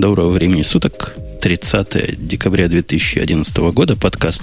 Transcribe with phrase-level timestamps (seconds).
[0.00, 1.14] Доброго времени суток.
[1.42, 3.96] 30 декабря 2011 года.
[3.96, 4.42] Подкаст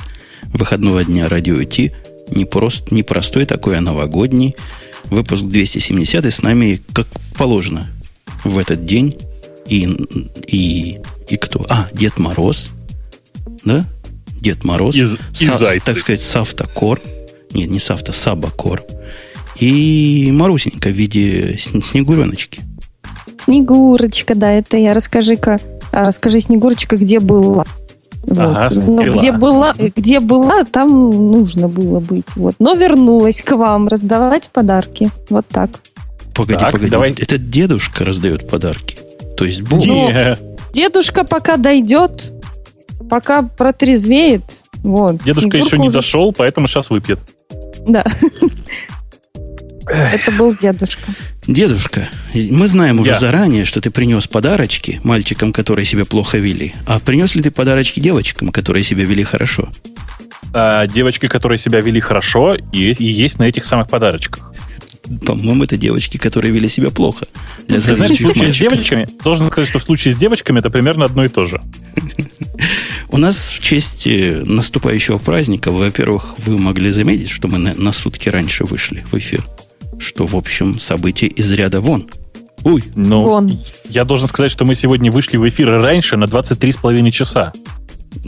[0.54, 1.94] выходного дня Радио Ти.
[2.30, 4.56] Не прост, не простой такой, а новогодний.
[5.06, 6.26] Выпуск 270.
[6.26, 7.90] И с нами, как положено,
[8.44, 9.18] в этот день.
[9.68, 9.90] И,
[10.46, 11.66] и, и кто?
[11.70, 12.70] А, Дед Мороз.
[13.66, 13.84] Да?
[14.40, 14.96] Дед Мороз.
[14.96, 15.84] И, и зайцы.
[15.84, 17.02] Так сказать, Савтокор.
[17.52, 18.84] Нет, не Савта, Сабакор.
[19.60, 22.62] И Марусенька в виде снегуреночки.
[23.48, 24.94] Снегурочка, да, это я.
[24.94, 25.58] Расскажи-ка,
[25.94, 27.64] а, расскажи, Снегурочка, где была?
[28.24, 28.40] Вот.
[28.40, 32.26] Ага, ну, где была, где была, там нужно было быть.
[32.36, 32.56] Вот.
[32.60, 35.10] Но вернулась к вам раздавать подарки.
[35.30, 35.70] Вот так.
[36.36, 36.92] Погоди, Так, погоди.
[36.92, 37.12] давай.
[37.18, 38.98] Это дедушка раздает подарки.
[39.38, 39.80] То есть Бог.
[39.86, 40.36] Не,
[40.74, 42.34] Дедушка пока дойдет,
[43.10, 44.44] пока протрезвеет.
[44.84, 45.24] Вот.
[45.24, 47.20] дедушка Снегурка еще не уже- дошел, поэтому сейчас выпьет.
[47.88, 48.04] Да.
[49.90, 51.12] Это был дедушка.
[51.46, 53.20] Дедушка, мы знаем уже Я.
[53.20, 56.74] заранее, что ты принес подарочки мальчикам, которые себя плохо вели.
[56.86, 59.70] А принес ли ты подарочки девочкам, которые себя вели хорошо?
[60.54, 64.52] А, девочки, которые себя вели хорошо, и, и есть на этих самых подарочках.
[65.26, 67.28] По-моему, это девочки, которые вели себя плохо.
[67.68, 68.72] Для Ты знаешь, в случае с мальчиков.
[68.72, 71.62] девочками, должен сказать, что в случае с девочками это примерно одно и то же.
[73.10, 77.94] У нас в честь э, наступающего праздника, во-первых, вы могли заметить, что мы на, на
[77.94, 79.46] сутки раньше вышли в эфир.
[80.00, 82.08] Что, в общем, событие из ряда вон.
[82.64, 83.60] Ой, Но Вон.
[83.88, 87.54] я должен сказать, что мы сегодня вышли в эфир раньше на 23,5 часа.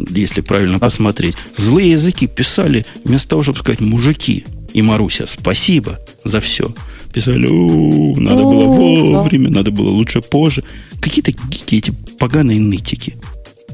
[0.09, 1.35] если правильно посмотреть.
[1.55, 6.73] Злые языки писали, вместо того, чтобы сказать «мужики» и Маруся, спасибо за все.
[7.11, 10.63] Писали, «У, надо было вовремя, надо было лучше позже.
[11.01, 13.17] Какие-то гики, эти поганые нытики.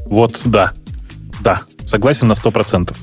[0.06, 0.72] Вот, да.
[1.42, 2.96] Да, согласен на 100%.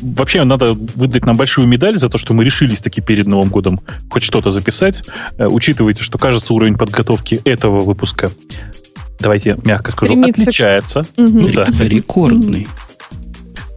[0.00, 3.80] Вообще, надо выдать нам большую медаль за то, что мы решились таки перед Новым годом
[4.10, 5.02] хоть что-то записать.
[5.38, 8.30] Э, Учитывайте, что, кажется, уровень подготовки этого выпуска,
[9.20, 11.06] давайте мягко скажу, Стремится к- отличается.
[11.16, 11.38] Мгм.
[11.42, 11.66] Ну да.
[11.80, 12.68] Рекордный.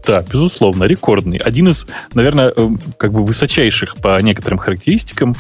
[0.05, 1.37] Да, безусловно, рекордный.
[1.37, 5.35] Один из, наверное, э, как бы высочайших по некоторым характеристикам.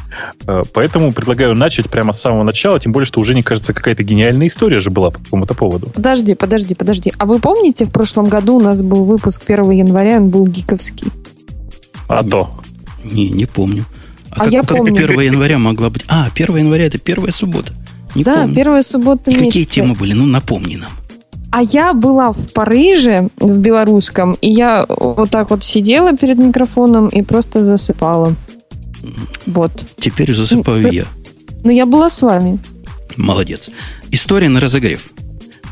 [0.47, 4.03] Э, Поэтому предлагаю начать прямо с самого начала, тем более, что уже, не кажется, какая-то
[4.03, 5.87] гениальная история же была по какому-то поводу.
[5.89, 7.11] Подожди, подожди, подожди.
[7.17, 11.07] А вы помните, в прошлом году у нас был выпуск 1 января, он был гиковский.
[12.07, 12.51] А то.
[13.03, 13.85] Не, не помню.
[14.29, 14.93] А, А как, я как помню.
[15.03, 16.05] 1 января могла быть?
[16.07, 17.73] А, 1 января это первая суббота.
[18.15, 18.55] Не да, помню.
[18.55, 19.69] первая суббота И какие месяца.
[19.75, 20.13] темы были?
[20.13, 20.91] Ну, напомни нам.
[21.51, 27.09] А я была в Париже, в белорусском, и я вот так вот сидела перед микрофоном
[27.09, 28.35] и просто засыпала.
[29.45, 29.71] Вот.
[29.99, 31.05] Теперь засыпаю Ну, я.
[31.63, 32.59] Но я была с вами.
[33.17, 33.69] Молодец.
[34.11, 35.01] История на разогрев.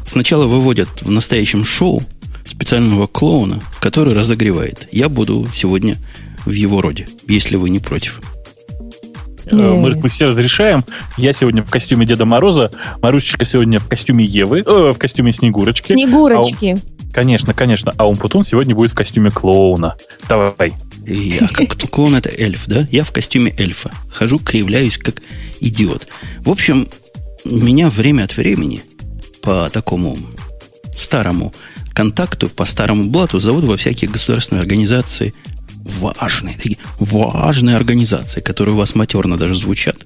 [0.06, 2.02] Сначала выводят в настоящем шоу
[2.46, 4.88] специального клоуна, который разогревает.
[4.92, 5.98] Я буду сегодня
[6.46, 8.20] в его роде, если вы не против.
[9.52, 9.56] Э.
[9.56, 10.84] Мы, мы все разрешаем.
[11.18, 12.72] Я сегодня в костюме Деда Мороза,
[13.02, 15.94] Марусечка сегодня в костюме Евы, э, в костюме Снегурочки.
[15.94, 16.78] Снегурочки.
[17.12, 17.94] Конечно, конечно.
[17.98, 19.96] А Умпутун сегодня будет в костюме клоуна.
[20.28, 20.74] Давай.
[21.06, 22.88] Я как клоун это эльф, да?
[22.92, 23.92] Я в костюме эльфа.
[24.12, 25.22] Хожу, кривляюсь, как
[25.60, 26.08] идиот.
[26.42, 26.88] В общем,
[27.46, 28.82] меня время от времени
[29.42, 30.18] по такому
[30.94, 31.54] старому
[31.94, 35.34] контакту, по старому блату зовут во всякие государственные организации
[35.90, 39.98] важные, такие важные организации, которые у вас матерно даже звучат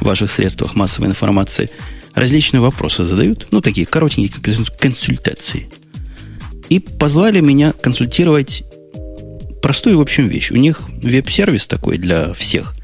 [0.00, 1.70] в ваших средствах массовой информации,
[2.14, 5.68] различные вопросы задают, ну, такие коротенькие как консультации.
[6.68, 8.64] И позвали меня консультировать
[9.62, 10.50] простую, в общем, вещь.
[10.50, 12.74] У них веб-сервис такой для всех,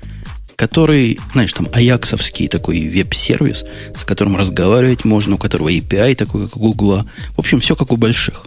[0.57, 3.65] который, знаешь, там, аяксовский такой веб-сервис,
[3.95, 7.07] с которым разговаривать можно, у которого API такой, как у Гугла.
[7.37, 8.47] В общем, все как у больших.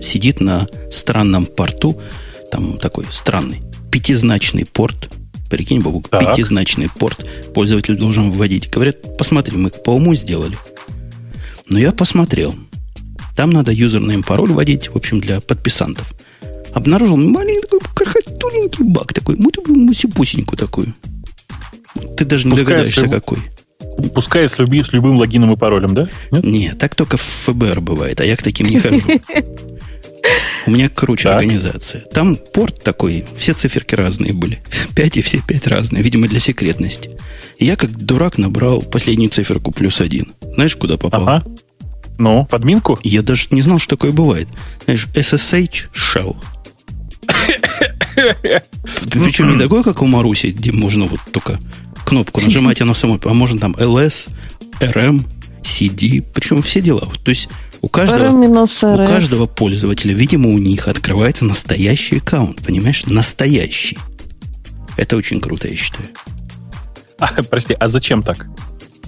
[0.00, 2.00] Сидит на странном порту,
[2.50, 5.10] там такой странный, пятизначный порт.
[5.50, 6.20] Прикинь, Бабук, Так.
[6.30, 8.70] пятизначный порт пользователь должен вводить.
[8.70, 10.56] Говорят, посмотри, мы по уму сделали.
[11.68, 12.54] Но я посмотрел.
[13.36, 16.12] Там надо юзерный пароль вводить, в общем, для подписантов.
[16.72, 20.94] Обнаружил маленький такой крохотуленький баг такой, мусипусенькую такую.
[22.16, 23.38] Ты даже не Пускай догадаешься, если- какой.
[24.14, 26.08] Пускай с, люби- с любым логином и паролем, да?
[26.32, 26.44] Нет?
[26.44, 28.98] Не, так только в ФБР бывает, а я к таким не хожу.
[30.66, 31.40] У меня круче Так.
[31.40, 32.02] организация.
[32.12, 34.62] Там порт такой, все циферки разные были.
[34.94, 37.10] Пять и все пять разные, видимо, для секретности.
[37.58, 40.32] Я как дурак набрал последнюю циферку плюс один.
[40.54, 41.22] Знаешь, куда попал?
[41.28, 41.44] Ага.
[42.18, 42.98] Ну, в админку?
[43.02, 44.48] Я даже не знал, что такое бывает.
[44.84, 46.36] Знаешь, SSH shell.
[49.10, 51.58] Причем не такое, как у Маруси, где можно вот только
[52.04, 54.30] кнопку нажимать, оно само, а можно там LS,
[54.80, 55.24] RM,
[55.62, 57.08] CD, причем все дела.
[57.24, 57.48] То есть
[57.84, 63.04] у каждого, у каждого пользователя, видимо, у них открывается настоящий аккаунт, понимаешь?
[63.04, 63.98] Настоящий.
[64.96, 66.08] Это очень круто, я считаю.
[67.18, 68.46] А, прости, а зачем так?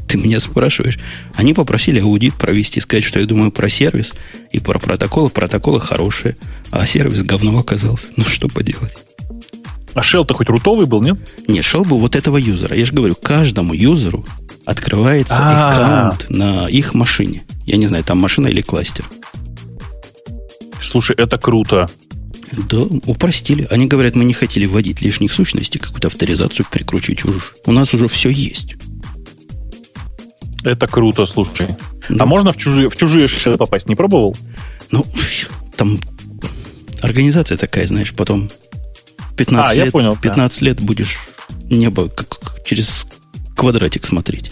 [0.07, 0.99] Ты меня спрашиваешь.
[1.37, 4.13] Они попросили аудит провести, сказать, что я думаю про сервис
[4.53, 5.31] и про протоколы.
[5.31, 6.37] Протоколы хорошие,
[6.71, 8.09] а сервис говно оказался.
[8.17, 8.95] Ну, что поделать.
[9.97, 11.17] А shell-то хоть рутовый был, нет?
[11.49, 12.77] Нет, shell был вот этого юзера.
[12.77, 14.27] Я же говорю, каждому юзеру
[14.67, 16.11] открывается А-а-а.
[16.11, 17.47] аккаунт на их машине.
[17.65, 19.07] Я не знаю, там машина или кластер.
[20.83, 21.89] Слушай, это круто.
[22.69, 23.67] Да, упростили.
[23.71, 27.41] Они говорят, мы не хотели вводить лишних сущностей, какую-то авторизацию прикручивать уже.
[27.65, 28.77] У нас уже все есть.
[30.63, 31.75] Это круто, слушай.
[32.11, 32.25] Да.
[32.25, 33.89] А можно в чужие, в чужие shell попасть?
[33.89, 34.37] Не пробовал?
[34.91, 35.07] Ну,
[35.75, 35.99] там
[37.01, 38.51] организация такая, знаешь, потом
[39.37, 40.19] 15 А, я лет, понял, да.
[40.21, 41.19] 15 лет будешь
[41.71, 43.07] небо как, как через
[43.55, 44.51] квадратик смотреть.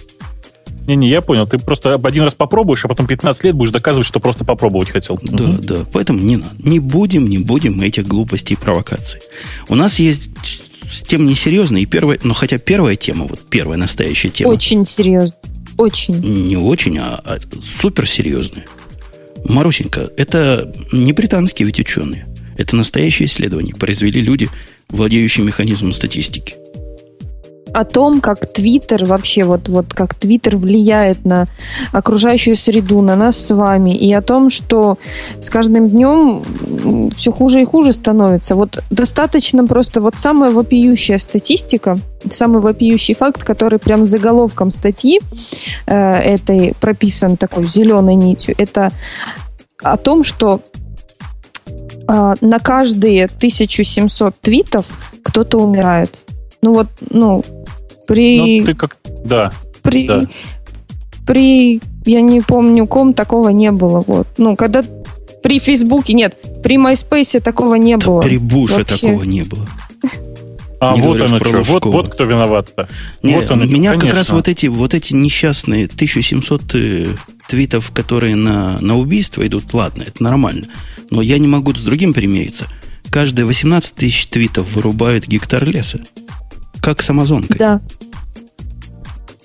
[0.86, 1.46] Не-не, я понял.
[1.46, 5.18] Ты просто один раз попробуешь, а потом 15 лет будешь доказывать, что просто попробовать хотел.
[5.22, 5.62] Да, Мгм.
[5.64, 5.76] да.
[5.92, 6.54] Поэтому не надо.
[6.58, 9.20] Не будем, не будем мы этих глупостей и провокаций.
[9.68, 10.30] У нас есть
[10.90, 15.34] с тем несерьезная и первая, но хотя первая тема, вот первая настоящая тема, Очень серьезно.
[15.78, 16.14] Очень.
[16.46, 17.38] не очень, а, а
[17.80, 18.66] суперсерьезная.
[19.44, 22.26] Марусенька, это не британские ведь ученые.
[22.56, 23.74] Это настоящее исследование.
[23.74, 24.48] Произвели люди,
[24.88, 26.56] владеющие механизмом статистики.
[27.72, 31.48] О том, как Твиттер вообще, вот, вот как Твиттер влияет на
[31.90, 34.96] окружающую среду, на нас с вами, и о том, что
[35.40, 38.54] с каждым днем все хуже и хуже становится.
[38.54, 41.98] Вот достаточно просто вот самая вопиющая статистика,
[42.30, 45.20] самый вопиющий факт, который прям заголовком статьи
[45.86, 48.92] э, этой прописан такой зеленой нитью, это
[49.82, 50.60] о том, что
[52.06, 54.88] на каждые 1700 твитов
[55.22, 56.22] кто-то умирает.
[56.62, 57.44] Ну вот, ну,
[58.06, 58.96] при, Ну, ты как...
[59.24, 59.52] Да.
[59.82, 60.22] при, да.
[61.26, 64.04] при, я не помню ком, такого не было.
[64.06, 64.26] Вот.
[64.38, 64.82] Ну, когда
[65.42, 68.22] при Фейсбуке, нет, при MySpace такого не Да было.
[68.22, 69.06] при Буше Вообще.
[69.06, 69.66] такого не было.
[70.84, 71.72] А Не вот оно про что.
[71.72, 72.88] Вот, вот кто виноват-то.
[73.22, 74.18] Не, вот оно меня как конечно.
[74.18, 77.06] раз вот эти, вот эти несчастные 1700 э,
[77.48, 80.66] твитов, которые на, на убийство идут, ладно, это нормально.
[81.10, 82.66] Но я не могу с другим примириться.
[83.10, 86.00] Каждые 18 тысяч твитов вырубают гектар леса.
[86.82, 87.56] Как с Амазонкой.
[87.56, 87.80] Да,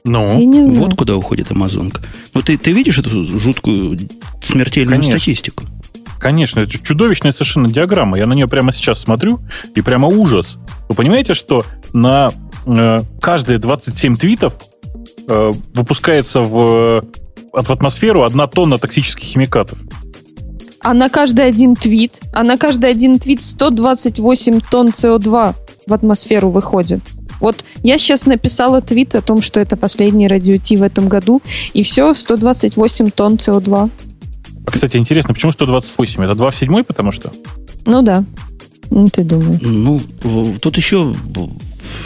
[0.04, 0.74] Ну.
[0.74, 2.02] Вот куда уходит Амазонка.
[2.34, 3.98] Ну, ты, ты видишь эту жуткую
[4.42, 5.20] смертельную Конечно.
[5.20, 5.66] статистику?
[6.20, 8.18] Конечно, это чудовищная совершенно диаграмма.
[8.18, 9.40] Я на нее прямо сейчас смотрю,
[9.76, 10.58] и прямо ужас.
[10.88, 12.32] Вы понимаете, что на
[12.66, 14.54] э, каждые 27 твитов
[15.28, 17.04] э, выпускается в,
[17.54, 19.80] от- в атмосферу одна тонна токсических химикатов?
[20.82, 25.56] А на каждый один твит, а на каждый один твит 128 тонн СО2
[25.88, 27.02] в атмосферу выходит.
[27.42, 31.42] Вот я сейчас написала твит о том, что это последний радио-Ти в этом году,
[31.74, 33.90] и все, 128 тонн СО2.
[34.66, 36.24] А, кстати, интересно, почему 128?
[36.24, 37.32] Это 2 в 7, потому что?
[37.86, 38.24] Ну да.
[38.90, 39.60] Ну, ты думаешь.
[39.62, 40.02] Ну,
[40.62, 41.16] тут еще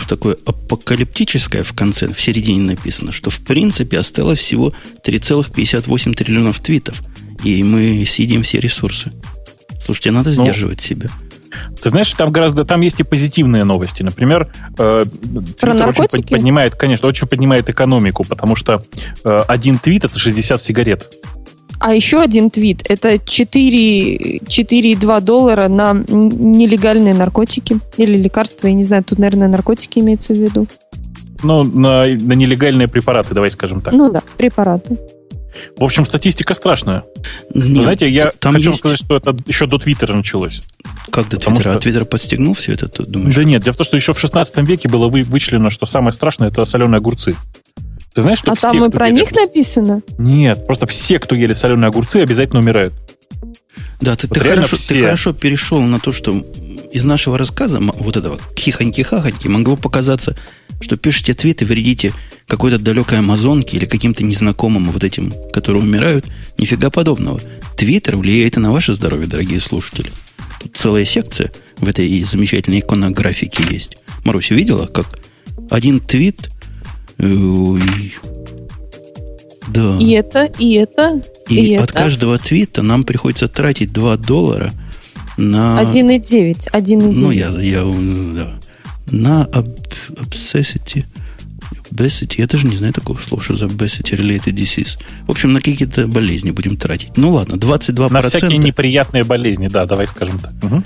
[0.07, 4.73] такое апокалиптическое в конце, в середине написано, что в принципе осталось всего
[5.05, 7.01] 3,58 триллионов твитов,
[7.43, 9.11] и мы съедим все ресурсы.
[9.79, 11.09] Слушайте, надо Ну, сдерживать себя.
[11.81, 14.01] Ты знаешь, там гораздо там есть и позитивные новости.
[14.01, 16.33] Например, э, Твиттер очень наркотики?
[16.33, 18.83] поднимает, конечно, очень поднимает экономику, потому что
[19.23, 21.13] э, один твит это 60 сигарет.
[21.83, 22.81] А еще один твит.
[22.87, 27.77] Это 4, 4,2 доллара на нелегальные наркотики.
[27.97, 29.03] Или лекарства, я не знаю.
[29.03, 30.65] Тут, наверное, наркотики имеется в виду.
[31.43, 33.93] Ну, на, на нелегальные препараты, давай скажем так.
[33.93, 34.97] Ну да, препараты.
[35.77, 37.03] В общем, статистика страшная.
[37.53, 38.79] Нет, знаете, я там хочу есть...
[38.79, 40.61] сказать, что это еще до Твиттера началось.
[41.11, 41.73] Как до потому Твиттера?
[41.73, 43.35] что- А Твиттер подстегнул все это, ты думаешь?
[43.35, 46.13] Да нет, дело в том, что еще в 16 веке было вы, вычислено, что самое
[46.13, 47.35] страшное это соленые огурцы.
[48.13, 50.01] Ты знаешь, что а все, там и про них огурцы- написано?
[50.17, 52.93] Нет, просто все, кто ели соленые огурцы, обязательно умирают.
[54.01, 54.93] Да, ты, Вот ты хорошо, все.
[54.93, 56.45] ты хорошо перешел на то, что
[56.91, 60.35] из нашего рассказа, вот этого хихоньки-хахоньки, могло показаться,
[60.79, 62.13] что пишете твиты, вредите
[62.47, 66.25] какой-то далекой Амазонке или каким-то незнакомым вот этим, которые умирают.
[66.57, 67.39] Нифига подобного.
[67.77, 70.11] Твиттер влияет и на ваше здоровье, дорогие слушатели.
[70.61, 73.97] Тут целая секция в этой и замечательной иконографике есть.
[74.23, 75.19] Маруся видела, как
[75.71, 76.49] один твит...
[77.23, 78.13] ой,
[79.69, 79.97] да.
[79.99, 81.93] И это, и это, И, И от это?
[81.93, 84.71] каждого твита нам приходится тратить 2 доллара
[85.37, 85.81] на...
[85.81, 86.69] 1,9.
[86.71, 87.19] 1,9.
[87.19, 88.59] Ну, я, я, м, да.
[89.07, 89.67] На об,
[90.09, 91.05] obsessity.
[91.91, 92.35] Obesity.
[92.37, 94.99] Я даже не знаю такого слова, что за obesity related disease.
[95.27, 97.17] В общем, на какие-то болезни будем тратить.
[97.17, 100.51] Ну, ладно, 22%, На всякие неприятные болезни, да, давай скажем так.
[100.63, 100.83] Мгм.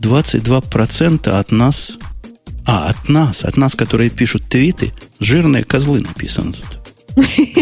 [0.00, 1.96] 22% от нас...
[2.66, 6.82] А, от нас, от нас, которые пишут твиты, жирные козлы написано тут.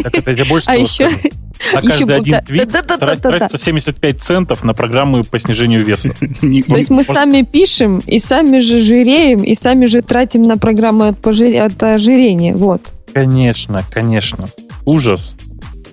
[0.03, 1.31] Так это я больше А того еще, еще
[1.73, 3.39] каждый был- один твит да, да, да, трат- да, да.
[3.39, 6.15] тратится 75 центов на программы по снижению веса.
[6.41, 11.09] То есть мы сами пишем, и сами же жиреем, и сами же тратим на программы
[11.09, 12.55] от, ожирения.
[12.55, 12.93] Вот.
[13.13, 14.49] Конечно, конечно.
[14.85, 15.37] Ужас.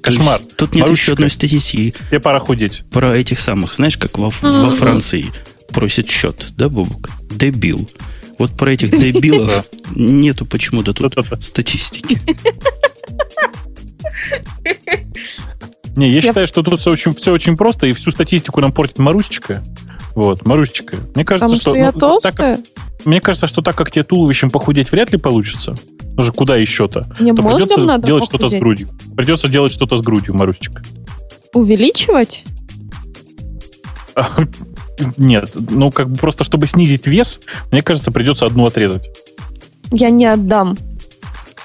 [0.02, 0.40] Кошмар.
[0.56, 1.94] Тут нет еще одной статистики.
[2.10, 2.84] Тебе пора худеть.
[2.92, 5.26] Про этих самых, знаешь, как во, во Франции
[5.70, 7.10] просит счет, да, Бобук?
[7.32, 7.90] Дебил.
[8.38, 9.66] Вот про этих дебилов
[9.96, 11.14] нету почему-то тут
[11.44, 12.20] статистики.
[15.96, 19.00] Не, я считаю, что тут все очень, все очень просто, и всю статистику нам портит
[19.00, 19.64] Марусечка.
[20.14, 20.98] Вот, Марусечка.
[21.16, 22.58] Мне кажется, Потому что, что я ну, толстая?
[22.58, 22.66] Так,
[23.06, 25.76] мне кажется, что так как тебе туловищем похудеть вряд ли получится,
[26.16, 28.90] уже куда еще-то, Мне то придется надо делать что-то с грудью.
[29.16, 30.84] Придется делать что-то с грудью, Марусечка.
[31.54, 32.44] Увеличивать?
[35.18, 37.40] Нет, ну как бы просто чтобы снизить вес,
[37.72, 39.10] мне кажется, придется одну отрезать.
[39.92, 40.78] Я не отдам.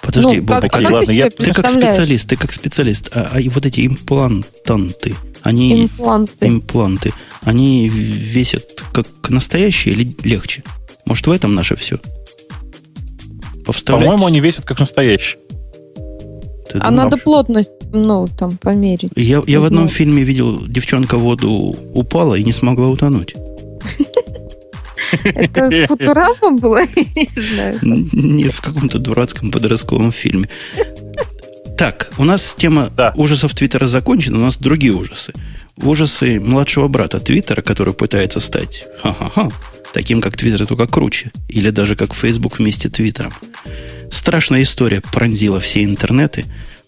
[0.02, 3.64] Подожди, ну, Бобок, как, ладно, я, ты как специалист, ты как специалист, а, а вот
[3.64, 6.48] эти имплантанты, они импланты.
[6.48, 7.12] импланты,
[7.42, 10.64] они весят как настоящие или легче?
[11.06, 11.98] Может, в этом наше все?
[13.64, 14.06] Повставлять?
[14.06, 15.38] По-моему, они весят как настоящие.
[16.72, 19.12] Ты а думал, надо плотность, ну, там, померить.
[19.14, 23.34] Я, я в одном фильме видел, девчонка в воду упала и не смогла утонуть.
[25.24, 26.80] Это Футурама было?
[26.96, 27.78] Не знаю.
[27.82, 30.48] Нет, в каком-то дурацком подростковом фильме.
[31.82, 33.12] Так, у нас тема да.
[33.16, 35.32] ужасов Твиттера закончена, у нас другие ужасы.
[35.76, 39.50] Ужасы младшего брата Твиттера, который пытается стать ха-ха-ха,
[39.92, 41.32] таким как Твиттер, только круче.
[41.48, 43.34] Или даже как Facebook вместе с Твиттером.
[44.12, 46.44] Страшная история пронзила все интернеты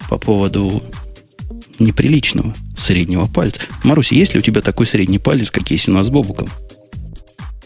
[0.09, 0.81] по поводу
[1.81, 3.63] неприличного среднего пальца.
[3.83, 6.49] Маруся, есть ли у тебя такой средний палец, как есть у нас с Бобуком?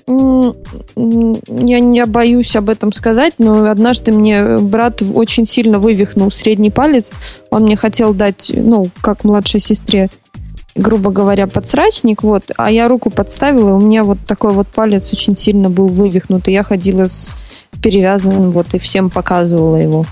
[0.08, 7.12] Я не боюсь об этом сказать, но однажды мне брат очень сильно вывихнул средний палец.
[7.50, 10.08] Он мне хотел дать, ну, как младшей сестре,
[10.74, 15.12] грубо говоря, подсрачник, вот, а я руку подставила, и у меня вот такой вот палец
[15.12, 17.36] очень сильно был вывихнут, и я ходила с
[17.82, 20.06] перевязанным, вот, и всем показывала его.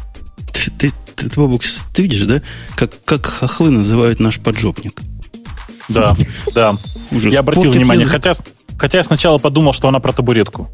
[0.53, 1.59] Ты, ты, ты, ты,
[1.95, 2.43] ты видишь, да,
[2.75, 5.00] как, как хохлы называют наш поджопник?
[5.88, 6.17] Да,
[6.55, 6.76] да.
[7.12, 7.33] Ужас.
[7.33, 8.23] Я обратил Портит внимание, язык.
[8.23, 8.35] хотя
[8.78, 10.71] Хотя я сначала подумал, что она про табуретку.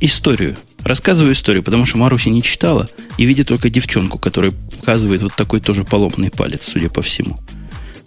[0.00, 0.56] Историю.
[0.84, 5.60] Рассказываю историю, потому что Маруся не читала и видит только девчонку, которая показывает вот такой
[5.60, 7.38] тоже поломанный палец, судя по всему.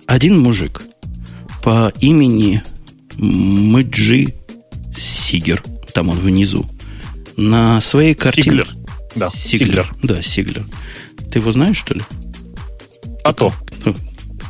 [0.05, 0.81] Один мужик
[1.63, 2.63] по имени
[3.15, 4.33] Мэджи
[4.95, 6.65] Сигер, там он внизу,
[7.37, 8.43] на своей картине...
[8.43, 8.67] Сиглер.
[9.15, 9.67] Да, Сиглер.
[9.67, 9.95] Сиглер.
[10.03, 10.65] Да, Сиглер.
[11.31, 12.01] Ты его знаешь, что ли?
[13.23, 13.53] А то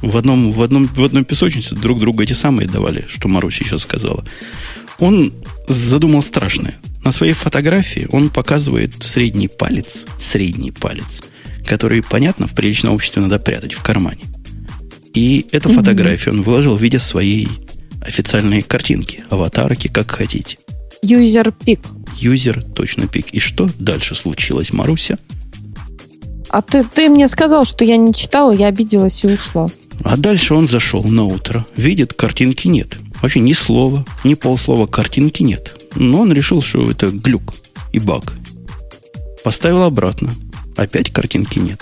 [0.01, 3.84] в, одном, в, одном, в одной песочнице друг другу эти самые давали, что Маруся сейчас
[3.84, 4.24] сказала.
[5.00, 5.34] Он
[5.67, 6.75] задумал страшное.
[7.03, 11.24] На своей фотографии он показывает средний палец, средний палец,
[11.65, 14.22] который, понятно, в приличном обществе надо прятать в кармане.
[15.13, 15.75] И эту mm-hmm.
[15.75, 17.48] фотографию он выложил в виде своей
[18.01, 20.58] официальной картинки, аватарки, как хотите.
[21.01, 21.79] Юзер пик.
[22.17, 23.34] Юзер точно пик.
[23.34, 25.17] И что дальше случилось, Маруся?
[26.50, 29.67] А ты, ты мне сказал, что я не читала, я обиделась и ушла.
[30.03, 32.98] А дальше он зашел на утро, видит, картинки нет.
[33.22, 35.79] Вообще ни слова, ни полслова картинки нет.
[35.96, 37.53] Но он решил, что это глюк
[37.91, 38.34] и баг.
[39.43, 40.34] Поставил обратно.
[40.75, 41.81] Опять картинки нет.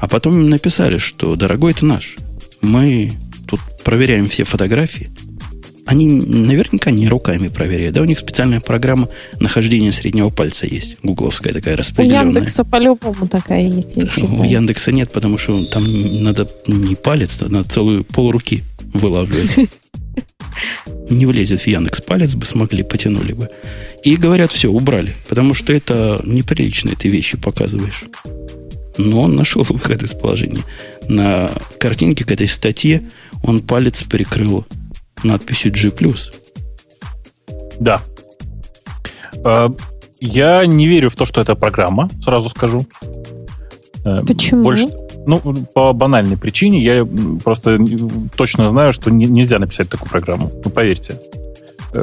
[0.00, 2.16] А потом им написали, что, дорогой, это наш.
[2.60, 3.14] Мы
[3.46, 5.10] тут проверяем все фотографии,
[5.90, 7.96] они наверняка не руками проверяют.
[7.96, 9.08] Да, у них специальная программа
[9.40, 10.96] нахождения среднего пальца есть.
[11.02, 12.26] Гугловская такая распределенная.
[12.26, 13.96] У Яндекса по-любому такая есть.
[14.22, 15.84] У Яндекса нет, потому что там
[16.22, 18.62] надо не палец, а надо целую полруки
[18.94, 19.56] вылавливать.
[21.08, 23.48] Не влезет в Яндекс палец бы смогли, потянули бы.
[24.04, 25.14] И говорят, все, убрали.
[25.28, 28.04] Потому что это неприлично, ты вещи показываешь.
[28.96, 30.62] Но он нашел выход из положения.
[31.08, 33.02] На картинке к этой статье
[33.42, 34.66] он палец прикрыл
[35.24, 35.90] надписью G+.
[37.78, 38.00] Да.
[39.44, 39.72] А,
[40.20, 42.86] я не верю в то, что это программа, сразу скажу.
[44.04, 44.62] Э, Почему?
[44.62, 44.88] Больше,
[45.26, 45.40] ну,
[45.74, 46.82] по банальной причине.
[46.82, 47.06] Я
[47.42, 47.78] просто
[48.36, 50.50] точно знаю, что нельзя написать такую программу.
[50.64, 51.20] Ну, поверьте.
[51.92, 52.02] Э,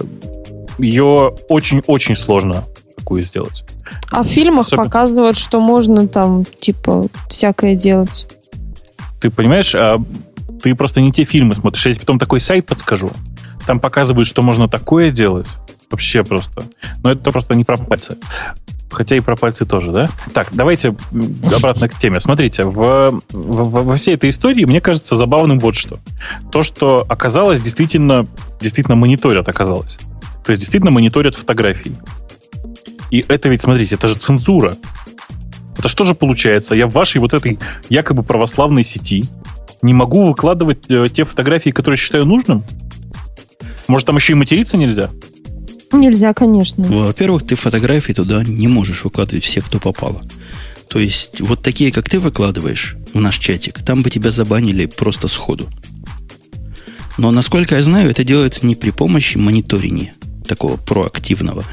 [0.80, 2.64] Ее очень-очень сложно
[2.96, 3.64] такую сделать.
[4.12, 4.84] А в фильмах Особенно...
[4.86, 8.28] показывают, что можно там, типа, всякое делать.
[9.22, 10.04] Ты понимаешь, а
[10.62, 11.86] ты просто не те фильмы смотришь.
[11.86, 13.12] Я тебе потом такой сайт подскажу.
[13.66, 15.58] Там показывают, что можно такое делать.
[15.90, 16.64] Вообще просто.
[17.04, 18.18] Но это просто не про пальцы.
[18.90, 20.10] Хотя и про пальцы тоже, да?
[20.34, 20.96] Так, давайте
[21.56, 22.20] обратно к теме.
[22.20, 26.00] Смотрите, в, в, во всей этой истории мне кажется забавным вот что.
[26.52, 28.28] То, что оказалось, действительно,
[28.62, 29.98] действительно мониторят оказалось.
[30.46, 31.98] То есть действительно мониторят фотографии.
[33.12, 34.78] И это ведь, смотрите, это же цензура.
[35.78, 36.74] Это что же получается?
[36.74, 37.60] Я в вашей вот этой
[37.90, 39.26] якобы православной сети
[39.82, 42.64] не могу выкладывать э, те фотографии, которые считаю нужным?
[43.88, 45.10] Может, там еще и материться нельзя?
[45.92, 46.84] Нельзя, конечно.
[46.84, 50.22] Во-первых, ты фотографии туда не можешь выкладывать все, кто попало.
[50.90, 55.28] То есть, вот такие, как ты выкладываешь в наш чатик, там бы тебя забанили просто
[55.28, 55.68] сходу.
[57.18, 60.12] Но, насколько я знаю, это делается не при помощи мониторинга
[60.48, 61.64] такого проактивного,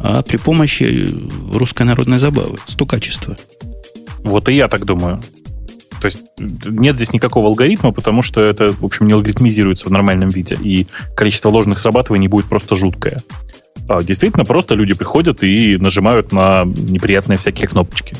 [0.00, 1.08] а при помощи
[1.52, 3.36] русской народной забавы, стукачества.
[4.20, 5.22] Вот и я так думаю.
[6.02, 10.30] То есть нет здесь никакого алгоритма, потому что это, в общем, не алгоритмизируется в нормальном
[10.30, 13.22] виде, и количество ложных срабатываний будет просто жуткое.
[13.88, 18.16] А действительно, просто люди приходят и нажимают на неприятные всякие кнопочки.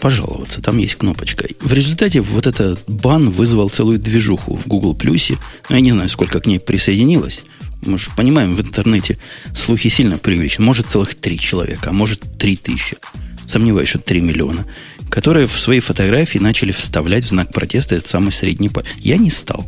[0.00, 1.48] Пожаловаться, там есть кнопочка.
[1.60, 5.36] В результате вот этот бан вызвал целую движуху в Google Плюсе.
[5.68, 7.42] Я не знаю, сколько к ней присоединилось.
[7.84, 9.18] Мы же понимаем, в интернете
[9.52, 10.64] слухи сильно преувеличены.
[10.64, 12.98] Может, целых три человека, а может, три тысячи.
[13.46, 14.64] Сомневаюсь, что три миллиона.
[15.10, 18.88] Которые в свои фотографии начали вставлять в знак протеста этот самый средний палец.
[18.98, 19.64] Я не стал.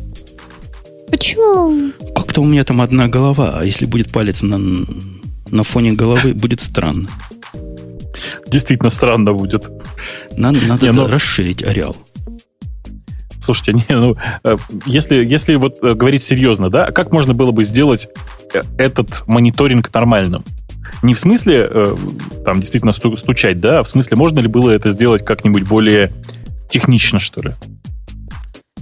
[1.11, 1.93] Почему?
[2.15, 6.61] Как-то у меня там одна голова, а если будет палец на, на фоне головы, будет
[6.61, 7.09] странно.
[8.47, 9.71] Действительно странно будет.
[10.37, 11.07] Надо, надо не, ну...
[11.07, 11.97] расширить ареал.
[13.39, 17.65] Слушайте, не, ну, э, если, если вот э, говорить серьезно, да, как можно было бы
[17.65, 18.09] сделать
[18.53, 20.45] э, этот мониторинг нормальным?
[21.03, 21.71] Не в смысле
[22.45, 26.13] там действительно стучать, да, а в смысле можно ли было это сделать как-нибудь более
[26.71, 27.53] технично, что ли?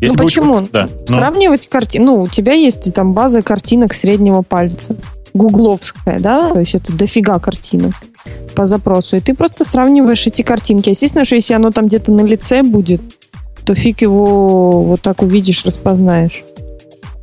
[0.00, 0.54] Если ну почему?
[0.54, 0.68] Очень...
[0.72, 1.14] Да, но...
[1.16, 2.06] Сравнивать картины.
[2.06, 4.96] Ну, у тебя есть там база картинок среднего пальца.
[5.32, 6.52] Гугловская, да?
[6.52, 7.94] То есть это дофига картинок
[8.54, 9.16] по запросу.
[9.16, 10.90] И ты просто сравниваешь эти картинки.
[10.90, 13.02] Естественно, что если оно там где-то на лице будет,
[13.64, 16.44] то фиг его вот так увидишь, распознаешь.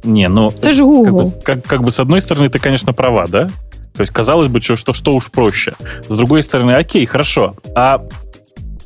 [0.03, 0.49] Не, ну...
[0.49, 1.19] Это же Google.
[1.19, 3.49] Как бы, как, как бы с одной стороны ты, конечно, права, да?
[3.93, 5.73] То есть, казалось бы, что, что, что уж проще.
[6.07, 7.55] С другой стороны, окей, хорошо.
[7.75, 8.03] А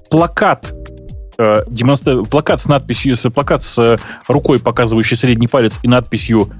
[0.09, 0.73] плакат
[1.37, 2.23] э, демонстра...
[2.23, 6.51] плакат с надписью, плакат с рукой, показывающий средний палец, и надписью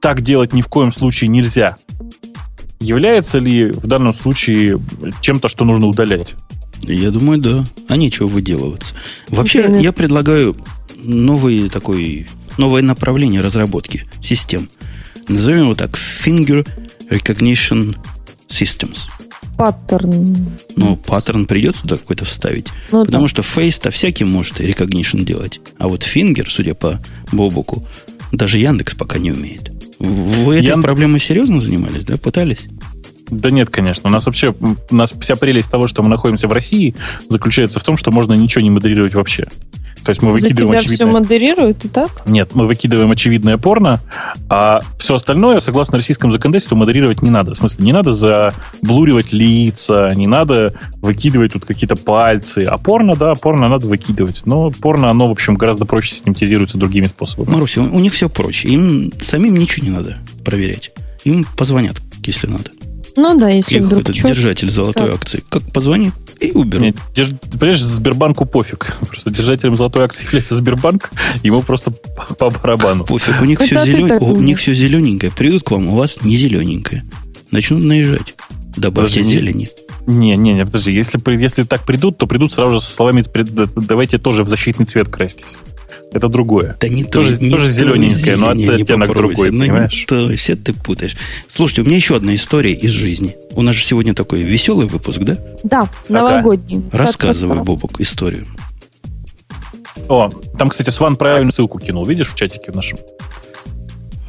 [0.00, 1.76] «Так делать ни в коем случае нельзя»
[2.80, 4.78] является ли в данном случае
[5.20, 6.34] чем-то, что нужно удалять?
[6.82, 7.64] Я думаю, да.
[7.88, 8.94] А нечего выделываться.
[9.28, 9.82] Вообще, okay.
[9.82, 10.56] я предлагаю
[10.96, 14.70] новый такой, новое направление разработки систем.
[15.28, 16.66] Назовем его так Finger
[17.10, 17.96] Recognition
[18.48, 19.08] Systems.
[19.56, 20.46] Паттерн.
[20.76, 22.68] Ну, паттерн придется туда какой-то вставить.
[22.90, 23.28] Ну, потому да.
[23.28, 25.60] что Face-то всякий может recognition делать.
[25.78, 26.98] А вот Finger, судя по
[27.30, 27.86] Бобуку,
[28.32, 29.70] даже Яндекс пока не умеет.
[29.98, 30.78] Вы этой Я...
[30.78, 32.16] проблемой серьезно занимались, да?
[32.16, 32.60] Пытались?
[33.28, 34.08] Да нет, конечно.
[34.08, 34.54] У нас вообще
[34.90, 36.94] у нас вся прелесть того, что мы находимся в России,
[37.28, 39.46] заключается в том, что можно ничего не модерировать вообще.
[40.04, 40.96] То есть мы выкидываем За тебя очевидное...
[40.96, 42.10] все модерируют и так?
[42.26, 44.00] Нет, мы выкидываем очевидное порно,
[44.48, 47.52] а все остальное, согласно российскому законодательству, модерировать не надо.
[47.52, 52.64] В смысле, не надо заблуривать лица, не надо выкидывать тут какие-то пальцы.
[52.64, 54.42] А порно, да, порно надо выкидывать.
[54.46, 57.54] Но порно, оно, в общем, гораздо проще систематизируется другими способами.
[57.54, 58.68] Маруся, у них все проще.
[58.68, 60.90] Им самим ничего не надо проверять.
[61.24, 62.70] Им позвонят, если надо.
[63.16, 65.14] Ну да, если Их вдруг этот держатель золотой скажет.
[65.16, 65.44] акции.
[65.48, 66.86] Как позвонит и уберут.
[66.86, 68.96] Нет, держ, понимаешь, Сбербанку пофиг.
[69.08, 71.10] Просто держателем золотой акции является Сбербанк,
[71.42, 73.04] ему просто по, по барабану.
[73.04, 74.10] Пофиг, у них, все, зелен...
[74.20, 75.30] у них все зелененькое.
[75.32, 77.04] Придут к вам, у вас не зелененькое.
[77.50, 78.34] Начнут наезжать.
[78.76, 79.68] Добавьте Подожди, зелени.
[80.06, 80.92] Не, не, не, подожди.
[80.92, 83.24] Если, если так придут, то придут сразу же со словами
[83.76, 85.58] «давайте тоже в защитный цвет крастись».
[86.12, 86.76] Это другое.
[86.80, 90.00] Да не тоже, то, не тоже зелененькое, но не, оттенок другой, ну, понимаешь?
[90.00, 91.16] Не то, все ты путаешь.
[91.46, 93.36] Слушайте, у меня еще одна история из жизни.
[93.52, 95.38] У нас же сегодня такой веселый выпуск, да?
[95.62, 96.82] Да, новогодний.
[96.90, 98.46] Рассказывай, Бобок, историю.
[100.08, 102.98] О, там, кстати, Сван правильную ссылку кинул, видишь, в чатике в нашем?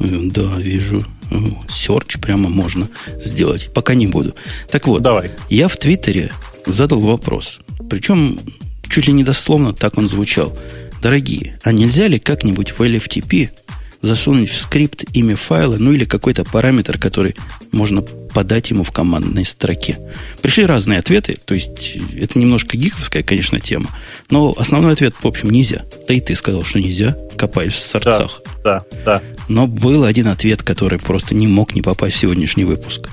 [0.00, 1.04] Э, да, вижу.
[1.68, 2.88] Серч прямо можно
[3.20, 3.70] сделать.
[3.74, 4.34] Пока не буду.
[4.70, 5.32] Так вот, Давай.
[5.48, 6.30] я в Твиттере
[6.66, 7.58] задал вопрос.
[7.88, 8.38] Причем
[8.88, 10.56] чуть ли не дословно так он звучал.
[11.02, 13.50] Дорогие, а нельзя ли как-нибудь в LFTP
[14.02, 17.34] засунуть в скрипт имя файла, ну или какой-то параметр, который
[17.72, 19.98] можно подать ему в командной строке.
[20.42, 23.90] Пришли разные ответы, то есть это немножко гиковская, конечно, тема,
[24.30, 25.82] но основной ответ, в общем, нельзя.
[26.06, 28.40] Да и ты сказал, что нельзя, копаясь в сорцах.
[28.62, 29.22] Да, да, да.
[29.48, 33.08] Но был один ответ, который просто не мог не попасть в сегодняшний выпуск.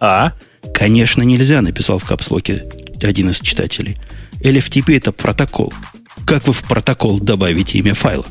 [0.00, 0.32] А?
[0.72, 2.64] Конечно, нельзя, написал в капслоке
[3.02, 3.98] один из читателей.
[4.40, 5.74] LFTP это протокол.
[6.30, 8.24] Как вы в протокол добавите имя файла?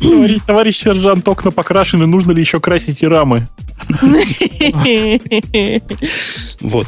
[0.00, 3.46] Товарищ, товарищ сержант, окна покрашены, нужно ли еще красить и рамы?
[6.62, 6.86] Вот.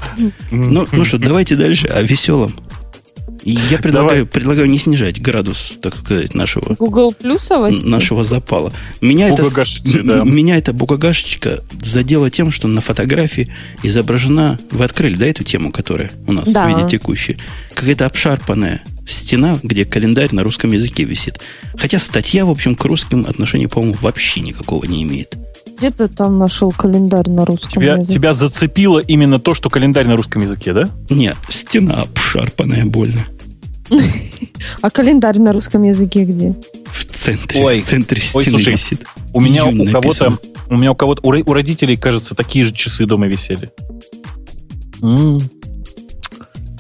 [0.51, 2.55] Ну, ну что, давайте дальше о веселом.
[3.43, 7.87] И я предлагаю, предлагаю не снижать градус, так сказать, нашего, Google плюсовости?
[7.87, 8.73] нашего запала.
[9.01, 9.49] Меня это,
[10.03, 10.25] да.
[10.25, 14.59] меня эта бугагашечка задела тем, что на фотографии изображена...
[14.71, 16.67] Вы открыли, да, эту тему, которая у нас да.
[16.67, 17.39] в виде текущей?
[17.75, 21.41] Какая-то обшарпанная стена, где календарь на русском языке висит.
[21.77, 25.37] Хотя статья, в общем, к русским отношения, по-моему, вообще никакого не имеет.
[25.81, 28.13] Где ты там нашел календарь на русском Тебя, языке?
[28.13, 30.85] тебя зацепило именно то, что календарь на русском языке, да?
[31.09, 33.25] Нет, стена обшарпанная больно.
[34.83, 36.55] А календарь на русском языке где?
[36.93, 37.79] В центре, Ой.
[37.79, 39.07] в центре Ой, стены слушай, висит.
[39.33, 40.37] У меня Июнь у кого-то,
[40.69, 43.71] у меня у кого-то, у, ро- у родителей, кажется, такие же часы дома висели.
[45.01, 45.41] М.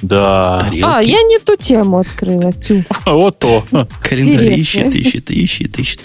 [0.02, 0.58] Да.
[0.60, 0.84] Тарелки.
[0.84, 2.52] А, я не ту тему открыла.
[2.52, 2.84] Тю.
[3.06, 3.64] Вот то.
[4.02, 6.00] Календарь ищет, ищет, ищет, ищет.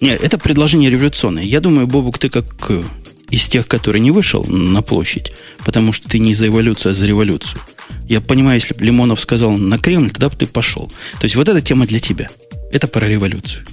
[0.00, 1.44] Нет, это предложение революционное.
[1.44, 2.82] Я думаю, Бобук, ты как э,
[3.30, 5.32] из тех, который не вышел на площадь,
[5.64, 7.60] потому что ты не за эволюцию, а за революцию.
[8.08, 10.90] Я понимаю, если бы Лимонов сказал на Кремль, тогда бы ты пошел.
[11.20, 12.28] То есть вот эта тема для тебя.
[12.72, 13.64] Это про революцию.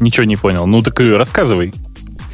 [0.00, 0.66] Ничего не понял.
[0.66, 1.72] Ну так и рассказывай.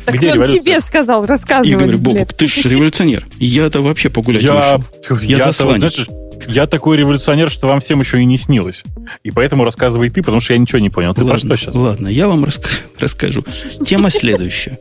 [0.05, 0.61] Так Где он революция?
[0.63, 1.71] тебе сказал И рассказывать.
[1.79, 1.99] говорю.
[1.99, 3.27] Бобук, ты же революционер.
[3.39, 4.77] Я-то вообще погулять Я,
[5.09, 5.19] вышел.
[5.23, 5.95] Я я, засланец.
[5.97, 6.09] знаешь,
[6.49, 8.85] я такой революционер, что вам всем еще и не снилось.
[9.23, 11.15] И поэтому рассказывай ты, потому что я ничего не понял.
[11.15, 11.75] Ты про ладно, что сейчас?
[11.75, 13.45] ладно, я вам раска- расскажу.
[13.87, 14.79] Тема следующая.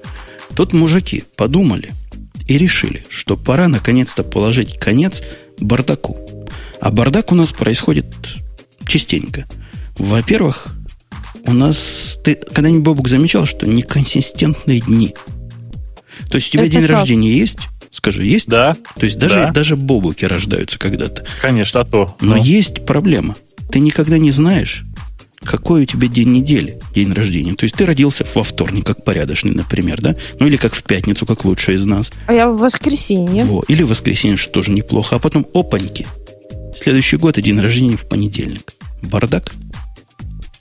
[0.56, 1.92] Тут мужики подумали
[2.48, 5.24] и решили, что пора наконец-то положить конец
[5.60, 6.18] бардаку.
[6.82, 8.06] А бардак у нас происходит
[8.86, 9.46] частенько.
[9.98, 10.76] Во-первых,
[11.46, 12.20] у нас...
[12.24, 15.14] Ты когда-нибудь, Бобук, замечал, что неконсистентные дни?
[16.30, 16.92] То есть у тебя Это день как?
[16.92, 17.58] рождения есть?
[17.92, 18.48] Скажи, есть?
[18.48, 19.52] Да, То есть даже, Да.
[19.52, 21.26] даже бобуки рождаются когда-то.
[21.42, 22.16] конечно, а то.
[22.22, 22.44] Но Ну.
[22.44, 23.36] есть проблема.
[23.72, 24.84] Ты никогда не знаешь,
[25.44, 27.54] какой у тебя день недели, день рождения.
[27.54, 30.16] То есть ты родился во вторник, как порядочный, например, да?
[30.40, 32.12] Ну или как в пятницу, как лучший из нас.
[32.26, 33.44] А я в воскресенье.
[33.44, 33.64] Во.
[33.68, 35.16] Или в воскресенье, что тоже неплохо.
[35.16, 36.08] А потом опаньки.
[36.76, 38.74] Следующий год и день рождения в понедельник.
[39.04, 39.54] Бардак.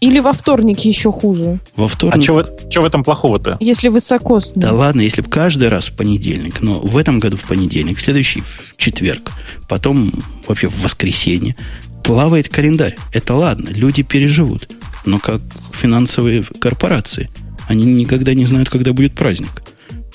[0.02, 1.60] Или во вторник еще хуже.
[1.76, 2.24] Во А вторник.
[2.24, 3.56] что в этом плохого-то?
[3.60, 4.40] Если высоко.
[4.56, 8.02] Да ладно, если бы каждый раз в понедельник, но в этом году в понедельник, в
[8.02, 9.30] следующий в четверг,
[9.68, 10.12] потом
[10.48, 11.54] вообще в воскресенье,
[12.02, 12.96] плавает календарь.
[13.12, 14.68] Это ладно, люди переживут.
[15.06, 15.40] Но как
[15.72, 17.30] финансовые корпорации,
[17.68, 19.62] они никогда не знают, когда будет праздник.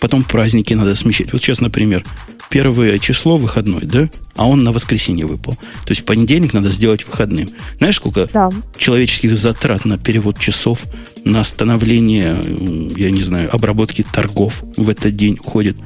[0.02, 1.32] Потом праздники надо смещать.
[1.32, 2.04] Вот сейчас, например,
[2.50, 4.10] первое число выходной, да?
[4.36, 5.56] А он на воскресенье выпал.
[5.56, 7.52] То есть понедельник надо сделать выходным.
[7.78, 8.50] Знаешь, сколько Да.
[8.78, 10.84] человеческих затрат на перевод часов,
[11.24, 15.78] на становление, м, я не знаю, обработки торгов в этот день уходит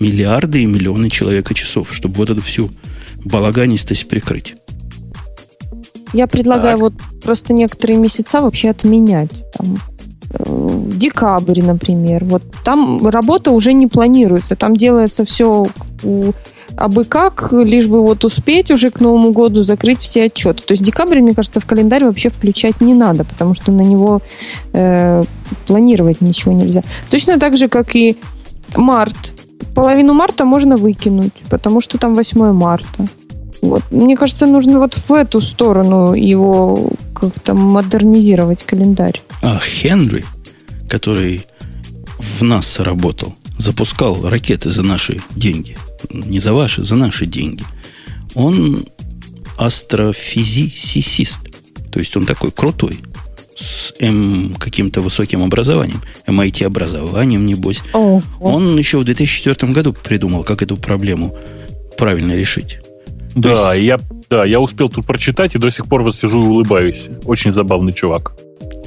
[0.00, 2.70] миллиарды и миллионы человека часов, чтобы вот эту всю
[3.24, 4.54] балаганистость прикрыть.
[6.14, 6.80] Я предлагаю Так.
[6.82, 9.30] вот просто некоторые месяца вообще отменять.
[9.52, 9.76] Там,
[10.30, 12.24] декабрь, например.
[12.24, 14.56] Вот там работа уже не планируется.
[14.56, 15.66] Там делается все
[16.76, 20.62] абы как, лишь бы вот успеть уже к Новому году закрыть все отчеты.
[20.62, 24.20] То есть декабрь, мне кажется, в календарь вообще включать не надо, потому что на него
[24.72, 25.24] э,
[25.66, 26.82] планировать ничего нельзя.
[27.10, 28.16] Точно так же, как и
[28.76, 29.34] март.
[29.74, 33.06] Половину марта можно выкинуть, потому что там 8 марта.
[33.62, 33.82] Вот.
[33.90, 39.20] Мне кажется, нужно вот в эту сторону его как-то модернизировать календарь.
[39.42, 40.24] А Хенри,
[40.88, 41.42] который
[42.18, 45.76] в НАСА работал, запускал ракеты за наши деньги,
[46.12, 47.64] не за ваши, за наши деньги,
[48.34, 48.84] он
[49.58, 51.40] астрофизисист.
[51.90, 53.00] То есть он такой крутой,
[53.56, 57.82] с М каким-то высоким образованием, MIT-образованием, небось.
[57.92, 61.36] О, Он еще в 2004 году придумал, как эту проблему
[61.96, 62.78] правильно решить.
[63.34, 63.98] Да, я,
[64.30, 67.08] да, я успел тут прочитать и до сих пор вот сижу и улыбаюсь.
[67.24, 68.32] Очень забавный чувак.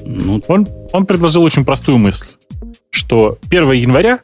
[0.06, 2.28] Ну, Он, он предложил очень простую мысль,
[2.90, 4.20] что 1 января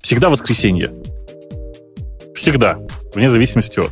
[0.00, 0.90] всегда воскресенье.
[2.34, 2.78] Всегда,
[3.14, 3.90] вне зависимости от.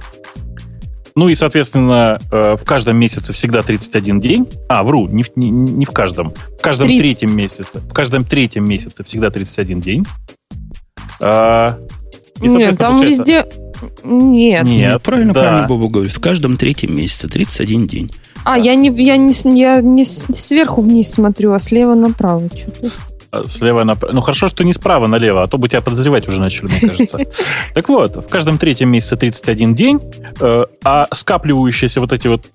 [1.17, 4.49] Ну и, соответственно, э, в каждом месяце всегда 31 день.
[4.69, 6.33] А, вру, не в, не, не в каждом.
[6.59, 7.03] В каждом 30.
[7.03, 7.81] третьем месяце.
[7.81, 10.07] В каждом третьем месяце всегда 31 день.
[11.21, 11.79] А,
[12.41, 13.47] и, Нет, там получается- везде...
[14.03, 14.65] Нет.
[14.65, 15.41] Нет, ну, правильно, да.
[15.41, 16.13] правильно Боба говорит.
[16.13, 18.11] В каждом третьем месяце 31 день.
[18.45, 22.91] А, я не, я не, я не сверху вниз смотрю, а слева направо что-то.
[23.33, 24.13] А, Слева направо.
[24.13, 27.19] Ну, хорошо, что не справа налево, а то бы тебя подозревать уже начали, мне кажется.
[27.75, 30.01] Так вот, в каждом третьем месяце 31 день,
[30.41, 32.51] э, а скапливающиеся вот эти вот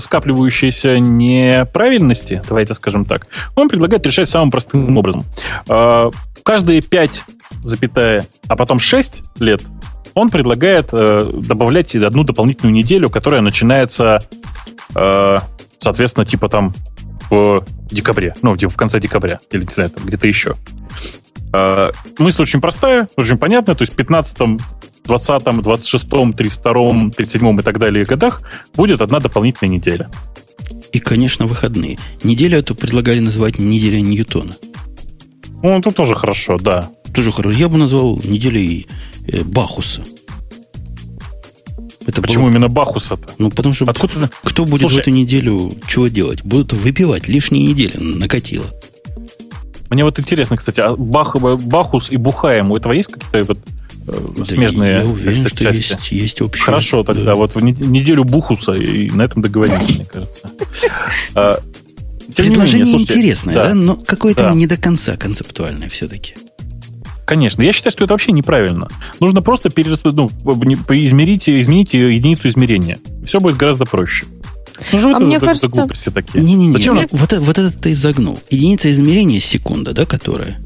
[0.00, 5.24] скапливающиеся неправильности, давайте скажем так, он предлагает решать самым простым образом.
[5.68, 6.10] Э,
[6.44, 7.22] Каждые 5,
[7.62, 9.62] запятая, а потом 6 лет
[10.14, 14.20] он предлагает э, добавлять одну дополнительную неделю, которая начинается,
[14.94, 15.36] э,
[15.78, 16.72] соответственно, типа там
[17.30, 20.54] в декабре, ну, типа в конце декабря, или, не знаю, там где-то еще.
[21.52, 24.60] Э, мысль очень простая, очень понятная, то есть в 15
[25.04, 28.42] 20 26 32 37 и так далее годах
[28.74, 30.10] будет одна дополнительная неделя.
[30.92, 31.98] И, конечно, выходные.
[32.22, 34.54] Неделю эту предлагали называть неделей Ньютона.
[35.62, 36.90] Ну, это тоже хорошо, да.
[37.14, 37.56] Тоже хорошо.
[37.56, 38.86] Я бы назвал неделей
[39.26, 40.02] э, Бахуса.
[42.06, 43.34] Это Почему было- именно Бахуса-то?
[43.38, 46.42] Ну, потому что Откуда ты кто будет Слушай, в эту неделю чего делать?
[46.44, 48.66] Будут выпивать лишние недели накатило.
[49.90, 53.58] Мне вот интересно, кстати, а Бах, Бахус и Бухаем, у этого есть какие-то вот
[54.06, 55.92] да смежные я уверен, что части?
[55.92, 56.64] есть, есть общие.
[56.64, 57.34] Хорошо, тогда да.
[57.36, 60.50] вот в неделю Бухуса, и на этом договорились, мне кажется.
[61.34, 61.60] А,
[62.34, 66.34] Предложение интересное, да, но какое-то не до конца концептуальное все-таки.
[67.24, 67.62] Конечно.
[67.62, 68.88] Я считаю, что это вообще неправильно.
[69.20, 70.00] Нужно просто перерас...
[70.04, 72.98] ну, измерить, изменить единицу измерения.
[73.24, 74.26] Все будет гораздо проще.
[74.92, 75.68] Ну, же а это, мне это, кажется...
[75.68, 76.42] глупости такие.
[76.42, 77.06] Не-не-не, Зачем?
[77.10, 78.40] вот, вот это ты изогнул.
[78.50, 80.60] Единица измерения секунда, да, которая?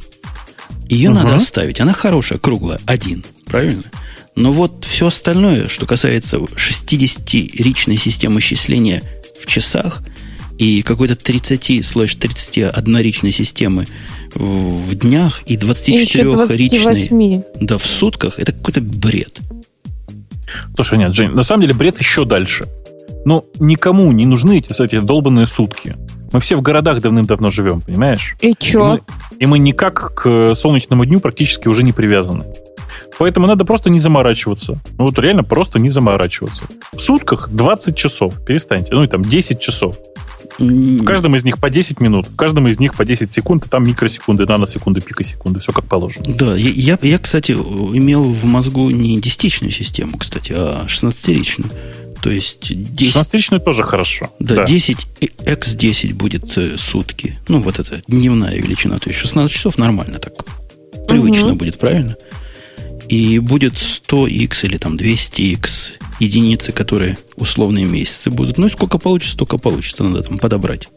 [0.88, 1.18] Ее угу.
[1.18, 1.81] надо оставить.
[1.81, 3.25] Она хорошая, круглая, один.
[3.47, 3.85] Правильно?
[4.35, 9.03] Но вот все остальное, что касается 60-ричной системы счисления
[9.38, 10.03] в часах
[10.59, 13.87] и какой-то 30 слэш 31 ричной системы
[14.35, 19.38] в днях и 24-ричной да, в сутках, это какой-то бред.
[20.75, 22.66] Слушай, нет, Жень, на самом деле бред еще дальше.
[23.25, 25.97] Но никому не нужны эти, эти долбанные сутки.
[26.33, 28.37] Мы все в городах давным-давно живем, понимаешь?
[28.40, 28.97] И чё?
[28.97, 29.01] И мы,
[29.38, 32.44] и мы никак к солнечному дню практически уже не привязаны.
[33.18, 34.81] Поэтому надо просто не заморачиваться.
[34.99, 36.64] Ну вот реально просто не заморачиваться.
[36.92, 38.35] В сутках 20 часов.
[38.44, 38.94] Перестаньте.
[38.94, 39.97] Ну и там 10 часов.
[40.59, 43.68] В каждом из них по 10 минут, в каждом из них по 10 секунд, а
[43.68, 46.27] там микросекунды, наносекунды, пикосекунды, все как положено.
[46.35, 51.71] Да, я, я, кстати, имел в мозгу не десятичную систему, кстати, а 16-ричную.
[52.21, 53.16] То есть 10...
[53.16, 54.31] 16-ричную тоже хорошо.
[54.40, 54.64] Да, да.
[54.64, 57.38] 10 x10 будет э, сутки.
[57.47, 58.99] Ну, вот это дневная величина.
[58.99, 60.33] То есть 16 часов нормально так.
[61.07, 61.59] Привычно угу.
[61.61, 62.16] будет, правильно?
[63.09, 68.59] И будет 100x или там 200x единицы, которые условные месяцы будут.
[68.59, 70.05] Ну и сколько получится, столько получится.
[70.05, 70.88] Надо там подобрать.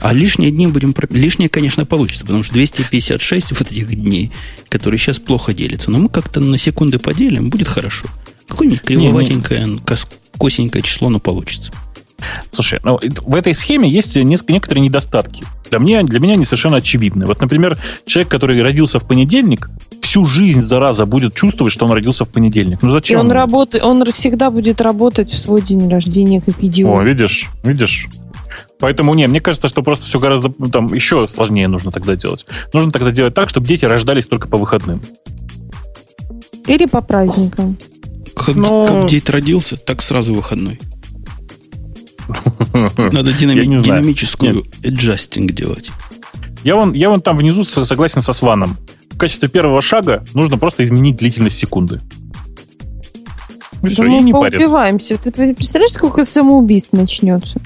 [0.00, 0.94] А лишние дни будем...
[1.10, 4.30] Лишние, конечно, получится, потому что 256 вот этих дней,
[4.68, 5.90] которые сейчас плохо делятся.
[5.90, 8.06] Но мы как-то на секунды поделим, будет хорошо.
[8.46, 9.78] Какое-нибудь кривоватенькое, не, не.
[10.38, 11.72] косенькое число, но получится.
[12.52, 15.44] Слушай, ну, в этой схеме есть некоторые недостатки.
[15.70, 17.26] Для меня, для меня они совершенно очевидны.
[17.26, 19.68] Вот, например, человек, который родился в понедельник,
[20.16, 22.78] всю жизнь, зараза, будет чувствовать, что он родился в понедельник.
[22.80, 23.18] Ну зачем?
[23.18, 26.98] И он, работает, он всегда будет работать в свой день рождения, как идиот.
[26.98, 28.08] О, видишь, видишь.
[28.78, 32.46] Поэтому, не, мне кажется, что просто все гораздо ну, там еще сложнее нужно тогда делать.
[32.72, 35.02] Нужно тогда делать так, чтобы дети рождались только по выходным.
[36.66, 37.76] Или по праздникам.
[38.34, 38.86] Как, Но...
[38.86, 40.80] как дед родился, так сразу выходной.
[42.72, 45.90] Надо динами- динамическую аджастинг делать.
[46.64, 48.78] Я вон, я вон там внизу согласен со Сваном.
[49.16, 52.02] В качестве первого шага нужно просто изменить длительность секунды.
[53.80, 55.16] Ну, все, мы не поубиваемся.
[55.16, 57.58] Ты представляешь, сколько самоубийств начнется?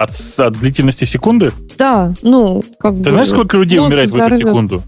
[0.00, 1.52] От, от длительности секунды?
[1.78, 3.12] Да, ну, как Ты бы...
[3.12, 4.82] знаешь, сколько людей умирает в эту секунду?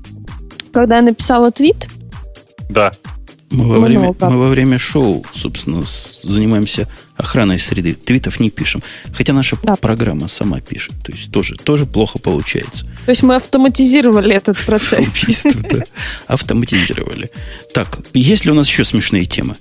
[0.72, 1.88] Когда я написала твит?
[2.68, 2.90] Да.
[3.52, 7.94] Мы во, время, мы во время шоу, собственно, занимаемся охраной среды.
[7.94, 8.82] Твитов не пишем.
[9.14, 9.74] Хотя наша да.
[9.76, 10.94] программа сама пишет.
[11.04, 12.86] То есть тоже, тоже плохо получается.
[13.04, 15.22] То есть мы автоматизировали этот процесс.
[15.22, 15.84] Убийство, да.
[16.26, 17.30] Автоматизировали.
[17.74, 19.56] Так, есть ли у нас еще смешные темы?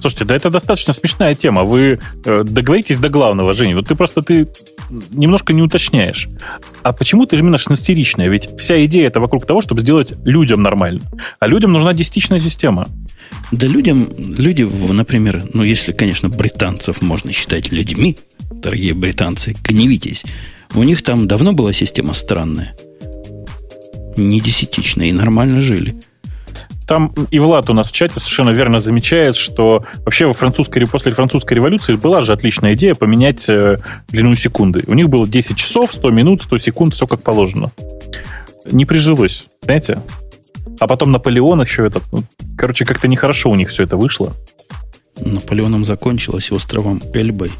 [0.00, 1.64] Слушайте, да это достаточно смешная тема.
[1.64, 3.74] Вы э, договоритесь до главного, Женя.
[3.74, 4.48] Вот ты просто ты
[5.10, 6.28] немножко не уточняешь.
[6.82, 8.28] А почему ты именно 16-ричная?
[8.28, 11.02] Ведь вся идея это вокруг того, чтобы сделать людям нормально.
[11.38, 12.88] А людям нужна десятичная система.
[13.52, 18.18] Да людям, люди, например, ну если, конечно, британцев можно считать людьми,
[18.50, 20.24] дорогие британцы, гневитесь.
[20.74, 22.76] У них там давно была система странная.
[24.16, 25.96] Не десятичная, и нормально жили.
[26.90, 31.12] Там и Влад у нас в чате совершенно верно замечает, что вообще во французской, после
[31.12, 34.82] французской революции была же отличная идея поменять э, длину секунды.
[34.88, 37.70] У них было 10 часов, 100 минут, 100 секунд, все как положено.
[38.64, 40.02] Не прижилось, знаете?
[40.80, 42.02] А потом Наполеон еще этот...
[42.10, 42.24] Ну,
[42.58, 44.34] короче, как-то нехорошо у них все это вышло.
[45.20, 47.52] Наполеоном закончилось островом Эльбой.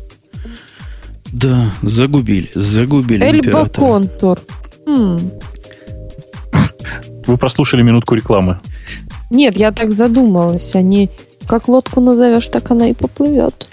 [1.32, 3.86] Да, загубили, загубили Эльба императора.
[3.86, 4.40] контур.
[4.88, 5.30] М.
[7.28, 8.58] Вы прослушали минутку рекламы.
[9.30, 10.74] Нет, я так задумалась.
[10.74, 11.08] Они
[11.46, 13.68] как лодку назовешь, так она и поплывет.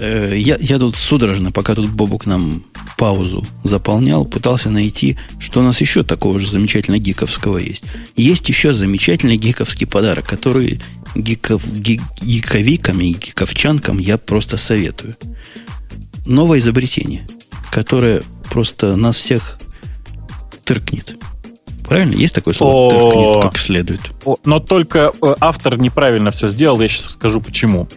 [0.00, 2.64] Э, я, я тут судорожно, пока тут Бобук нам
[2.96, 7.84] паузу заполнял, пытался найти, что у нас еще такого же замечательно гиковского есть.
[8.16, 10.80] Есть еще замечательный гиковский подарок, который
[11.14, 15.16] гиков, гик, гиковикам и гиковчанкам я просто советую.
[16.26, 17.26] Новое изобретение,
[17.70, 19.58] которое просто нас всех
[20.64, 21.16] тыркнет.
[21.84, 22.14] Правильно?
[22.14, 22.90] Есть такое слово?
[22.90, 24.00] Торкнет как следует.
[24.44, 27.88] Но только э, автор неправильно все сделал, я сейчас скажу почему.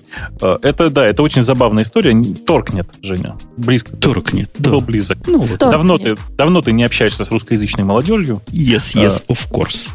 [0.42, 2.16] Э, это, да, это очень забавная история.
[2.46, 3.38] Торкнет, Женя.
[3.56, 3.96] Близко.
[3.96, 4.72] Торкнет, да.
[4.72, 5.18] Был близок.
[5.26, 5.60] Ну, вот.
[5.60, 8.42] давно, ты, давно ты не общаешься с русскоязычной молодежью.
[8.48, 9.90] Yes, yes, uh, of course.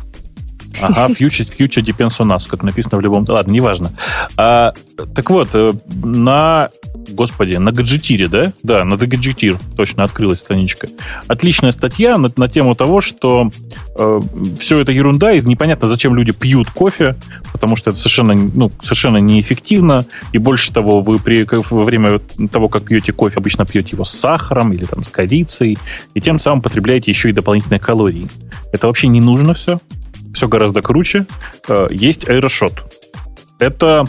[0.80, 3.24] Ага, future, future depends on us, как написано в любом...
[3.28, 3.92] Ладно, неважно.
[4.36, 4.72] А,
[5.14, 5.50] так вот,
[6.02, 6.70] на
[7.08, 8.52] господи, на гаджетире, да?
[8.62, 10.88] Да, на гаджетир точно открылась страничка.
[11.26, 13.50] Отличная статья на, на тему того, что
[13.96, 14.20] э,
[14.58, 17.16] все это ерунда, и непонятно, зачем люди пьют кофе,
[17.52, 22.68] потому что это совершенно, ну, совершенно неэффективно, и больше того, вы при, во время того,
[22.68, 25.78] как пьете кофе, обычно пьете его с сахаром или там с корицей,
[26.14, 28.28] и тем самым потребляете еще и дополнительные калории.
[28.72, 29.80] Это вообще не нужно все.
[30.34, 31.26] Все гораздо круче.
[31.68, 32.72] Э, есть аэрошот.
[33.58, 34.04] Это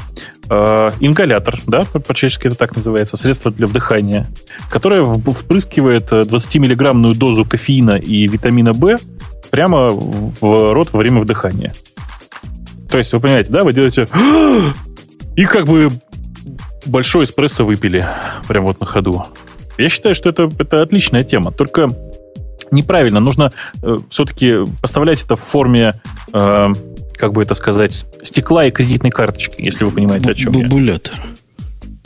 [0.50, 4.30] э, ингалятор, да, по-чешски это так называется, средство для вдыхания,
[4.70, 8.98] которое впрыскивает 20-миллиграммную дозу кофеина и витамина В
[9.52, 11.74] прямо в рот во время вдыхания.
[12.90, 14.08] То есть, вы понимаете, да, вы делаете
[15.36, 15.90] и как бы
[16.86, 18.08] большой эспрессо выпили
[18.48, 19.26] прямо вот на ходу.
[19.78, 21.52] Я считаю, что это, это отличная тема.
[21.52, 21.90] Только
[22.74, 23.20] неправильно.
[23.20, 25.94] Нужно э, все-таки поставлять это в форме,
[26.34, 26.68] э,
[27.14, 30.68] как бы это сказать, стекла и кредитной карточки, если вы понимаете, о чем я.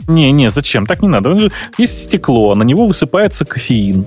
[0.06, 0.86] Не, не, зачем?
[0.86, 1.50] Так не надо.
[1.76, 4.06] Есть стекло, на него высыпается кофеин.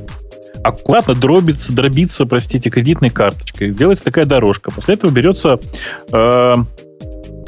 [0.63, 3.71] Аккуратно дробится, дробится, простите, кредитной карточкой.
[3.71, 4.71] Делается такая дорожка.
[4.71, 5.60] После этого берется,
[6.12, 6.56] э,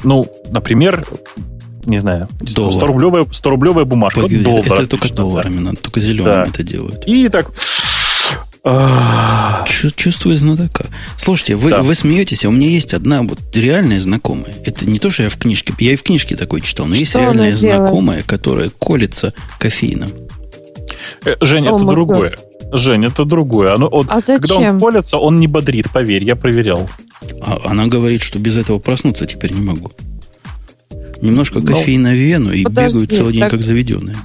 [0.04, 1.06] ну, например,
[1.86, 4.22] не знаю, 100-рублевая 100 бумажка.
[4.22, 6.46] Погоди, доллар, это только долларами, надо, только зелеными да.
[6.46, 7.04] это делают.
[7.06, 7.52] И так
[9.96, 10.86] Чувствую знатока.
[11.18, 11.82] Слушайте, вы, да.
[11.82, 14.54] вы смеетесь, а у меня есть одна вот реальная знакомая.
[14.66, 15.74] Это не то, что я в книжке...
[15.80, 20.12] Я и в книжке такой читал, но что есть реальная знакомая, которая колется кофеином.
[21.26, 22.32] Э, Женя, О, это другое.
[22.32, 22.78] God.
[22.78, 23.76] Жень, это другое.
[23.76, 24.40] Оно, он, а зачем?
[24.40, 26.90] Когда он колется, он не бодрит, поверь, я проверял.
[27.42, 29.92] А, она говорит, что без этого проснуться теперь не могу.
[31.22, 33.52] Немножко ну, кофеина в вену и подожди, бегают целый день так...
[33.52, 34.18] как заведенные.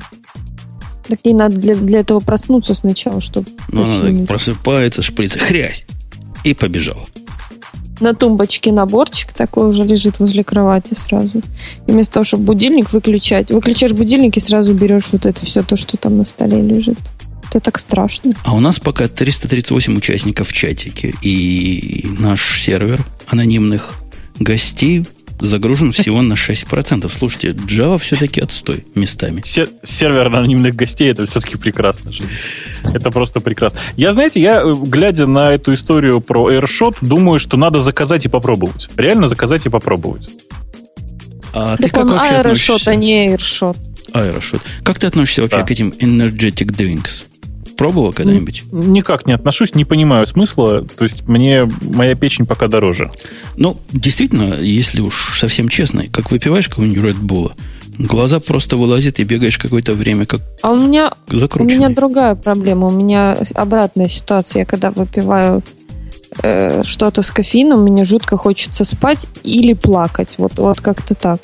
[1.08, 3.48] Так ей надо для, для этого проснуться сначала, чтобы...
[3.72, 5.86] Ну, она просыпается, шприц, хрясь,
[6.44, 7.06] и побежала.
[8.00, 11.42] На тумбочке наборчик такой уже лежит возле кровати сразу.
[11.86, 15.76] И вместо того, чтобы будильник выключать, выключаешь будильник и сразу берешь вот это все то,
[15.76, 16.98] что там на столе лежит.
[17.48, 18.34] Это так страшно.
[18.44, 23.94] А у нас пока 338 участников в чатике, и наш сервер анонимных
[24.38, 25.06] гостей
[25.40, 27.10] загружен всего на 6%.
[27.10, 29.42] Слушайте, Java все-таки отстой местами.
[29.44, 32.12] Сервер анонимных гостей это все-таки прекрасно.
[32.12, 32.22] Же.
[32.84, 33.78] Это просто прекрасно.
[33.96, 38.28] Я, знаете, я, э, глядя на эту историю про AirShot, думаю, что надо заказать и
[38.28, 38.88] попробовать.
[38.96, 40.28] Реально заказать и попробовать.
[41.52, 42.90] А так ты как он вообще аэрошот, относишься?
[42.90, 43.76] а не AirShot.
[44.12, 44.62] Аэрошот.
[44.82, 45.64] Как ты относишься вообще да.
[45.64, 47.24] к этим energetic drinks?
[47.78, 48.64] Пробовал когда-нибудь?
[48.72, 50.82] Никак не отношусь, не понимаю смысла.
[50.82, 53.12] То есть мне моя печень пока дороже.
[53.56, 57.52] Ну, действительно, если уж совсем честно, как выпиваешь какого-нибудь Red Bull,
[57.96, 62.88] глаза просто вылазят и бегаешь какое-то время как А у меня, у меня другая проблема.
[62.88, 64.60] У меня обратная ситуация.
[64.60, 65.62] Я когда выпиваю
[66.42, 70.34] э, что-то с кофеином, мне жутко хочется спать или плакать.
[70.38, 71.40] Вот, вот как-то так.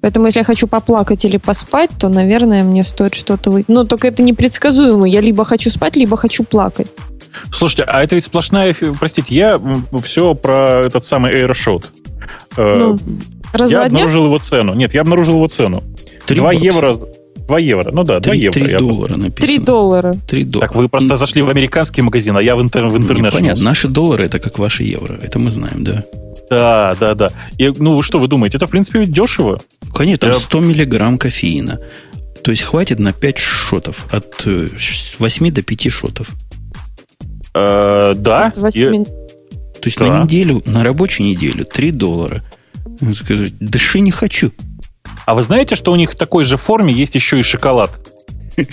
[0.00, 3.66] Поэтому, если я хочу поплакать или поспать, то, наверное, мне стоит что-то выйти.
[3.68, 5.08] Но только это непредсказуемо.
[5.08, 6.86] Я либо хочу спать, либо хочу плакать.
[7.50, 8.74] Слушайте, а это ведь сплошная...
[8.98, 9.60] Простите, я
[10.02, 11.84] все про этот самый AirShot.
[12.56, 14.74] Э, ну, я обнаружил его цену.
[14.74, 15.82] Нет, я обнаружил его цену.
[16.26, 16.94] 2 евро...
[17.48, 17.90] 2 евро.
[17.92, 18.60] Ну да, 2 3, евро.
[18.60, 19.46] 3 доллара написано.
[19.46, 20.14] 3 доллара.
[20.28, 20.68] 3 доллара.
[20.68, 23.32] Так вы просто зашли в американский магазин, а я в, интер, в интернет.
[23.32, 25.18] Понятно, наши доллары это как ваши евро.
[25.22, 26.04] Это мы знаем, да.
[26.50, 27.28] Да, да, да.
[27.58, 28.56] И, ну, что вы думаете?
[28.56, 29.60] Это, в принципе, дешево.
[29.94, 31.80] Конечно, там 100 миллиграмм кофеина.
[32.42, 34.06] То есть хватит на 5 шотов.
[34.12, 36.30] От 8 э, до 5 шотов.
[37.54, 38.46] Э, да.
[38.46, 38.94] От 8...
[38.94, 39.04] И...
[39.04, 40.06] То есть да.
[40.06, 42.42] на неделю, на рабочую неделю 3 доллара.
[43.14, 44.52] Скажите, дыши не хочу.
[45.26, 47.90] А вы знаете, что у них в такой же форме есть еще и шоколад?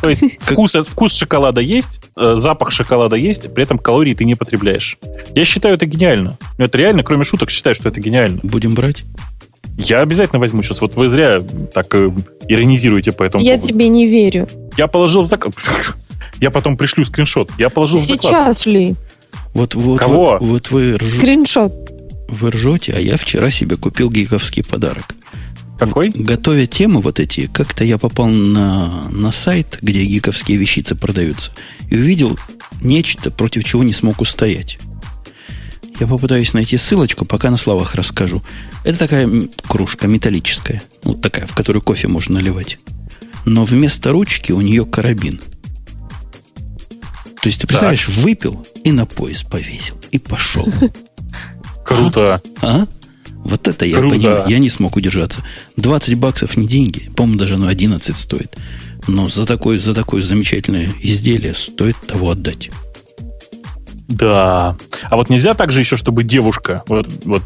[0.00, 4.34] То есть вкус, вкус шоколада есть, э, запах шоколада есть, при этом калорий ты не
[4.34, 4.98] потребляешь.
[5.34, 6.38] Я считаю это гениально.
[6.58, 8.40] Это реально, кроме шуток, считаю, что это гениально.
[8.42, 9.02] Будем брать?
[9.78, 10.80] Я обязательно возьму сейчас.
[10.80, 11.40] Вот вы зря
[11.72, 12.10] так э,
[12.48, 13.66] иронизируете по этому Я поводу.
[13.68, 14.48] тебе не верю.
[14.76, 15.52] Я положил в заказ.
[16.40, 17.50] Я потом пришлю скриншот.
[17.58, 18.58] Я положил Сейчас в заклад.
[18.58, 18.94] шли.
[19.54, 20.38] Вот, вот, Кого?
[20.38, 21.06] Вот, вот вы рж...
[21.06, 21.72] Скриншот.
[22.28, 25.14] Вы ржете, а я вчера себе купил гиковский подарок.
[25.78, 26.08] Какой?
[26.08, 31.52] Готовя темы вот эти, как-то я попал на, на сайт, где гиковские вещицы продаются,
[31.90, 32.38] и увидел
[32.80, 34.78] нечто, против чего не смог устоять.
[36.00, 38.42] Я попытаюсь найти ссылочку, пока на словах расскажу.
[38.84, 42.78] Это такая кружка металлическая, вот такая, в которую кофе можно наливать.
[43.44, 45.40] Но вместо ручки у нее карабин.
[47.40, 48.14] То есть ты представляешь, так.
[48.16, 50.68] выпил и на пояс повесил, и пошел.
[51.84, 52.40] Круто.
[52.60, 52.82] А?
[52.82, 52.86] а?
[53.46, 54.16] Вот это я Круто.
[54.16, 54.44] понимаю.
[54.48, 55.42] Я не смог удержаться.
[55.76, 57.10] 20 баксов не деньги.
[57.16, 58.56] По-моему, даже оно 11 стоит.
[59.06, 62.70] Но за такое, за такое замечательное изделие стоит того отдать.
[64.08, 64.76] Да.
[65.04, 67.42] А вот нельзя также еще, чтобы девушка, вот, вот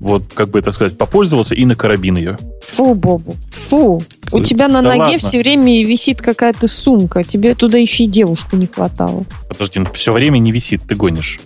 [0.00, 2.38] Вот, как бы это сказать, попользовался и на карабин ее.
[2.62, 4.00] Фу, Бобу, фу.
[4.30, 5.18] У тебя на да ноге ладно.
[5.18, 7.24] все время висит какая-то сумка.
[7.24, 9.24] Тебе туда еще и девушку не хватало.
[9.48, 11.40] Подожди, все время не висит, ты гонишь.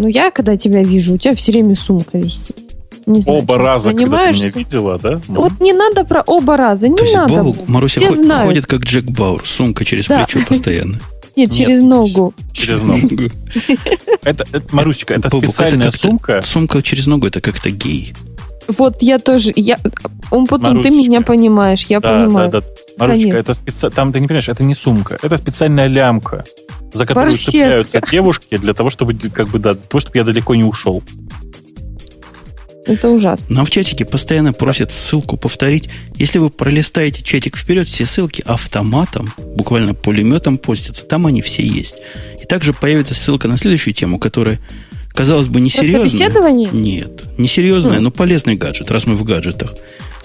[0.00, 2.56] Ну, я, когда тебя вижу, у тебя все время сумка висит.
[3.06, 5.20] Не знаю, Оба ты раза, когда ты меня видела, да?
[5.28, 7.42] Вот не надо про оба раза, не То есть надо.
[7.42, 7.68] Боб.
[7.68, 8.46] Маруся Все ход- знают.
[8.46, 10.24] ходит как Джек Бауэр, сумка через Да.
[10.24, 10.98] плечо постоянно.
[11.36, 12.34] Нет, через ногу.
[12.52, 13.00] Через ногу.
[14.22, 16.40] Это, это, Марусечка, это специальная сумка.
[16.42, 18.12] Сумка через ногу это как-то гей.
[18.68, 19.78] Вот я тоже, я,
[20.30, 21.08] он потом, ты Марусечка.
[21.10, 22.50] меня понимаешь, я Да, понимаю.
[22.50, 22.66] да, да.
[22.98, 23.44] Марусечка, Конец.
[23.46, 23.90] это специ...
[23.90, 26.44] там ты не понимаешь, это не сумка, это специальная лямка,
[26.92, 27.50] за которую Барсетка.
[27.52, 31.02] цепляются девушки для того, чтобы как бы да, того, чтобы я далеко не ушел.
[32.86, 33.56] Это ужасно.
[33.56, 35.88] Нам в чатике постоянно просят ссылку повторить.
[36.16, 41.04] Если вы пролистаете чатик вперед, все ссылки автоматом, буквально пулеметом постятся.
[41.04, 41.96] Там они все есть.
[42.42, 44.58] И также появится ссылка на следующую тему, которая,
[45.12, 46.08] казалось бы, Про несерьезная.
[46.08, 46.68] собеседование?
[46.72, 48.04] Нет, несерьезная, Хм.
[48.04, 49.74] но полезный гаджет, раз мы в гаджетах.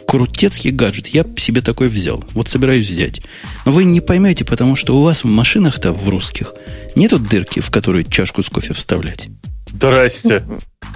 [0.07, 1.07] Крутецкий гаджет.
[1.07, 2.23] Я себе такой взял.
[2.33, 3.21] Вот собираюсь взять.
[3.65, 6.53] Но вы не поймете, потому что у вас в машинах-то, в русских,
[6.95, 9.27] нету дырки, в которую чашку с кофе вставлять.
[9.73, 10.43] Здрасте.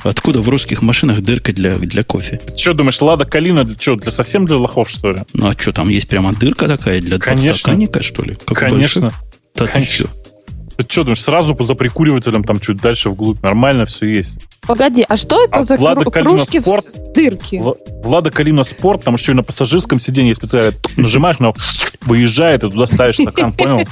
[0.03, 2.37] Откуда в русских машинах дырка для, для кофе?
[2.37, 3.97] Ты что думаешь, Лада Калина для чего?
[3.97, 5.19] Для совсем для лохов, что ли?
[5.33, 7.49] Ну а что, там есть прямо дырка такая для Конечно.
[7.49, 8.37] подстаканника, что ли?
[8.45, 9.11] Как Конечно.
[9.55, 10.05] Да Конечно.
[10.05, 10.18] Ты что
[10.87, 13.41] думаешь, сразу по за прикуривателем там чуть дальше вглубь?
[13.41, 14.45] Нормально все есть.
[14.61, 16.83] Погоди, а что это А за Влада кру- Калина кружки в Спорт?
[16.83, 17.55] с- дырки?
[17.55, 21.53] Вла- Влада Калина Спорт, там еще и на пассажирском сиденье специально нажимаешь, но
[22.01, 23.87] выезжает, и туда ставишь стакан, понял?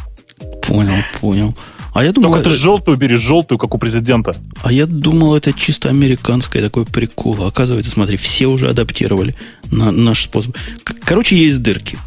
[0.62, 1.56] Понял, понял.
[1.94, 4.36] А я думал, Только ты это, желтую бери, желтую, как у президента.
[4.62, 7.44] а я думал, это чисто американское такой прикол.
[7.44, 9.36] Оказывается, смотри, все уже адаптировали
[9.72, 10.56] на наш способ.
[11.04, 11.98] Короче, есть дырки.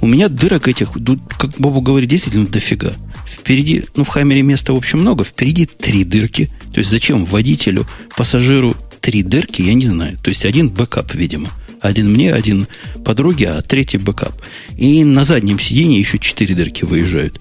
[0.00, 0.92] У меня дырок этих,
[1.38, 2.92] как Бобук говорит, действительно дофига.
[3.26, 5.24] Впереди, ну, в Хаммере места, в общем, много.
[5.24, 6.50] Впереди три дырки.
[6.72, 7.86] То есть, зачем водителю,
[8.16, 10.16] пассажиру три дырки, я не знаю.
[10.22, 11.50] То есть, один бэкап, видимо.
[11.80, 12.66] Один мне, один
[13.04, 14.34] подруге, а третий бэкап.
[14.76, 17.40] И на заднем сиденье еще четыре дырки выезжают.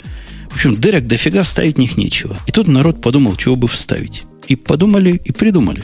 [0.50, 2.36] В общем, дырок дофига, вставить в них нечего.
[2.48, 4.24] И тут народ подумал, чего бы вставить.
[4.48, 5.84] И подумали, и придумали.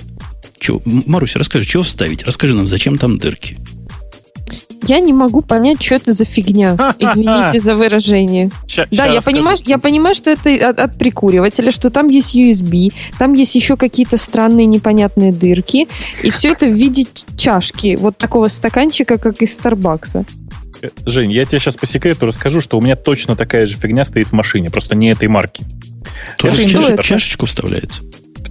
[0.60, 0.82] Чего?
[0.86, 2.24] М- Маруся, расскажи, чего вставить?
[2.24, 3.58] Расскажи нам, зачем там дырки?
[4.88, 6.76] Я не могу понять, что это за фигня.
[7.00, 8.50] Извините за выражение.
[8.68, 12.94] Ща- Да, я понимаю, я понимаю, что это от, от прикуривателя, что там есть USB,
[13.18, 15.88] там есть еще какие-то странные непонятные дырки,
[16.24, 17.06] и все это в виде
[17.38, 20.26] чашки, вот такого стаканчика, как из Старбакса.
[20.82, 24.06] Э, Жень, я тебе сейчас по секрету расскажу, что у меня точно такая же фигня
[24.06, 25.66] стоит в машине, просто не этой марки.
[26.38, 27.04] Тоже в что чаш- это?
[27.04, 28.02] чашечку вставляется.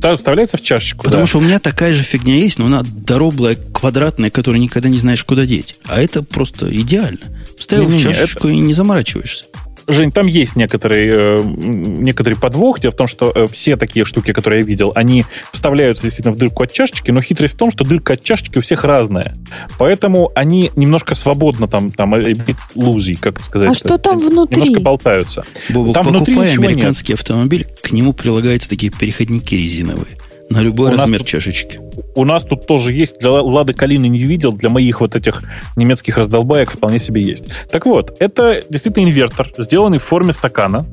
[0.03, 1.27] Вста- Вставляется в чашечку, Потому да.
[1.29, 5.23] что у меня такая же фигня есть, но она дороблая, квадратная, которую никогда не знаешь,
[5.25, 5.77] куда деть.
[5.85, 7.19] А это просто идеально.
[7.59, 9.45] Вставил в Не-не-не, чашечку и не заморачиваешься.
[9.87, 12.81] Жень, там есть некоторый, э, некоторый подвох.
[12.81, 16.39] Дело в том, что э, все такие штуки, которые я видел, они вставляются действительно в
[16.39, 19.35] дырку от чашечки, но хитрость в том, что дырка от чашечки у всех разная.
[19.79, 22.35] Поэтому они немножко свободно там, там э,
[22.75, 23.71] лузий, как это сказать.
[23.71, 24.61] А что там внутри?
[24.61, 25.45] Немножко болтаются.
[25.69, 30.17] Бобок, Там внутри покупая американский автомобиль, к нему прилагаются такие переходники резиновые.
[30.53, 31.81] На любой У нас размер тут- чашечки.
[32.15, 35.43] У нас тут тоже есть, для Лады Калины не видел, для моих вот этих
[35.77, 37.45] немецких раздолбаек вполне себе есть.
[37.71, 40.87] Так вот, это действительно инвертор, сделанный в форме стакана.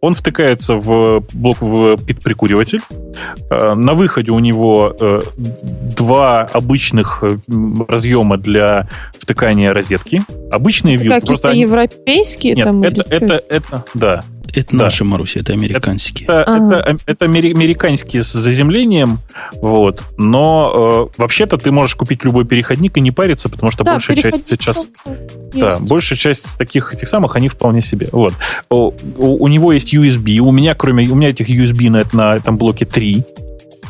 [0.00, 2.80] Он втыкается в блок в пит-прикуриватель.
[3.50, 5.22] Э, На выходе у него э,
[5.96, 7.38] два обычных э,
[7.88, 8.86] разъема для
[9.18, 10.22] втыкания розетки.
[10.50, 11.20] Обычные вилки.
[11.20, 12.82] Какие-то европейские Нет, там?
[12.84, 13.24] или это, чё?
[13.24, 14.24] это, это, да.
[14.54, 14.84] Это Да.
[14.84, 16.28] наши, Маруся, это американские.
[16.28, 16.50] Это,
[16.84, 19.18] это, это амери- американские с заземлением,
[19.54, 20.02] вот.
[20.16, 24.16] Но э, вообще-то ты можешь купить любой переходник и не париться, потому что Да, большая
[24.16, 25.28] часть сейчас, есть.
[25.54, 28.08] да, большая часть таких этих самых, они вполне себе.
[28.12, 28.34] Вот.
[28.70, 32.56] У, у- него есть USB, у меня кроме у меня этих USB на, на этом
[32.56, 33.24] блоке 3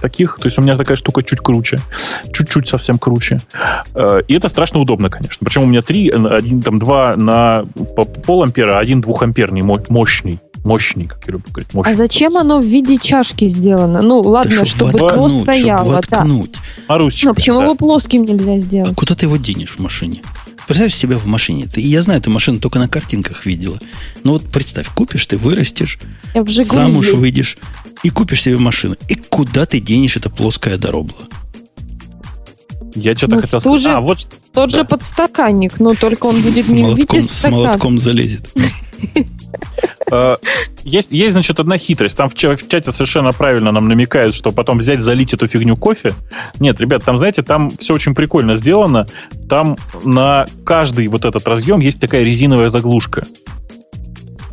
[0.01, 1.79] таких, то есть у меня такая штука чуть круче,
[2.33, 3.41] чуть-чуть совсем круче.
[3.95, 5.39] Э, И это страшно удобно, конечно.
[5.45, 7.65] Причем у меня три, э, один там два на
[7.97, 11.93] по- пол ампера, а один двухамперный, мо- мощный, мощный, как я люблю говорить, мощный.
[11.93, 14.03] А зачем оно в виде чашки сделано?
[14.03, 16.19] Ну, ладно, Да чтобы чтоб то воткнуть, чтоб стояло, да.
[16.19, 16.55] воткнуть.
[16.89, 17.65] Марусечка, Ну, почему да.
[17.67, 18.95] его плоским нельзя А сделать?
[18.97, 20.23] куда ты его денешь в машине?
[20.67, 21.67] Представь себя в машине.
[21.67, 23.79] Ты, я знаю, ты машину только на картинках видела.
[24.23, 25.99] Но вот представь, купишь, ты вырастешь,
[26.35, 27.21] Я в Жигули замуж ездила.
[27.21, 27.59] выйдешь
[28.03, 28.97] и купишь себе машину.
[29.11, 31.19] И куда ты денешь это плоское доробла?
[32.95, 33.81] Я что-то Ну, хотел в сказать.
[33.81, 34.77] же- А, вот Тот Да.
[34.79, 37.57] же подстаканник, но только он будет с, не в молотком, виде с стакана.
[37.63, 38.49] молотком залезет.
[40.11, 40.37] э,
[40.85, 42.17] есть, есть, значит, одна хитрость.
[42.17, 45.77] Там в, ча- в чате совершенно правильно нам намекают, что потом взять, залить эту фигню
[45.77, 46.15] кофе.
[46.61, 49.07] Нет, ребят, там, знаете, там все очень прикольно сделано.
[49.49, 53.25] Там на каждый вот этот разъем есть такая резиновая заглушка.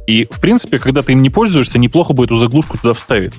[0.08, 3.34] И, в принципе, когда ты им не пользуешься, неплохо будет эту заглушку туда вставить.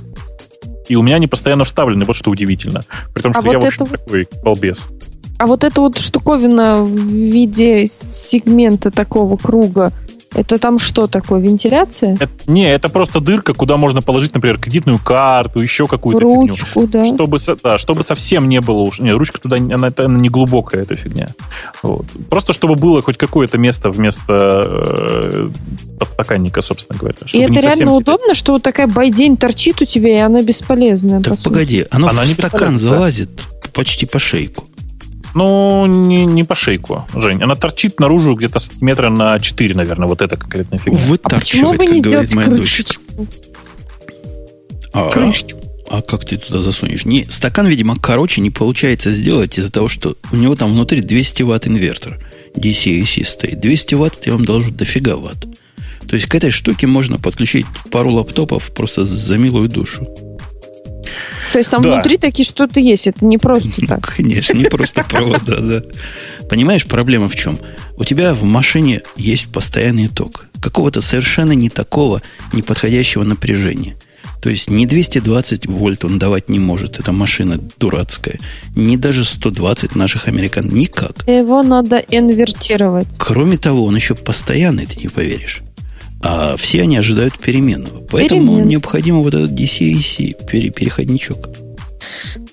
[0.89, 2.85] И у меня они постоянно вставлены, вот что удивительно.
[3.15, 4.89] При том, А что я, вот в общем, это такой балбес.
[5.39, 9.93] А вот эта вот штуковина в виде сегмента такого круга,
[10.35, 12.15] это там что такое, вентиляция?
[12.21, 16.47] Это- не, это просто дырка, куда можно положить, например, кредитную карту, еще какую-то фигню.
[16.49, 17.07] Ручку, да.
[17.07, 18.99] Чтобы, да, чтобы совсем не было уж...
[19.01, 21.29] Нет, ручка туда, не- она, это- она не глубокая, эта фигня.
[21.83, 22.07] Вот.
[22.31, 24.23] Просто чтобы было хоть какое-то место вместо
[24.67, 25.51] э,
[25.99, 27.17] подстаканника, собственно говоря.
[27.33, 31.21] И это реально удобно, что вот такая байдень торчит у тебя, и она бесполезная.
[31.21, 32.95] по Так погоди, оно Она в не стакан бесполезна, да.
[32.97, 33.31] залазит
[33.73, 34.65] почти по шейку.
[35.35, 37.43] Ну, не, не по шейку, Жень.
[37.43, 40.99] Она торчит наружу где-то сантиметра на 4, наверное, вот эта конкретная фигня.
[41.23, 42.43] А почему бы не дочка.
[42.43, 43.03] крышечку?
[44.93, 45.59] А, Крышечку.
[45.89, 47.07] а как ты туда засунешь?
[47.07, 51.43] Не, стакан, видимо, короче не получается сделать из-за того, что у него там внутри 200
[51.45, 52.19] ватт инвертор.
[52.55, 53.61] DC-AC стоит.
[53.61, 55.47] 200 ватт я вам должу дофига ватт.
[56.07, 60.07] То есть к этой штуке можно подключить пару лаптопов просто за милую душу.
[61.53, 61.93] То есть там Да.
[61.95, 64.15] внутри такие что-то есть, это не просто Ну, так.
[64.17, 65.83] конечно, не просто провода, да.
[66.49, 67.59] Понимаешь, проблема в чем?
[67.97, 70.47] У тебя в машине есть постоянный ток.
[70.61, 72.23] Какого-то совершенно не такого,
[72.53, 73.97] неподходящего напряжения.
[74.41, 76.99] То есть не 220 вольт он давать не может.
[76.99, 78.41] Эта машина дурацкая.
[78.75, 80.69] Не даже 120 наших американ.
[80.69, 81.29] Никак.
[81.29, 83.07] Его надо инвертировать.
[83.19, 85.63] Кроме того, он еще постоянный, ты не поверишь.
[86.23, 88.01] А все они ожидают переменного.
[88.11, 88.69] Поэтому Перемен.
[88.69, 91.49] необходимо вот этот DC-AC, пере- переходничок.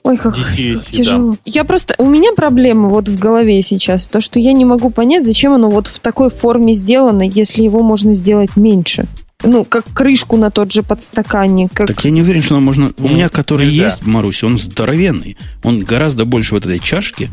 [0.04, 1.36] Ой, как DC-AC, тяжело.
[1.46, 1.94] Я просто...
[1.98, 4.08] У меня проблема вот в голове сейчас.
[4.08, 7.82] То, что я не могу понять, зачем оно вот в такой форме сделано, если его
[7.84, 9.06] можно сделать меньше.
[9.44, 11.72] Ну, как крышку на тот же подстаканник.
[11.74, 11.88] Как...
[11.88, 12.92] Так я не уверен, что можно...
[12.98, 13.86] У Не, меня, который нельзя.
[13.86, 15.38] есть, Марусь, он здоровенный.
[15.64, 17.30] Он гораздо больше вот этой чашки.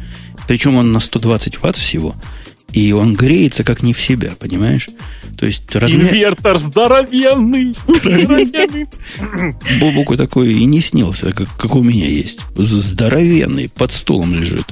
[0.46, 2.14] Причем он на 120 ватт всего.
[2.72, 4.88] И он греется как не в себя, понимаешь?
[5.38, 6.08] То есть размер...
[6.08, 8.86] Инвертор здоровенный, здоровенный.
[9.80, 12.40] Бобуку такой и не снился, как, как у меня есть.
[12.56, 14.64] Здоровенный, под стулом лежит.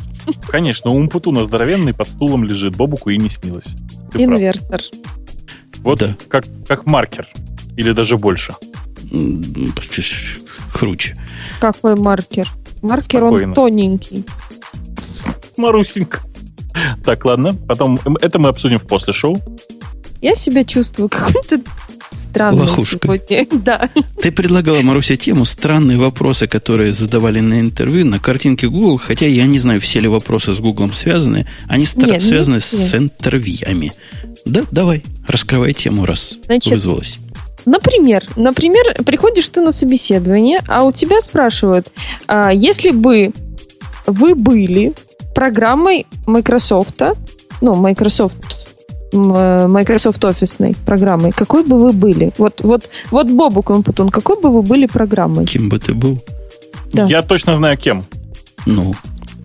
[0.49, 3.75] Конечно, у Умпутуна здоровенный под стулом лежит, Бобуку и не снилось.
[4.13, 4.39] Ты прав.
[4.39, 4.81] Инвертор.
[5.79, 6.17] Вот Да.
[6.29, 7.29] как, как маркер.
[7.77, 8.55] Или даже больше.
[10.73, 11.17] Круче.
[11.61, 12.49] Какой маркер?
[12.83, 13.49] Маркер, Спокойно.
[13.49, 14.25] он тоненький.
[15.57, 16.21] Марусенька.
[17.05, 17.53] Так, ладно.
[17.69, 19.41] Потом это мы обсудим в после шоу.
[20.21, 21.61] Я себя чувствую какой-то
[22.11, 23.21] странной Лохушкой.
[23.29, 23.47] сегодня.
[23.65, 23.91] Да.
[24.23, 29.45] Ты предлагала, Маруся, тему странные вопросы, которые задавали на интервью на картинке Google, хотя я
[29.47, 31.47] не знаю, все ли вопросы с Google связаны.
[31.69, 32.77] Они стра- Нет, не связаны все.
[32.77, 33.93] с интервьями.
[34.45, 37.19] Да, давай, раскрывай тему, раз Значит, вызвалась.
[37.67, 41.91] Например, например, приходишь ты на собеседование, а у тебя спрашивают,
[42.29, 43.33] а, если бы
[44.07, 44.93] вы были
[45.35, 47.03] программой Microsoft,
[47.61, 48.39] ну, Microsoft,
[49.13, 52.33] э, Microsoft офисной программой, какой бы вы были?
[52.39, 55.47] Вот, вот, вот Бобу Компутун, какой бы вы были программой?
[55.47, 56.19] Кем бы ты был?
[56.93, 57.07] Да.
[57.07, 58.05] Я точно знаю, кем.
[58.67, 58.95] Ну,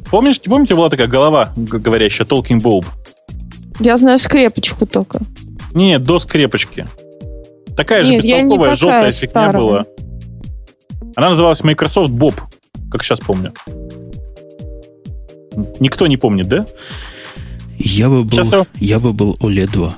[0.10, 2.86] Помнишь, помните, была такая голова говорящая, Talking Bulb?
[3.80, 5.20] Я знаю скрепочку только.
[5.74, 6.88] Не, до скрепочки.
[7.78, 9.86] Такая же Нет, не бестолковая желтая фигня была.
[11.16, 12.34] Она называлась Microsoft Bob,
[12.92, 13.54] как сейчас помню.
[15.80, 16.66] Никто не помнит, да?
[17.78, 19.98] я бы был, Сейчас я- я бы был OLED 2.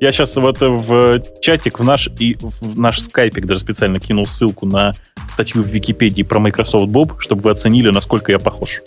[0.00, 4.66] Я сейчас вот в чатик в наш и в наш скайпик даже специально кинул ссылку
[4.66, 4.92] на
[5.28, 8.82] статью в Википедии про Microsoft Bob, чтобы вы оценили, насколько я похож.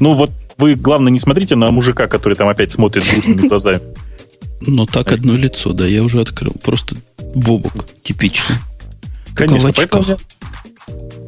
[0.00, 3.80] Ну вот вы, главное, не смотрите на мужика, который там опять смотрит грустными глазами.
[4.62, 6.52] Но так одно лицо, да, я уже открыл.
[6.62, 6.96] Просто
[7.34, 7.72] бобок,
[8.02, 8.56] типичный.
[9.34, 10.04] Конечно, в поэтому.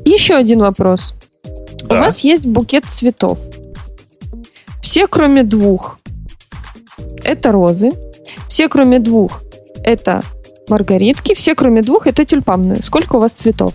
[0.07, 1.14] Еще один вопрос.
[1.89, 2.01] У Да.
[2.03, 3.39] вас есть букет цветов.
[4.82, 5.99] Все, кроме двух,
[7.24, 7.93] это розы.
[8.49, 9.43] Все, кроме двух,
[9.82, 10.22] это
[10.68, 11.34] маргаритки.
[11.34, 12.82] Все, кроме двух, это тюльпаны.
[12.82, 13.72] Сколько у вас цветов?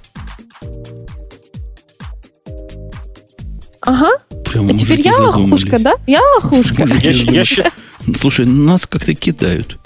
[3.81, 4.09] Ага.
[4.45, 5.93] Прям А теперь я лохушка, да?
[6.07, 6.87] Я лохушка.
[8.15, 9.77] Слушай, нас как-то кидают.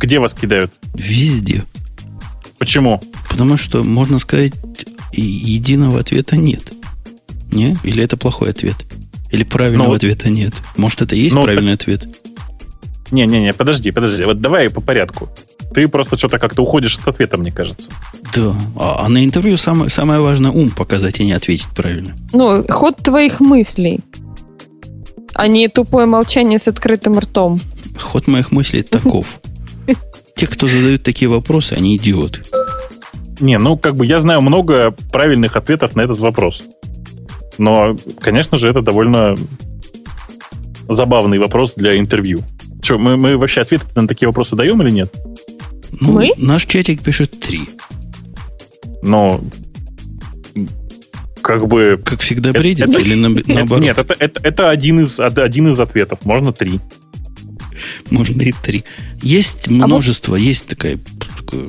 [0.00, 0.72] Где вас кидают?
[0.94, 1.64] Везде.
[2.58, 3.00] Почему?
[3.30, 4.52] Потому что, можно сказать,
[5.14, 6.72] и единого ответа нет.
[7.52, 7.76] Не?
[7.84, 8.76] Или это плохой ответ?
[9.30, 10.54] Или правильного Ну, вот- ответа нет?
[10.76, 12.06] Может, это и есть Ну, вот правильный ответ?
[13.10, 14.24] Не-не-не, подожди, подожди.
[14.24, 15.28] Вот давай по порядку.
[15.72, 17.90] Ты просто что-то как-то уходишь от ответа, мне кажется.
[18.34, 18.54] Да.
[18.76, 22.16] А, а на интервью самое, самое важное ум показать и не ответить правильно.
[22.32, 24.00] Ну, ход твоих мыслей.
[25.34, 27.60] А не тупое молчание с открытым ртом.
[27.98, 29.40] Ход моих мыслей таков.
[30.36, 32.42] Те, кто задают такие вопросы, они идиоты.
[33.40, 36.62] Не, ну как бы я знаю много правильных ответов на этот вопрос.
[37.58, 39.36] Но, конечно же, это довольно
[40.88, 42.42] забавный вопрос для интервью.
[42.82, 45.14] Что, мы, мы вообще ответы на такие вопросы даем или нет?
[46.00, 46.30] Ну, Мы?
[46.36, 47.62] Наш чатик пишет три.
[49.02, 49.40] Но
[51.42, 52.00] как бы...
[52.04, 53.82] Как всегда бредит это- или на- Это- наоборот?
[53.84, 56.24] Нет, это, это, это один, из, од- один из ответов.
[56.24, 56.80] Можно три.
[58.10, 58.84] Можно и три.
[59.22, 60.98] Есть вот- множество, есть такая,
[61.46, 61.66] такое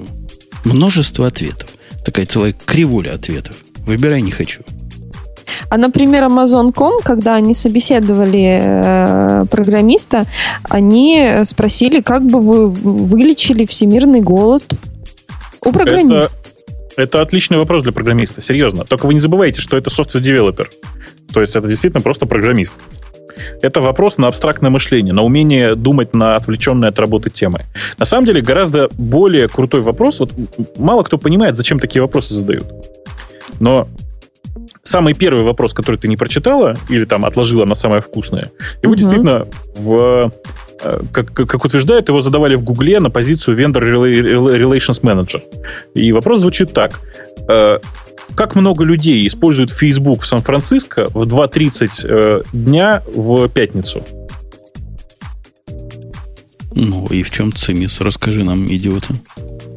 [0.65, 1.69] множество ответов.
[2.03, 3.55] Такая целая кривуля ответов.
[3.85, 4.61] Выбирай не хочу.
[5.69, 10.25] А, например, Amazon.com, когда они собеседовали э, программиста,
[10.63, 14.63] они спросили, как бы вы вылечили всемирный голод
[15.63, 16.35] у программиста.
[16.97, 18.85] Это отличный вопрос для программиста, серьезно.
[18.85, 20.69] Только вы не забывайте, что это software-девелопер.
[21.33, 22.73] То есть это действительно просто программист.
[23.61, 27.61] Это вопрос на абстрактное мышление, на умение думать на отвлеченные от работы темы.
[27.97, 30.19] На самом деле гораздо более крутой вопрос.
[30.19, 30.31] Вот
[30.77, 32.65] мало кто понимает, зачем такие вопросы задают.
[33.59, 33.87] Но
[34.83, 38.51] самый первый вопрос, который ты не прочитала или там отложила на самое вкусное,
[38.83, 38.99] его Мгм.
[38.99, 40.31] действительно в
[40.83, 45.41] э, как, как, утверждают, его задавали в Гугле на позицию Vendor Rela- Relations Manager.
[45.95, 46.99] И вопрос звучит так.
[48.35, 54.03] Как много людей используют Facebook в Сан-Франциско в 2.30 э, дня в пятницу?
[56.73, 58.01] Ну, и в чем цимис?
[58.01, 59.13] Расскажи нам, идиота.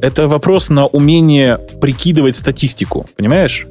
[0.01, 3.65] Это вопрос на умение прикидывать статистику, понимаешь?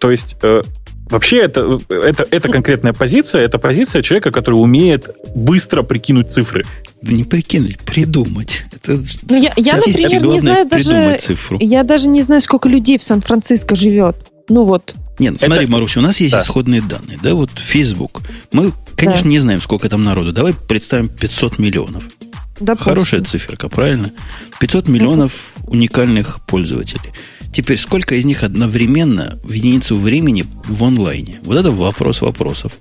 [0.00, 0.62] То есть э,
[1.10, 6.64] вообще это, это, это конкретная позиция, это позиция человека, который умеет быстро прикинуть цифры.
[7.02, 8.64] Да не прикинуть, придумать.
[8.72, 11.58] Это Ну, я- я, например, не главное знаю даже- цифру.
[11.60, 14.16] Я даже не знаю, сколько людей в Сан-Франциско живет.
[14.48, 16.40] Ну вот, Нет, ну смотри, Это- Марусь, у нас есть Да.
[16.40, 18.22] исходные данные, да, вот Facebook.
[18.52, 19.28] Мы, конечно, Да.
[19.28, 20.32] не знаем, сколько там народу.
[20.32, 22.04] Давай представим 500 миллионов.
[22.60, 22.90] допустим.
[22.90, 24.10] Хорошая циферка, правильно?
[24.58, 27.12] 500 миллионов уникальных пользователей.
[27.52, 31.38] Теперь, сколько из них одновременно в единицу времени в онлайне?
[31.42, 32.72] Вот это вопрос вопросов.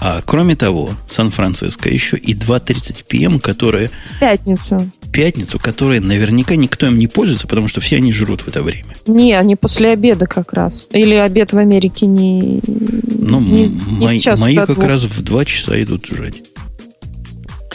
[0.00, 4.90] А кроме того, Сан-Франциско еще и 2.30 п.м., которые В пятницу.
[5.12, 8.96] пятницу, которые наверняка никто им не пользуется, потому что все они жрут в это время.
[9.06, 10.88] Не, они после обеда как раз.
[10.90, 14.84] Или обед в Америке не, Ну, не, мои, с часу мои как двух.
[14.84, 16.42] раз в 2 часа идут жрать.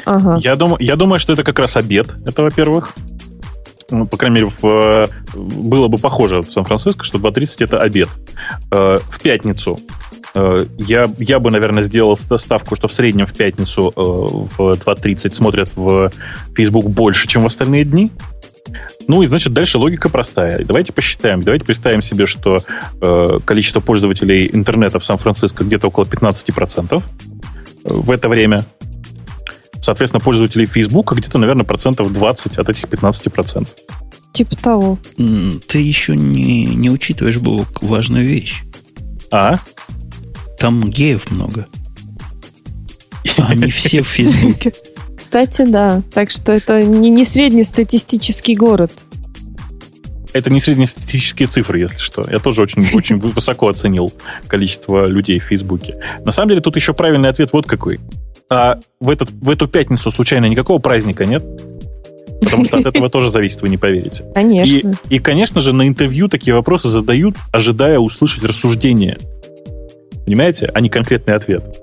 [0.05, 0.37] Ага.
[0.41, 2.93] Я, думаю, я думаю, что это как раз обед, это во-первых.
[3.89, 8.09] Ну, по крайней мере, в, э, было бы похоже в Сан-Франциско, что 2.30 это обед.
[8.71, 9.79] Э, В пятницу
[10.33, 15.33] э, я, я бы, наверное, сделал ст- ставку, что в среднем в пятницу в 2.30
[15.33, 16.11] смотрят в
[16.55, 18.11] Facebook больше, чем в остальные дни.
[19.07, 20.65] Ну и, значит, дальше логика простая.
[20.65, 21.41] Давайте посчитаем.
[21.41, 22.59] Давайте представим себе, что
[23.01, 27.01] э, количество пользователей интернета в Сан-Франциско где-то около 15%
[27.85, 28.65] в это время.
[29.81, 33.67] Соответственно, пользователей Facebook где-то, наверное, процентов 20 от этих 15%.
[34.33, 34.99] Типа того.
[35.15, 38.61] Ты еще не, не учитываешь, Бог, важную вещь.
[39.31, 39.57] А?
[40.59, 41.67] Там геев много.
[43.37, 44.73] А они все в Фейсбуке.
[45.17, 46.01] Кстати, да.
[46.13, 49.05] Так что это не, не среднестатистический город.
[50.33, 52.27] Это не среднестатистические цифры, если что.
[52.29, 54.13] Я тоже очень, очень высоко оценил
[54.47, 55.95] количество людей в Фейсбуке.
[56.23, 57.99] На самом деле, тут еще правильный ответ вот какой.
[58.49, 61.43] А в, этот, в эту пятницу случайно никакого праздника нет?
[62.41, 64.23] Потому что от этого тоже зависит, вы не поверите.
[64.29, 64.93] И, Конечно.
[65.09, 69.17] и, конечно же, на интервью такие вопросы задают, ожидая услышать рассуждение.
[70.25, 71.77] Понимаете, а не конкретный ответ.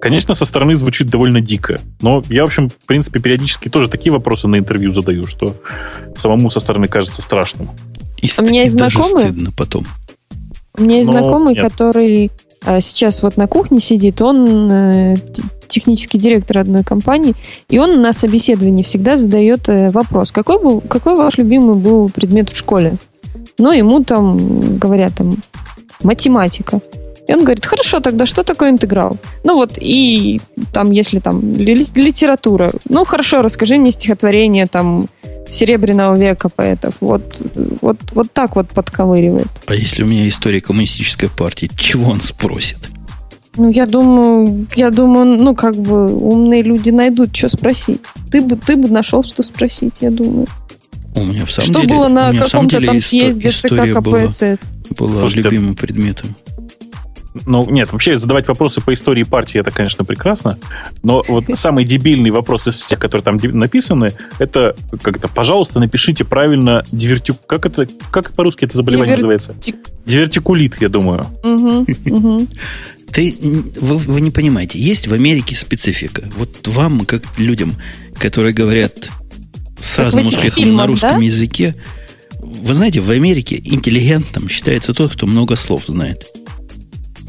[0.00, 1.78] Конечно, со стороны звучит довольно дико.
[2.00, 5.54] Но я, в общем, в принципе, периодически тоже такие вопросы на интервью задаю, что
[6.16, 7.70] самому со стороны кажется страшным.
[8.22, 9.86] И, А у меня и есть стыдно потом.
[10.78, 11.70] У меня есть Ну, знакомый, нет.
[11.70, 12.30] который
[12.80, 15.16] сейчас вот на кухне сидит, он э,
[15.66, 17.34] технический директор одной компании,
[17.68, 22.50] и он на собеседовании всегда задает э, вопрос, какой, был, какой ваш любимый был предмет
[22.50, 22.96] в школе?
[23.58, 25.36] Ну, ему там говорят, там,
[26.02, 26.80] математика.
[27.28, 29.16] И он говорит, хорошо, тогда что такое интеграл?
[29.44, 30.40] Ну вот, и
[30.72, 35.08] там, если там ли- литература, ну хорошо, расскажи мне стихотворение там
[35.50, 36.96] Серебряного века поэтов.
[37.00, 37.46] Вот,
[37.80, 39.48] вот, вот так вот подковыривает.
[39.66, 42.78] А если у меня история коммунистической партии, чего он спросит?
[43.56, 48.02] Ну, я думаю, я думаю, ну, как бы умные люди найдут, что спросить.
[48.30, 50.46] Ты бы, ты бы нашел, что спросить, я думаю.
[51.16, 51.94] У меня в самом что деле...
[51.94, 54.72] было на каком-то там съезде ЦК история была, КПСС?
[54.90, 56.36] была Слушайте, любимым предметом.
[57.46, 60.58] Ну, нет, вообще задавать вопросы по истории партии, это, конечно, прекрасно.
[61.02, 66.24] Но вот самый дебильный вопрос из всех, которые там написаны, это как это, пожалуйста, напишите
[66.24, 67.36] правильно дивертю...
[67.46, 69.54] Как это, как по-русски это заболевание Дивер- называется?
[70.06, 71.26] Дивертикулит, я думаю.
[73.12, 73.34] Ты,
[73.80, 76.28] вы, вы не понимаете, есть в Америке специфика.
[76.36, 77.74] Вот вам, как людям,
[78.18, 79.10] которые говорят
[79.80, 81.24] с Как разным успехом на русском да?
[81.24, 81.74] языке,
[82.40, 86.24] вы знаете, в Америке интеллигентом считается тот, кто много слов знает.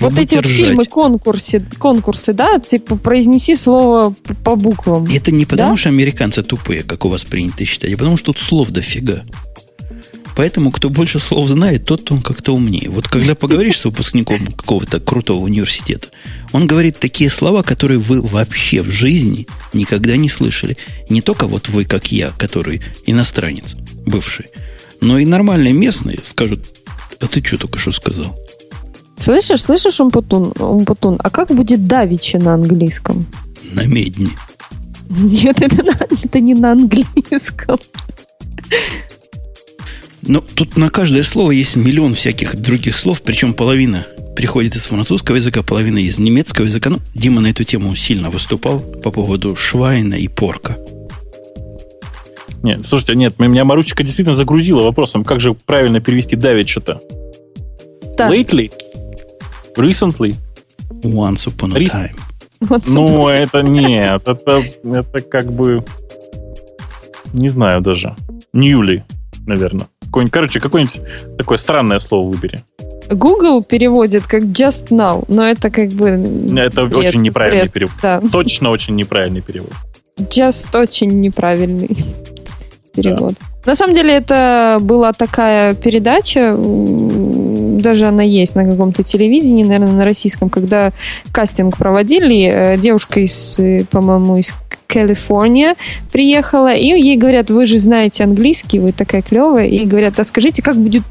[0.02, 5.06] Вот эти вот фильмы, конкурсы, конкурсы, да, типа произнеси слово по буквам.
[5.06, 5.78] Это не потому, да?
[5.78, 9.24] что американцы тупые, как у вас принято считать, а потому что тут слов дофига.
[10.36, 12.90] Поэтому, кто больше слов знает, тот он как-то умнее.
[12.90, 16.08] Вот когда поговоришь с выпускником какого-то крутого университета,
[16.54, 20.78] он говорит такие слова, которые вы вообще в жизни никогда не слышали.
[21.10, 23.76] Не только вот вы, как я, который иностранец,
[24.06, 24.48] бывший,
[25.02, 26.66] но и нормальные местные скажут,
[27.20, 28.38] а ты что только что сказал?
[29.22, 33.28] Слышишь, слышишь, Умпутун, Умпутун, а как будет давичи на английском?
[33.72, 34.30] На медне.
[35.10, 37.78] Нет, это, на, это не на английском.
[40.24, 45.36] Но тут на каждое слово есть миллион всяких других слов, причем половина приходит из французского
[45.36, 46.90] языка, половина из немецкого языка.
[46.90, 50.78] Ну, Дима на эту тему сильно выступал по поводу швайна и порка.
[52.64, 57.02] Нет, слушайте, нет, меня Маручка действительно загрузила вопросом, как же правильно перевести давеча-то?
[58.18, 58.72] Lately?
[59.76, 60.36] Recently?
[61.04, 62.20] Once upon a Rec- time.
[62.62, 65.84] Once ну, это нет, это, это как бы...
[67.34, 68.16] Не знаю даже.
[68.54, 69.04] Newly,
[69.48, 69.88] наверное.
[70.06, 71.02] Какой-нибудь, короче, какое-нибудь
[71.38, 72.64] такое странное слово выбери.
[73.10, 76.08] Google переводит как just now, но это как бы...
[76.56, 77.94] Это бред, очень неправильный бред, перевод.
[78.02, 78.22] Да.
[78.32, 79.72] Точно очень неправильный перевод.
[80.18, 81.98] Just очень неправильный
[82.94, 83.34] перевод.
[83.40, 83.72] Да.
[83.72, 86.56] На самом деле это была такая передача,
[87.82, 90.92] даже она есть на каком-то телевидении, наверное, на российском, когда
[91.32, 94.56] кастинг проводили, э, девушка из, э, по-моему, из
[94.88, 95.76] Калифорния
[96.12, 100.62] приехала, и ей говорят, вы же знаете английский, вы такая клевая, и говорят, а скажите,
[100.62, 101.04] как будет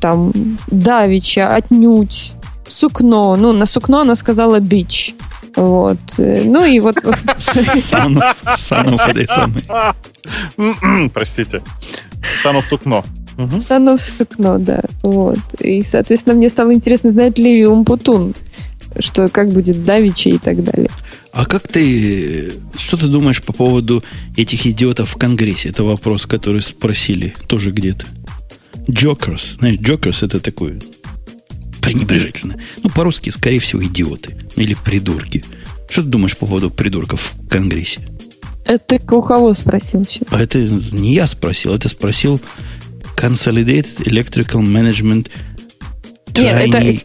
[0.00, 0.32] там
[0.68, 2.34] давича, отнюдь,
[2.66, 3.36] сукно.
[3.36, 5.14] Ну, на сукно она сказала бич.
[5.56, 5.98] Вот.
[6.18, 6.96] Ну и вот...
[6.98, 7.82] Этой
[9.28, 11.08] самой.
[11.12, 11.62] Простите.
[12.42, 13.04] Санов сукно.
[13.60, 14.82] Санов сукно, да.
[15.02, 15.38] Вот.
[15.60, 18.34] И, соответственно, мне стало интересно, знает ли Умпутун,
[18.98, 20.90] что как будет давича и так далее.
[21.32, 22.52] А как ты...
[22.76, 24.02] Что ты думаешь по поводу
[24.36, 25.68] этих идиотов в Конгрессе?
[25.68, 28.06] Это вопрос, который спросили тоже где-то.
[28.90, 29.56] Джокерс.
[29.58, 30.80] Знаешь, Джокерс это такое
[31.80, 32.56] пренебрежительно.
[32.82, 34.36] Ну, по-русски, скорее всего, идиоты.
[34.56, 35.44] Или придурки.
[35.88, 38.00] Что ты думаешь по поводу придурков в Конгрессе?
[38.64, 40.28] Это ты у кого спросил сейчас?
[40.30, 42.40] А это не я спросил, это спросил
[43.20, 45.28] Consolidated Electrical Management
[46.32, 47.02] Trainee,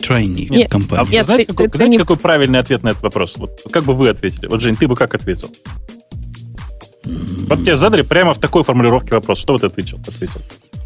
[0.00, 1.20] trainee Нет, компания.
[1.20, 1.98] А знаете, это, какой, это знаете не...
[1.98, 3.36] какой правильный ответ на этот вопрос?
[3.36, 4.46] Вот как бы вы ответили?
[4.46, 5.50] Вот, Жень, ты бы как ответил?
[7.04, 9.40] Вот тебе задали прямо в такой формулировке вопрос.
[9.40, 9.98] Что вот ответил?
[10.06, 10.40] ответил?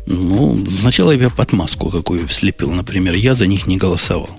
[0.07, 3.15] Ну, сначала я подмазку какую слепил, например.
[3.15, 4.31] Я за них не голосовал.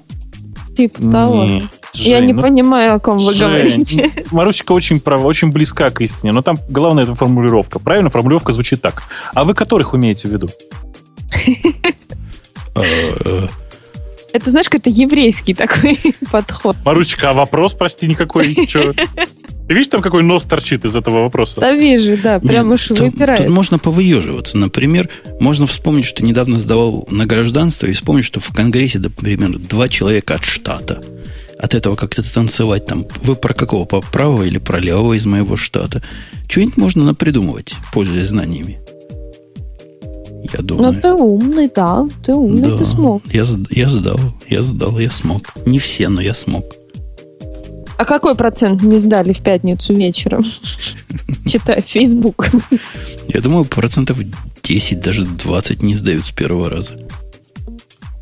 [0.75, 1.43] Типа того.
[1.45, 1.63] Не,
[1.93, 4.11] я не ну, понимаю, о ком вы Жень, говорите.
[4.31, 7.79] Марусечка очень права, очень близка к истине, но там главная эта формулировка.
[7.79, 9.03] Правильно, формулировка звучит так.
[9.33, 10.47] А вы которых имеете в виду?
[14.33, 15.99] Это, знаешь, какой-то еврейский такой
[16.31, 16.77] подход.
[16.85, 18.55] Марусечка, а вопрос, прости, никакой.
[18.55, 21.61] Ты видишь, там какой нос торчит из этого вопроса?
[21.61, 23.45] Да, вижу, да, прям уж выпирает.
[23.45, 24.57] Тут можно повыеживаться.
[24.57, 25.07] Например,
[25.39, 30.35] можно вспомнить, что недавно сдавал на гражданство и вспомнить, что в Конгрессе, например, два человека
[30.35, 31.01] от штата.
[31.57, 33.05] От этого как-то танцевать там.
[33.21, 33.85] Вы про какого?
[33.85, 36.01] По правого или про левого из моего штата?
[36.49, 38.79] Что-нибудь можно напридумывать, пользуясь знаниями.
[40.53, 40.93] Я думаю.
[40.93, 42.07] Ну, ты умный, да.
[42.23, 43.21] Ты умный, да, ты смог.
[43.31, 44.19] Я, я сдал,
[44.49, 45.43] я сдал, я смог.
[45.65, 46.65] Не все, но я смог.
[47.97, 50.43] А какой процент не сдали в пятницу вечером?
[51.45, 52.47] Читая Facebook.
[53.27, 54.19] Я думаю, процентов
[54.63, 56.93] 10, даже 20 не сдают с первого раза.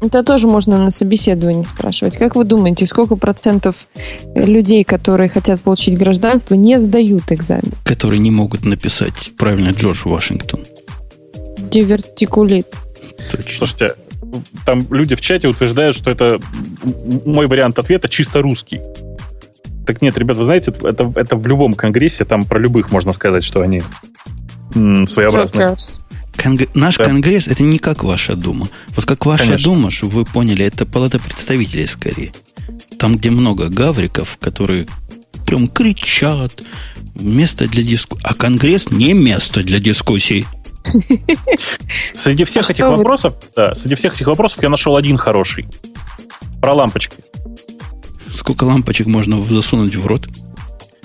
[0.02, 2.18] Это тоже можно на собеседовании спрашивать.
[2.18, 3.88] Как вы думаете, сколько процентов
[4.34, 7.74] людей, которые хотят получить гражданство, не сдают экзамен?
[7.84, 10.62] Которые не могут написать правильно Джордж Вашингтон.
[11.70, 12.68] Дивертикулит.
[13.32, 13.52] Точно.
[13.58, 13.96] Слушайте,
[14.66, 16.40] там люди в чате утверждают, что это
[17.26, 18.82] мой вариант ответа чисто русский.
[19.86, 23.44] Так нет, ребят, вы знаете, это, это в любом конгрессе, там про любых можно сказать,
[23.44, 23.82] что они
[24.76, 25.76] м, своеобразные.
[26.38, 26.74] Конг...
[26.76, 27.06] Наш да.
[27.06, 28.70] конгресс это не как ваша дума.
[28.96, 29.66] Вот как ваша Конечно.
[29.66, 32.32] дума, чтобы вы поняли, это палата представителей скорее.
[32.98, 34.88] Там, где много гавриков, которые
[35.46, 36.62] прям кричат,
[37.16, 38.24] место для дискуссии.
[38.24, 40.46] А конгресс не место для дискуссий.
[42.14, 45.68] Среди всех а этих вопросов, да, среди всех этих вопросов я нашел один хороший.
[46.62, 47.18] Про лампочки.
[48.30, 50.28] Сколько лампочек можно засунуть в рот?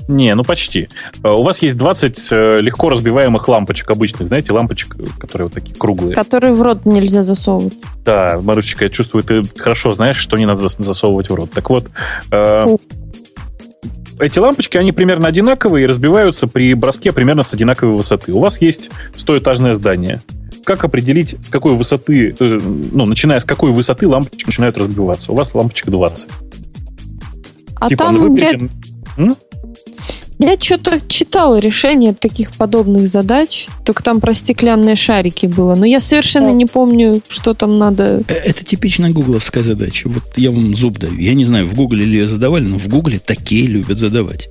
[0.08, 0.88] Не, ну почти.
[1.22, 5.74] Э, у вас есть 20 э, легко разбиваемых лампочек обычных, знаете, лампочек, которые вот такие
[5.74, 6.14] круглые.
[6.14, 7.74] Которые в рот нельзя засовывать.
[8.04, 11.50] Да, Марусечка, я чувствую, ты хорошо знаешь, что не надо засовывать в рот.
[11.52, 11.86] Так вот,
[12.30, 12.76] э,
[14.18, 18.32] эти лампочки, они примерно одинаковые и разбиваются при броске примерно с одинаковой высоты.
[18.32, 20.20] У вас есть стоэтажное здание.
[20.64, 22.60] как определить, с какой высоты, э,
[22.92, 25.32] ну, начиная с какой высоты лампочки начинают разбиваться?
[25.32, 26.28] У вас лампочек 20.
[27.76, 28.52] А типа, там ну, я...
[29.18, 29.36] М?
[30.38, 35.74] Я что-то читала решение таких подобных задач, только там про стеклянные шарики было.
[35.74, 38.22] Но я совершенно не помню, что там надо.
[38.28, 40.08] Э, это типичная гугловская задача.
[40.08, 41.16] Вот я вам зуб даю.
[41.16, 44.48] Я не знаю, в гугле ли ее задавали, но в гугле такие любят задавать.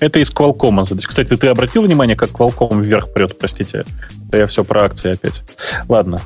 [0.00, 1.08] Это из Qualcomm задача.
[1.08, 3.84] Кстати, ты обратил внимание, как Qualcomm вверх прет, простите?
[4.30, 5.42] Да я все про акции опять.
[5.88, 6.20] Ладно.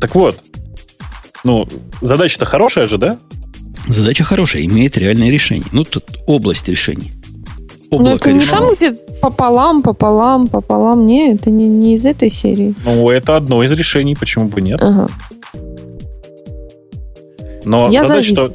[0.00, 0.40] Так вот,
[1.44, 1.68] ну,
[2.00, 3.18] задача-то хорошая же, да?
[3.88, 5.66] Задача хорошая, имеет реальное решение.
[5.72, 7.12] Ну, тут область решений.
[7.90, 11.06] Облако Но это не там, где пополам, пополам, пополам.
[11.06, 12.74] Не, это не, не из этой серии.
[12.84, 14.82] Ну, это одно из решений, почему бы нет.
[14.82, 15.08] Ага.
[17.64, 18.52] Но Я задача, что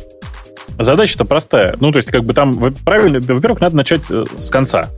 [0.80, 1.76] задача-то простая.
[1.80, 4.90] Ну, то есть, как бы там, правильно, во-первых, надо начать э, с конца.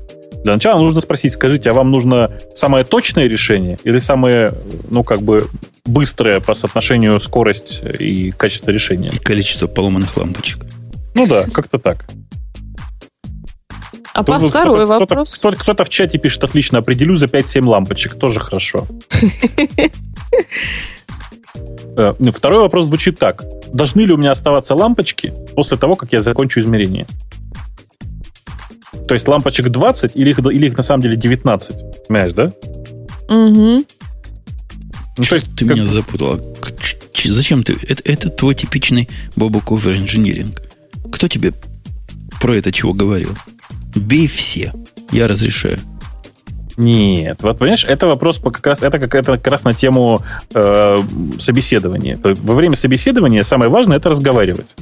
[0.44, 4.54] Для начала нужно спросить, скажите, а вам нужно самое точное решение или самое,
[4.90, 5.48] ну, как бы,
[5.86, 9.10] быстрое по соотношению скорость и качество решения?
[9.10, 10.66] И количество поломанных лампочек.
[11.16, 12.06] Ну да, как-то так.
[14.14, 15.36] А по второй вопрос?
[15.36, 18.88] Кто-то, кто-то в чате пишет, отлично, определю за 5-7 лампочек, тоже хорошо.
[21.96, 23.44] Э, второй вопрос звучит так.
[23.72, 27.06] Должны ли у меня оставаться лампочки после того, как я закончу измерение?
[29.08, 32.08] То есть лампочек 20 или их, или их на самом деле 19?
[32.08, 32.52] Понимаешь, да?
[33.30, 33.86] Угу.
[35.18, 35.78] Ну, то есть, ты как...
[35.78, 36.42] меня запутала.
[37.24, 37.78] Зачем ты?
[37.88, 40.62] Это, это твой типичный Бобок Овер инжиниринг.
[41.12, 41.54] Кто тебе
[42.42, 43.30] про это чего говорил?
[43.96, 44.74] Бей все.
[45.12, 45.80] Я разрешаю.
[46.76, 50.22] Нет, вот понимаешь, это вопрос по как раз это как это как раз на тему
[50.54, 51.00] э,
[51.38, 52.20] собеседования.
[52.24, 54.76] Во время собеседования самое важное это разговаривать.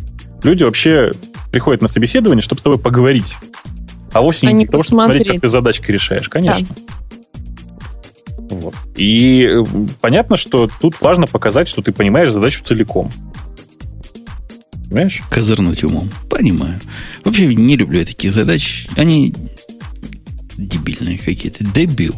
[0.44, 1.12] Люди вообще
[1.52, 3.36] приходят на собеседование, чтобы с тобой поговорить.
[4.14, 6.68] А вовсе не для того, чтобы посмотреть, как ты задачки решаешь, конечно.
[6.70, 8.56] Да.
[8.56, 8.76] Вот.
[8.96, 9.64] И
[10.02, 13.12] понятно, что тут важно показать, что ты понимаешь задачу целиком.
[14.92, 15.22] Понимаешь?
[15.30, 16.10] Козырнуть умом.
[16.30, 16.82] Понимаю.
[17.24, 18.90] Вообще не люблю я такие задачи.
[18.98, 19.34] Они
[20.58, 21.64] дебильные какие-то.
[21.64, 22.14] Дебил.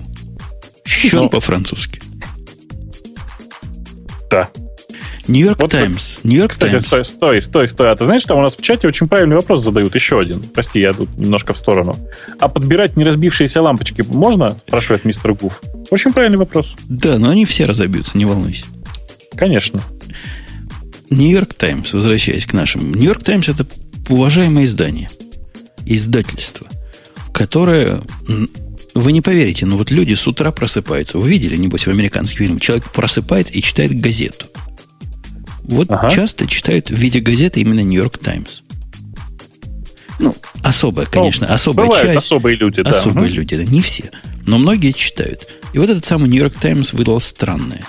[0.84, 1.30] Счет Но...
[1.30, 2.02] по-французски.
[4.32, 4.50] Да.
[5.28, 6.18] Нью-Йорк Таймс.
[6.24, 7.92] Нью-Йорк Кстати, стой, стой, стой, стой.
[7.92, 9.94] А ты знаешь, там у нас в чате очень правильный вопрос задают.
[9.94, 10.40] Еще один.
[10.42, 11.96] Прости, я тут немножко в сторону.
[12.40, 14.58] А подбирать не разбившиеся лампочки можно?
[14.68, 15.62] Спрашивает мистер Гуф.
[15.92, 16.76] Очень правильный вопрос.
[16.86, 18.66] Да, но они все разобьются, не волнуйся.
[19.36, 19.80] Конечно.
[21.14, 22.88] Нью-Йорк Таймс, возвращаясь к нашему.
[22.88, 23.66] Нью-Йорк Таймс это
[24.10, 25.10] уважаемое издание.
[25.86, 26.68] Издательство,
[27.34, 28.02] которое
[28.94, 31.18] вы не поверите, но вот люди с утра просыпаются.
[31.18, 32.62] Вы видели, небось, в американских фильмах?
[32.62, 34.48] Человек просыпается и читает газету.
[35.64, 36.10] Вот ага.
[36.10, 38.62] часто читают в виде газеты именно Нью-Йорк Таймс.
[40.20, 42.18] Ну, особая, конечно, ну, особая часть.
[42.18, 42.92] особые люди, да.
[42.92, 43.38] Особые угу.
[43.38, 43.64] люди, да.
[43.64, 44.12] Не все.
[44.46, 45.48] Но многие читают.
[45.74, 47.86] И вот этот самый Нью-Йорк Таймс выдал странное.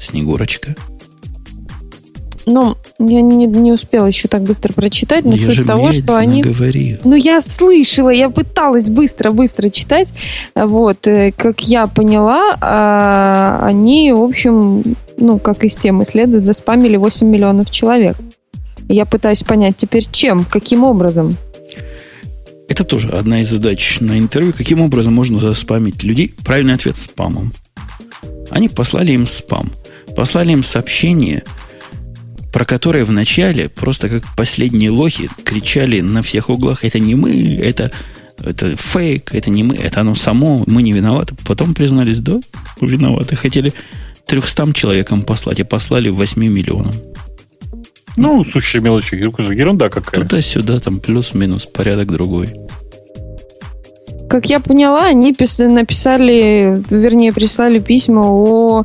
[0.00, 0.76] Снегурочка.
[2.50, 6.40] Ну, я не, не успела еще так быстро прочитать, но я суть того, что они...
[6.40, 6.96] Говорил.
[7.04, 10.14] Ну, я слышала, я пыталась быстро-быстро читать.
[10.54, 14.82] Вот, э, как я поняла, а, они, в общем,
[15.18, 18.16] ну, как из темы следует, заспамили 8 миллионов человек.
[18.88, 21.36] Я пытаюсь понять теперь чем, каким образом.
[22.66, 24.54] Это тоже одна из задач на интервью.
[24.56, 26.34] Каким образом можно заспамить людей?
[26.46, 27.52] Правильный ответ– спамом.
[28.50, 29.70] Они послали им спам.
[30.16, 31.44] Послали им сообщение,
[32.58, 37.92] про которое вначале просто как последние лохи кричали на всех углах «это не мы, это,
[38.42, 41.36] это фейк, это не мы, это оно само, мы не виноваты».
[41.46, 42.40] Потом признались «да,
[42.80, 43.36] виноваты».
[43.36, 43.72] Хотели
[44.26, 46.94] 300 человекам послать, а послали 8 миллионам.
[48.16, 50.22] Ну, сущая мелочь, ерунда какая.
[50.22, 52.56] Туда-сюда, там плюс-минус, порядок другой.
[54.28, 58.84] Как я поняла, они написали, вернее, прислали письма о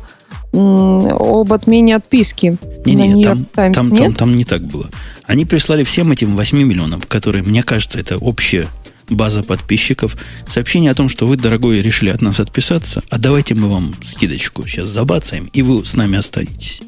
[0.54, 2.56] об отмене отписки.
[2.86, 3.98] Не, не, там, там, нет?
[3.98, 4.88] Там, там не так было.
[5.24, 8.68] Они прислали всем этим 8 миллионам, которые, мне кажется, это общая
[9.08, 13.68] база подписчиков, сообщение о том, что вы, дорогой, решили от нас отписаться, а давайте мы
[13.68, 16.80] вам скидочку сейчас забацаем, и вы с нами останетесь.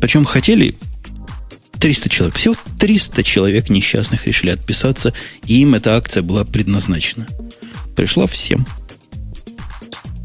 [0.00, 0.76] Причем хотели
[1.80, 2.36] 300 человек.
[2.36, 5.12] Всего 300 человек несчастных решили отписаться,
[5.46, 7.26] и им эта акция была предназначена.
[7.96, 8.66] Пришла всем.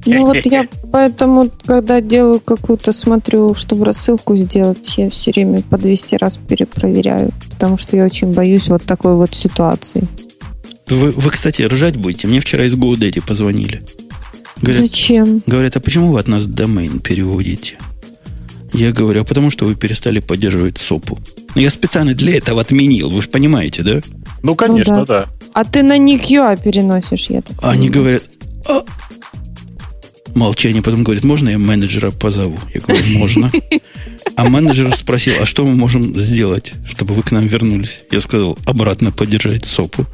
[0.08, 5.78] Ну вот я поэтому, когда делаю какую-то, смотрю, чтобы рассылку сделать, я все время по
[5.78, 10.08] 200 раз перепроверяю, потому что я очень боюсь вот такой вот ситуации.
[10.88, 12.28] Вы, вы, кстати, ржать будете.
[12.28, 13.84] Мне вчера из GoDaddy позвонили.
[14.62, 15.44] Говорят, Зачем?
[15.46, 17.78] Говорят, а почему вы от нас домен переводите?
[18.74, 21.20] Я говорю, а потому что вы перестали поддерживать СОПу.
[21.56, 24.02] Ну, я специально для этого отменил, вы же понимаете, да?
[24.44, 25.20] Ну, конечно, ну, да.
[25.20, 25.26] да.
[25.54, 28.24] А ты на них UA переносишь, я так Они говорят,
[28.68, 28.84] а...
[30.38, 30.84] Молчание.
[30.84, 32.60] Потом говорит, можно я менеджера позову?
[32.74, 33.52] Я говорю, можно.
[34.36, 38.02] А менеджер спросил, а что мы можем сделать, чтобы вы к нам вернулись?
[38.12, 40.06] Я сказал, обратно поддержать СОПу.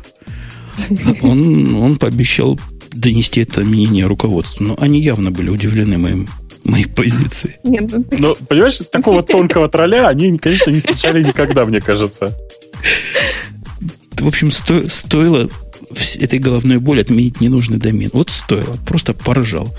[1.22, 2.58] Он, он пообещал
[2.94, 4.64] донести это мнение руководству.
[4.64, 6.30] Но они явно были удивлены моим
[6.64, 7.58] моей позиции.
[7.64, 8.18] Нет, ну, ты...
[8.18, 12.34] Но, понимаешь, такого тонкого тролля они, конечно, не встречали никогда, мне кажется.
[14.14, 15.50] В общем, сто, стоило
[16.20, 18.10] этой головной боли отменить ненужный домен.
[18.14, 18.78] Вот стоило.
[18.88, 19.76] Просто поржал.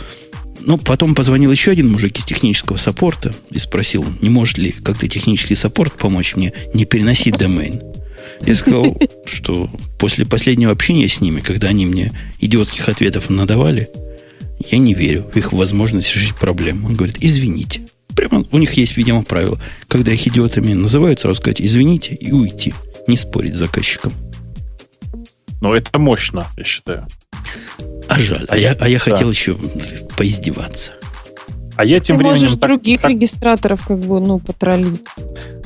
[0.66, 5.06] Но потом позвонил еще один мужик из технического саппорта и спросил, не может ли как-то
[5.08, 7.82] технический саппорт помочь мне не переносить домен.
[8.40, 8.96] Я сказал,
[9.26, 13.90] что после последнего общения с ними, когда они мне идиотских ответов надавали,
[14.70, 16.88] я не верю в их возможность решить проблему.
[16.88, 17.82] Он говорит, извините.
[18.16, 19.60] Прямо у них есть, видимо, правило.
[19.88, 22.72] Когда их идиотами называют, сразу сказать, извините и уйти.
[23.06, 24.14] Не спорить с заказчиком.
[25.60, 27.06] Но это мощно, я считаю.
[28.14, 28.46] А жаль.
[28.48, 29.04] А я, а я да.
[29.04, 29.56] хотел еще
[30.16, 30.92] поиздеваться.
[31.76, 32.42] А я тем Ты временем...
[32.42, 35.02] можешь так, других так, регистраторов как бы, ну, потроллить.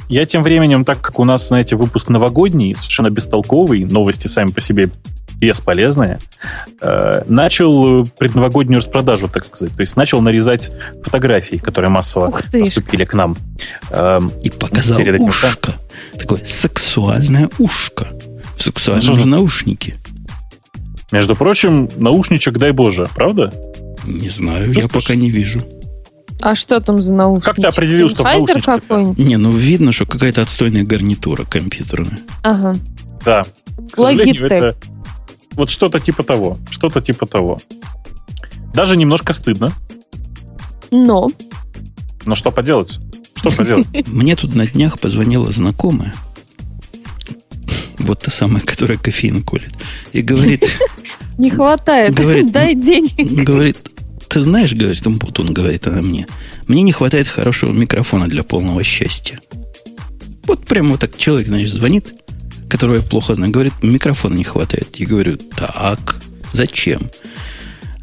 [0.08, 4.60] Я тем временем, так как у нас, знаете, выпуск новогодний, совершенно бестолковый, новости сами по
[4.60, 4.88] себе
[5.38, 6.18] бесполезные,
[6.80, 9.74] э, начал предновогоднюю распродажу, так сказать.
[9.74, 10.72] То есть начал нарезать
[11.04, 13.36] фотографии, которые массово поступили к нам.
[13.90, 15.74] Э, И показал ушко.
[16.18, 18.08] Такое сексуальное ушко.
[18.56, 19.94] В сексуальном же наушнике.
[21.10, 23.52] Между прочим, наушничек, дай боже, правда?
[24.04, 25.62] Не знаю, что я пока не вижу.
[26.40, 27.46] А что там за наушники?
[27.46, 29.18] Как ты определил, что Sennheiser какой-нибудь?
[29.18, 32.20] Не, ну видно, что какая-то отстойная гарнитура компьютерная.
[32.42, 32.76] Ага.
[33.24, 33.44] Да.
[33.90, 34.76] К сожалению, это
[35.52, 36.58] вот что-то типа того.
[36.70, 37.58] Что-то типа того.
[38.72, 39.72] Даже немножко стыдно.
[40.90, 41.28] Но.
[42.24, 43.00] Но что поделать?
[43.34, 43.86] Что поделать?
[44.06, 46.14] Мне тут на днях позвонила знакомая.
[47.98, 49.72] Вот та самая, которая кофеин колет.
[50.12, 50.64] И говорит...
[51.38, 52.14] Не хватает.
[52.14, 53.44] Говорит, Дай денег.
[53.44, 53.78] Говорит,
[54.28, 55.18] ты знаешь, говорит, он,
[55.52, 56.26] говорит она мне,
[56.66, 59.40] мне не хватает хорошего микрофона для полного счастья.
[60.44, 62.12] Вот прямо вот так человек, значит, звонит,
[62.68, 64.96] которого я плохо знаю, говорит, микрофона не хватает.
[64.96, 66.20] Я говорю, так,
[66.52, 67.10] зачем?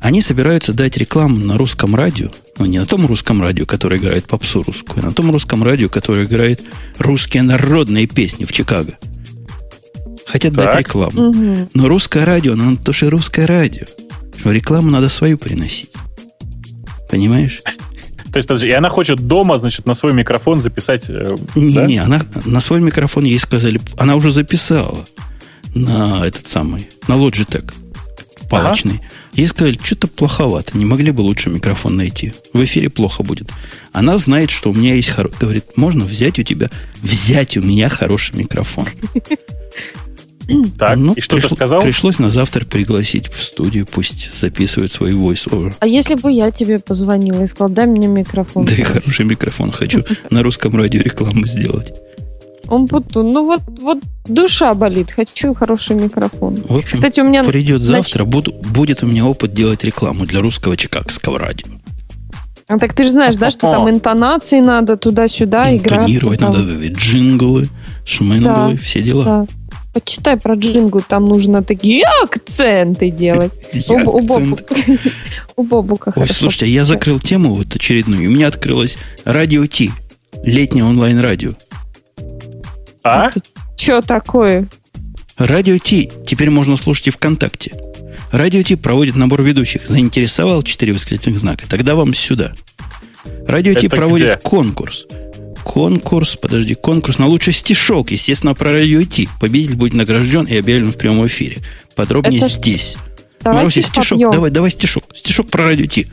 [0.02, 4.26] Они собираются дать рекламу на русском радио, но не на том русском радио, которое играет
[4.26, 6.62] попсу русскую, а на том русском радио, которое играет
[7.00, 8.98] русские народные песни в Чикаго.
[10.26, 10.66] Хотят так.
[10.66, 11.30] дать рекламу.
[11.30, 11.70] Угу.
[11.74, 13.86] Но русское радио, оно тоже русское радио.
[14.38, 15.92] Что рекламу надо свою приносить.
[17.10, 17.62] Понимаешь?
[18.32, 21.06] То есть, подожди, и она хочет дома, значит, на свой микрофон записать...
[21.10, 21.86] Э, не, да?
[21.86, 25.06] не, она на свой микрофон ей сказали, она уже записала
[25.74, 27.72] на этот самый, на Logitech
[28.50, 28.96] палочный.
[28.96, 29.04] Ага.
[29.34, 32.34] Ей сказали, что-то плоховато, не могли бы лучше микрофон найти.
[32.54, 33.52] В эфире плохо будет.
[33.92, 35.38] Она знает, что у меня есть хороший...
[35.40, 36.70] Говорит, можно взять у тебя,
[37.02, 38.88] взять у меня хороший микрофон.
[40.78, 41.50] Так, ну, и что приш...
[41.50, 41.82] ты сказал?
[41.82, 45.74] Пришлось на завтра пригласить в студию, пусть записывает свой voice-over.
[45.80, 48.66] А если бы я тебе позвонила и сказала, дай мне микрофон?
[48.66, 51.94] Да и хороший микрофон хочу на русском радио рекламу сделать.
[52.68, 53.32] Он Умпутун.
[53.32, 55.12] Ну вот, вот душа болит.
[55.12, 56.58] Хочу хороший микрофон.
[56.68, 58.32] В общем, Кстати, у меня придет завтра, нач...
[58.32, 61.68] буду, будет у меня опыт делать рекламу для русского чикагского радио.
[62.68, 66.10] А так ты же знаешь, да, что там интонации надо туда-сюда играть.
[66.10, 67.68] Интонировать надо, джинглы,
[68.06, 69.24] шменглы, да, все дела.
[69.24, 69.46] Да.
[69.96, 73.54] Почитай про джинглы, там нужно такие акценты делать.
[75.56, 78.30] У Бобука Ой, слушайте, я закрыл тему вот очередную.
[78.30, 79.92] У меня открылось радио Ти.
[80.44, 81.54] Летнее онлайн-радио.
[83.06, 83.32] А?
[83.78, 84.68] Что такое?
[85.38, 87.72] Радио Ти теперь можно слушать и ВКонтакте.
[88.34, 89.88] Радио Ти проводит набор ведущих.
[89.88, 91.70] Заинтересовал четыре восклицательных знака?
[91.70, 92.54] Тогда вам сюда.
[93.48, 94.38] Радио Ти проводит где?
[94.42, 95.08] конкурс
[95.66, 99.28] конкурс, подожди, конкурс на лучший стишок, естественно, про радио идти.
[99.42, 101.58] Победитель будет награжден и объявлен в прямом эфире.
[101.96, 102.96] Подробнее Это здесь.
[103.44, 104.32] Маруся, стишок, попьем.
[104.32, 105.04] давай, давай стишок.
[105.14, 106.08] Стишок про радио Ти.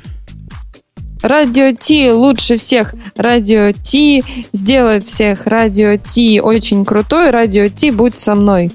[1.23, 2.95] Радио Ти лучше всех.
[3.15, 5.47] Радио Ти сделает всех.
[5.47, 7.31] Радио Ти очень крутой.
[7.31, 8.73] Радио Ти будь со мной.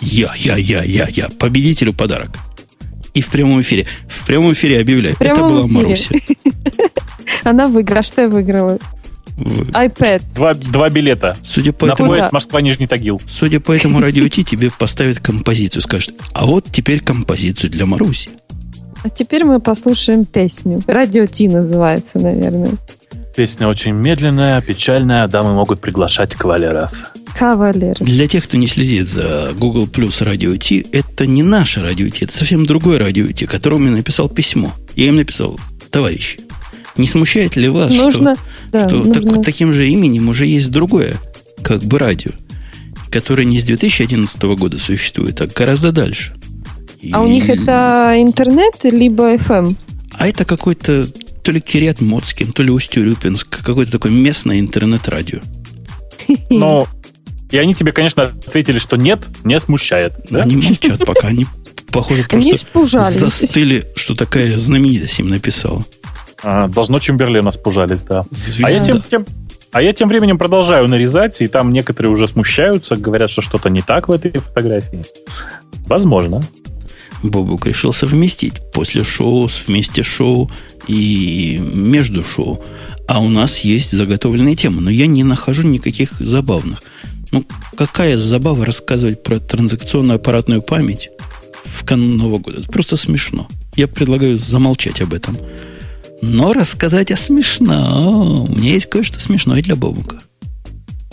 [0.00, 1.28] Я, я, я, я, я.
[1.38, 2.30] Победителю подарок.
[3.14, 3.86] И в прямом эфире.
[4.08, 5.16] В прямом эфире объявляю.
[5.18, 5.74] Это была эфире.
[5.74, 6.14] Маруся.
[7.44, 8.02] Она выиграла.
[8.02, 8.78] Что я выиграла?
[9.38, 10.22] iPad.
[10.34, 11.36] Два, два билета.
[11.42, 13.20] Судя по на этому, поезд Москва-Нижний Тагил.
[13.28, 15.82] Судя по этому радио Ти, тебе поставят композицию.
[15.82, 18.30] Скажут, а вот теперь композицию для Маруси.
[19.04, 20.82] А теперь мы послушаем песню.
[20.86, 22.72] Радио Ти называется, наверное.
[23.36, 25.28] Песня очень медленная, печальная.
[25.28, 26.92] Дамы могут приглашать кавалеров.
[27.38, 27.98] Кавалеров.
[28.00, 32.24] Для тех, кто не следит за Google Plus Радио Ти, это не наше Радио Ти,
[32.24, 34.72] это совсем другое Радио Ти, которому я написал письмо.
[34.96, 35.60] Я им написал,
[35.90, 36.40] товарищи,
[36.98, 39.36] не смущает ли вас, нужно, что, да, что нужно.
[39.36, 41.16] Так, таким же именем уже есть другое,
[41.62, 42.32] как бы радио,
[43.10, 46.34] которое не с 2011 года существует, а гораздо дальше.
[47.02, 47.12] А И...
[47.14, 49.76] у них это интернет либо FM?
[50.14, 51.06] А это какой-то
[51.42, 55.40] то ли Кириат Моцким, то ли Усть-Урюпинск, какое-то такое местное интернет-радио.
[56.50, 56.86] Ну,
[57.50, 60.12] и они тебе, конечно, ответили, что нет, не смущает.
[60.30, 60.42] Да?
[60.42, 61.46] Они молчат пока, они,
[61.90, 65.86] похоже, просто застыли, что такая знаменитость им написала.
[66.42, 68.24] А, должно Чемберлена спужались, да.
[68.30, 68.66] Звезда.
[68.66, 69.26] А я, тем, тем-
[69.72, 73.82] а я тем временем продолжаю нарезать, и там некоторые уже смущаются, говорят, что что-то не
[73.82, 75.04] так в этой фотографии.
[75.86, 76.42] Возможно.
[77.22, 80.50] Бобук решил совместить после шоу, вместе шоу
[80.86, 82.64] и между шоу.
[83.08, 86.80] А у нас есть заготовленные темы, но я не нахожу никаких забавных.
[87.32, 87.44] Ну,
[87.76, 91.10] какая забава рассказывать про транзакционную аппаратную память
[91.64, 92.60] в канун Нового года?
[92.60, 93.48] Это просто смешно.
[93.76, 95.36] Я предлагаю замолчать об этом.
[96.20, 98.50] Но рассказать о смешном.
[98.50, 100.16] У меня есть кое-что смешное для Бобука.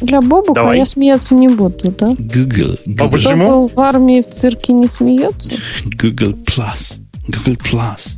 [0.01, 0.79] Для Бобука Давай.
[0.79, 2.15] я смеяться не буду, да?
[2.17, 2.75] Google.
[2.85, 3.45] А Google, почему?
[3.45, 5.51] Кто был в армии в цирке не смеется?
[5.85, 6.95] Google Plus.
[7.27, 8.17] Google Plus.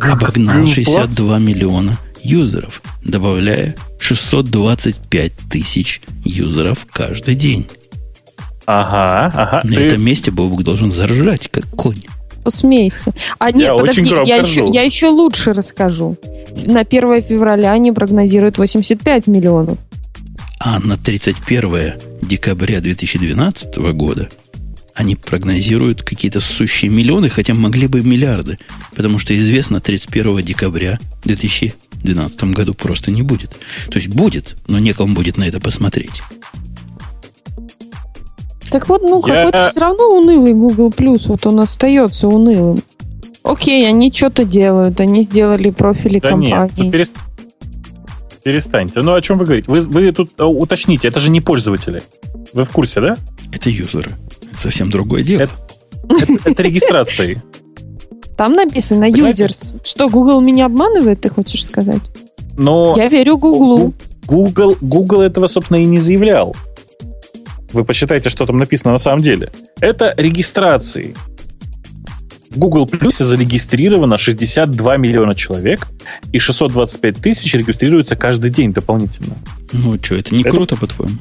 [0.00, 7.66] обогнал Google 62 миллиона юзеров, добавляя 625 тысяч юзеров каждый день.
[8.66, 9.60] Ага, ага.
[9.64, 12.02] На Ты- этом месте Бобук должен заржать, как конь.
[12.42, 13.12] Посмейся.
[13.38, 16.16] А нет, Я очень подожди, громко я еще, я еще лучше расскажу.
[16.66, 19.78] На 1 февраля они прогнозируют 85 миллионов.
[20.60, 24.28] А на 31 декабря 2012 года
[24.98, 28.58] они прогнозируют какие-то сущие миллионы, хотя могли бы миллиарды,
[28.96, 33.60] потому что известно, 31 декабря 2012 году просто не будет.
[33.90, 36.20] То есть будет, но некому будет на это посмотреть.
[38.70, 42.82] Так вот, ну, Я- какой-то все равно унылый Google Plus, вот он остается унылым.
[43.42, 46.74] Окей, они что-то делают, они сделали профили Да нет, компании.
[46.76, 47.14] тут перест-
[48.42, 49.00] перестаньте.
[49.00, 49.70] Ну, о чем вы говорите?
[49.70, 52.02] Вы, вы тут э, уточните, это же не пользователи.
[52.52, 53.16] Вы в курсе, да?
[53.52, 54.12] Это юзеры.
[54.50, 55.42] Это совсем другое дело.
[55.42, 55.52] Это-
[56.10, 57.42] Это, это регистрации.
[58.36, 59.78] Там написано users.
[59.84, 62.00] Что, Google меня обманывает, ты хочешь сказать?
[62.56, 63.92] Но Я верю Google.
[64.26, 66.54] Google, Google этого, собственно, и не заявлял.
[67.72, 69.50] Вы почитайте, что там написано на самом деле.
[69.80, 71.14] Это регистрации.
[72.50, 75.86] В Google Plus зарегистрировано 62 миллиона человек,
[76.32, 79.36] и 625 тысяч регистрируются каждый день дополнительно.
[79.72, 81.18] Ну, что, это не Это- круто, по-твоему?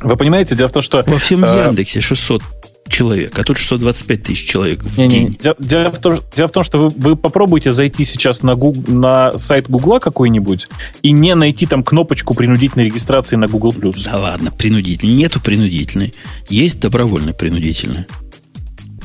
[0.00, 1.02] Вы понимаете, дело в том, что...
[1.06, 2.42] Во всем э, Яндексе 600
[2.88, 5.36] человек, а тут 625 тысяч человек в Не-не, день.
[5.40, 8.88] Дело, дело в том, дело в том, что вы, вы попробуйте зайти сейчас на, Гуг-
[8.88, 10.66] на сайт Гугла какой-нибудь
[11.02, 13.74] и не найти там кнопочку принудительной регистрации на Google+.
[14.04, 15.14] Да ладно, принудительный.
[15.14, 16.14] Нету принудительной.
[16.48, 18.06] Есть добровольно принудительная.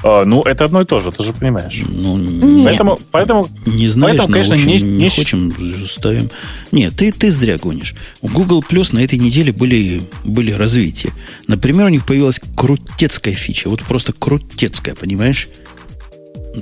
[0.03, 1.81] А, ну, это одно и то же, ты же понимаешь.
[1.87, 2.43] Ну, Нет.
[2.43, 5.53] не, Поэтому, поэтому не знаешь, поэтому, конечно, научим, не- не, не- хочем,
[5.87, 6.29] ставим.
[6.73, 7.95] Нет, ты, ты зря гонишь.
[8.21, 11.11] У Google Plus на этой неделе были, были развития.
[11.47, 13.69] Например, у них появилась крутецкая фича.
[13.69, 15.47] Вот просто крутецкая, понимаешь?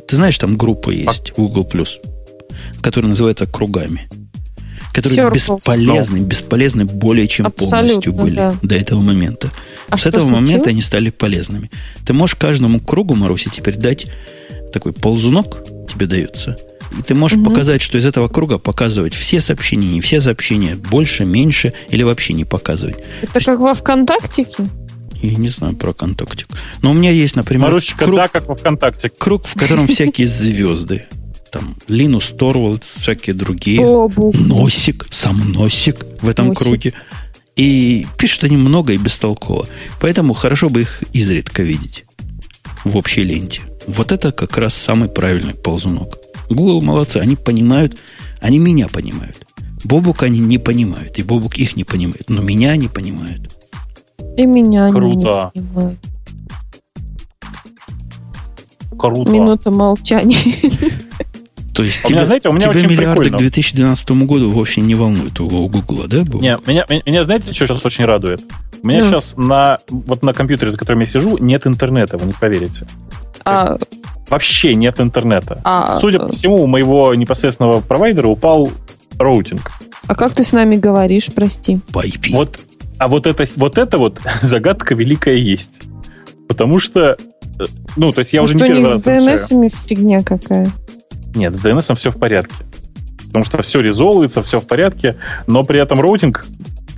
[0.08, 1.90] Ты знаешь, там группа есть Google Plus,
[2.82, 4.08] которая называется кругами.
[4.94, 5.34] Которые Circles.
[5.58, 8.54] бесполезны, бесполезны более чем Абсолютно, полностью были да.
[8.62, 9.50] до этого момента.
[9.90, 10.42] А С этого случилось?
[10.50, 11.72] момента они стали полезными.
[12.06, 14.08] Ты можешь каждому кругу, Маруси, теперь дать
[14.74, 16.58] такой ползунок, тебе дается.
[16.98, 17.46] И ты можешь Мгм.
[17.46, 22.34] показать, что из этого круга показывать все сообщения, не все сообщения, больше, меньше, или вообще
[22.34, 22.98] не показывать.
[23.22, 24.68] Это как во ВКонтактике?
[25.22, 26.48] Я не знаю про контактик.
[26.82, 29.10] Но у меня есть, например, Марусечка, круг, да, как во ВКонтакте.
[29.10, 31.06] круг, в котором всякие звезды.
[31.52, 33.82] Там Линус Торвалдс, всякие другие.
[33.82, 34.34] Бобук.
[34.40, 36.64] Носик, сам носик в этом Носик.
[36.64, 36.94] круге.
[37.58, 39.68] И пишут они много и бестолково.
[40.00, 42.06] Поэтому хорошо бы их изредка видеть
[42.86, 43.62] в общей ленте.
[43.86, 46.18] Вот это как раз самый правильный ползунок.
[46.50, 47.98] Google молодцы, они понимают,
[48.40, 49.46] они меня понимают.
[49.84, 53.58] Бобук они не понимают, и Бобук их не понимает, но меня они понимают.
[54.38, 55.52] И меня они Круто.
[55.54, 56.00] не понимают.
[58.98, 59.32] Круто.
[59.32, 60.38] Минута молчания.
[61.74, 63.38] То есть А у меня, тебя, знаете, у меня тебя очень миллиарды прикольно.
[63.38, 66.42] к 2012 году вовсе не волнуют у у Гугла, да, Бобук?
[66.42, 68.42] Не, меня, меня, меня знаете, что сейчас очень радует?
[68.84, 69.10] У меня Ну.
[69.10, 72.86] сейчас на, вот на компьютере, за которым я сижу, нет интернета, вы не поверите.
[73.46, 73.78] А,
[74.30, 75.62] Вообще нет интернета.
[75.64, 78.72] а, Судя по всему, у моего непосредственного провайдера упал
[79.18, 79.72] роутинг.
[80.08, 81.80] а как ты с нами говоришь, прости?
[81.94, 82.32] По IP.
[82.32, 82.60] Вот,
[82.98, 85.82] а вот это, вот это вот загадка великая есть.
[86.48, 87.18] Потому что,
[87.60, 87.66] э,
[87.98, 89.08] ну, то есть я уже Может, не у первый раз с.
[89.08, 90.70] DNS-ами фигня какая?
[91.36, 92.56] Нет, с DNS все в порядке.
[93.28, 95.16] Потому что все резолвится, все в порядке,
[95.48, 96.46] но при этом роутинг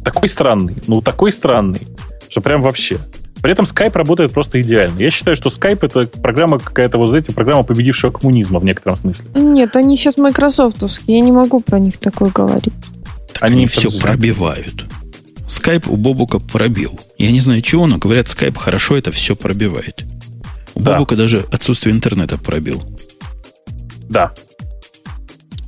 [0.03, 1.87] такой странный, ну такой странный,
[2.29, 2.97] что прям вообще.
[3.41, 4.97] При этом Skype работает просто идеально.
[4.99, 9.29] Я считаю, что Skype это программа какая-то, вот знаете, программа победившего коммунизма в некотором смысле.
[9.35, 12.73] Нет, они сейчас майкрософтовские, я не могу про них такое говорить.
[13.33, 13.99] Так Они они, все подожди.
[13.99, 14.85] пробивают.
[15.47, 16.97] Скайп у Бобука пробил.
[17.17, 20.05] Я не знаю чего, но говорят, скайп хорошо это все пробивает.
[20.73, 20.93] У Да.
[20.93, 22.81] Бобука даже отсутствие интернета пробил.
[24.13, 24.31] Да.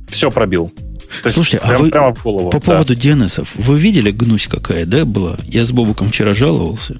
[0.08, 0.72] все пробил.
[1.22, 2.50] То Слушайте, а прям, а вы прямо в голову.
[2.50, 2.64] по да.
[2.64, 5.36] поводу DNS, вы видели гнусь какая, да, была?
[5.44, 6.98] Я с Бобуком вчера жаловался.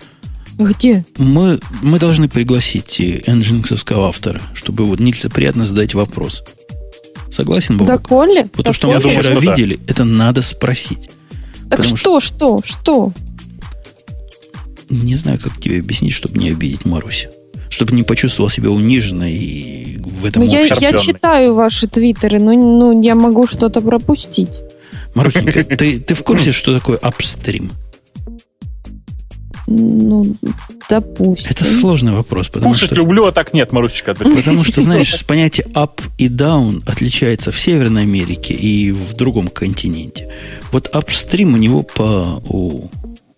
[0.59, 1.05] Где?
[1.19, 6.43] Мы, мы должны пригласить энджинксовского автора, чтобы вот нелицеприятно задать вопрос.
[7.31, 7.89] Согласен, Бобук?
[7.89, 8.49] Да, Коли?
[8.55, 9.83] Вот то, что мы вчера что видели, да.
[9.93, 11.11] это надо спросить.
[11.71, 13.13] Так что, что, что, что?
[14.89, 17.29] Не знаю, как тебе объяснить, чтобы не обидеть Марусю
[17.69, 22.53] чтобы не почувствовал себя униженной и в этом ну, я, я читаю ваши твиттеры, но
[22.53, 24.61] ну, я могу что-то пропустить.
[25.15, 27.71] Марусенька, ты, ты в курсе, что такое апстрим?
[29.67, 30.37] Ну,
[30.89, 31.51] допустим.
[31.51, 32.49] Это сложный вопрос.
[32.49, 34.15] Потому Кушать что, люблю, а так нет, Марусечка.
[34.15, 40.33] Потому что, знаешь, понятие up и down отличается в Северной Америке и в другом континенте.
[40.71, 42.91] Вот upstream у него по, у,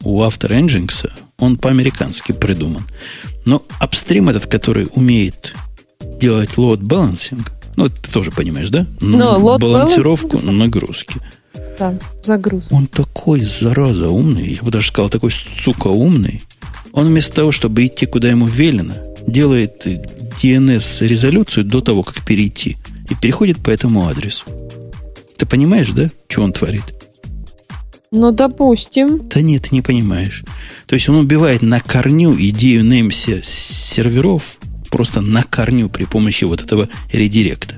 [0.03, 2.85] у автора Nginx, он по-американски придуман.
[3.49, 5.55] Но апстрим этот, который умеет
[6.21, 7.41] делать load balancing,
[7.77, 8.87] ну, ты тоже понимаешь, да?
[9.01, 11.17] Но load Балансировку balancing, нагрузки.
[11.79, 12.75] Да, загрузки.
[12.75, 14.53] Он такой, зараза, умный.
[14.57, 15.31] Я бы даже сказал, такой,
[15.63, 16.43] сука, умный.
[16.93, 18.93] Он вместо того, чтобы идти, куда ему велено,
[19.27, 22.77] делает DNS-резолюцию до того, как перейти.
[23.09, 24.45] И переходит по этому адресу.
[25.39, 26.85] Ты понимаешь, да, что он творит?
[28.11, 29.29] Ну, допустим.
[29.29, 30.45] Да нет, ты не понимаешь.
[30.87, 34.57] То есть он убивает на корню идею Немси серверов,
[34.91, 37.77] просто на корню при помощи вот этого редиректа.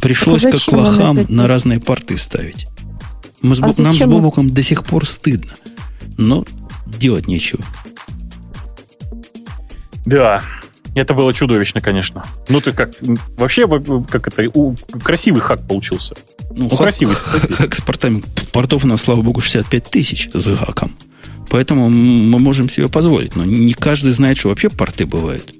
[0.00, 2.66] Пришлось а как лохам на разные порты ставить.
[3.42, 5.54] Мы с, а нам с Бобуком до сих пор стыдно.
[6.18, 6.44] Но
[6.86, 7.62] делать нечего.
[10.04, 10.42] Да,
[10.94, 12.24] это было чудовищно, конечно.
[12.48, 12.92] Ну, ты как...
[13.36, 13.66] Вообще,
[14.08, 14.50] как это...
[14.54, 16.14] У, красивый хак получился.
[16.50, 18.22] Ну, ну красивый, Хак с портами.
[18.52, 20.92] Портов у нас, слава богу, 65 тысяч с хаком.
[21.50, 23.36] Поэтому мы можем себе позволить.
[23.36, 25.52] Но не каждый знает, что вообще порты бывают.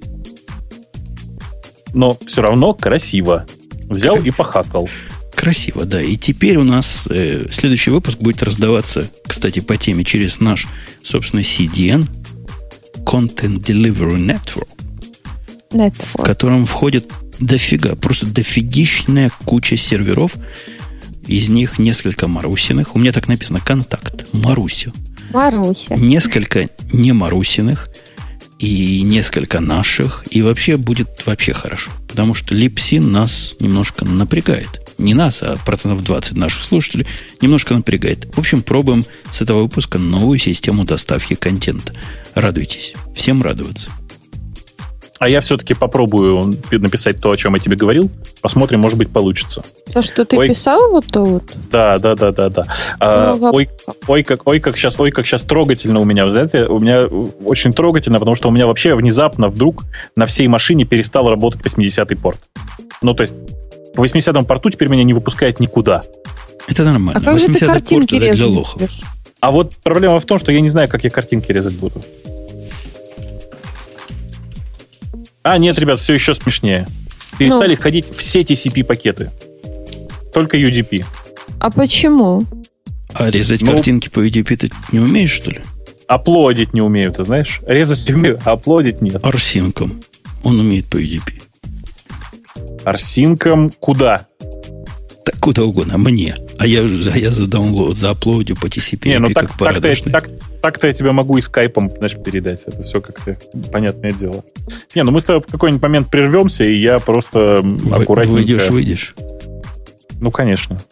[1.93, 3.47] Но все равно красиво.
[3.89, 4.35] Взял Красиво.
[4.35, 4.89] и похакал.
[5.35, 6.01] Красиво, да.
[6.01, 10.67] И теперь у нас э, следующий выпуск будет раздаваться, кстати, по теме через наш,
[11.03, 12.09] собственно, CDN,
[13.05, 14.69] Content Delivery Network,
[15.75, 16.21] Network.
[16.21, 17.11] в котором входит
[17.41, 20.33] дофига, просто дофигищная куча серверов.
[21.27, 22.95] Из них несколько Марусиных.
[22.95, 24.27] У меня так написано «Контакт».
[24.33, 24.93] Марусю.
[25.33, 25.97] Маруся.
[25.97, 27.89] Несколько не Марусиных
[28.59, 30.25] и несколько наших.
[30.31, 31.91] И вообще будет вообще хорошо.
[32.09, 34.83] Потому что Липсин нас немножко напрягает.
[34.99, 37.07] Не нас, а процентов 20 наших слушателей
[37.41, 38.27] немножко напрягает.
[38.35, 41.95] В общем, пробуем с этого выпуска новую систему доставки контента.
[42.35, 42.95] Радуйтесь.
[43.17, 43.91] Всем радоваться.
[45.21, 48.11] А я все-таки попробую написать то, о чем я тебе говорил.
[48.41, 49.63] Посмотрим, может быть, получится.
[49.93, 51.45] То, что ты ой, писал вот то вот?
[51.71, 52.65] Да, да, да, да, да.
[52.99, 53.69] А, ну, ой,
[54.09, 57.05] ой, как, ой, как сейчас, ой, как сейчас трогательно у меня, знаете, у меня
[57.45, 59.85] очень трогательно, потому что у меня вообще внезапно вдруг
[60.17, 62.41] на всей машине перестал работать 80-й порт.
[63.01, 63.35] Ну, то есть
[63.95, 66.03] по 80-му порту теперь меня не выпускает никуда.
[66.67, 67.21] Это нормально.
[67.21, 69.05] А как же ты картинки порт, резать?
[69.41, 72.03] А вот проблема в том, что я не знаю, как я картинки резать буду.
[75.45, 76.89] А, нет, ребят, все еще смешнее.
[77.39, 77.83] Перестали ну.
[77.83, 79.31] ходить все TCP-пакеты.
[80.33, 81.05] Только UDP.
[81.61, 82.45] А почему?
[83.13, 85.61] А резать ну, картинки по UDP ты не умеешь, что ли?
[86.09, 87.61] Аплодить не умею, ты знаешь?
[87.67, 89.25] Резать умею, а аплодить нет.
[89.25, 90.03] Арсинком.
[90.43, 91.43] Он умеет по UDP.
[92.85, 94.27] Арсинком куда?
[95.27, 96.37] Так куда угодно, мне.
[96.59, 100.11] А я, а я за download, за аплодю по TCP, не, ну так, как порядочный.
[100.11, 100.31] Так,
[100.65, 102.65] так-то я тебя могу и скайпом, знаешь, передать.
[102.65, 103.37] Это все как-то
[103.71, 104.43] понятное дело.
[104.95, 108.33] Не, ну мы с тобой в какой-нибудь момент прервемся, и я просто Вы, аккуратненько...
[108.33, 109.15] Выйдешь, выйдешь.
[110.23, 110.83] Ну, конечно.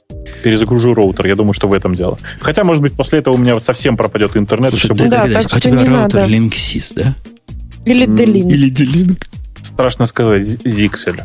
[0.42, 1.24] Перезагружу роутер.
[1.26, 2.18] Я думаю, что в этом дело.
[2.40, 4.68] Хотя, может быть, после этого у меня совсем пропадет интернет.
[4.68, 5.10] Слушай, все будет...
[5.10, 6.24] да, так а у тебя роутер надо.
[6.26, 7.14] Linksys, да?
[7.86, 8.52] Или D-Link.
[8.52, 9.24] Или D-Link.
[9.62, 10.46] Страшно сказать.
[10.46, 11.22] Zixel.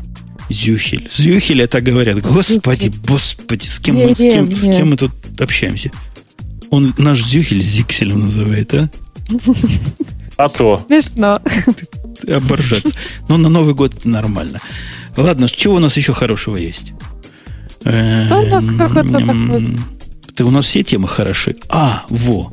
[0.48, 1.10] Зюхель.
[1.12, 2.22] Зюхель это говорят.
[2.22, 5.92] Господи, господи, с кем, мы, с, кем, с кем мы тут общаемся?
[6.70, 8.90] Он наш Зюхель Зикселем называет, а?
[10.38, 10.78] А то.
[10.88, 11.42] Смешно.
[12.28, 12.94] Оборжаться.
[13.28, 14.60] Но на Новый год нормально.
[15.16, 16.94] Ладно, чего у нас еще хорошего есть?
[17.84, 19.68] Да у нас какой-то такой...
[20.40, 21.56] У нас все темы хороши.
[21.70, 22.52] А, во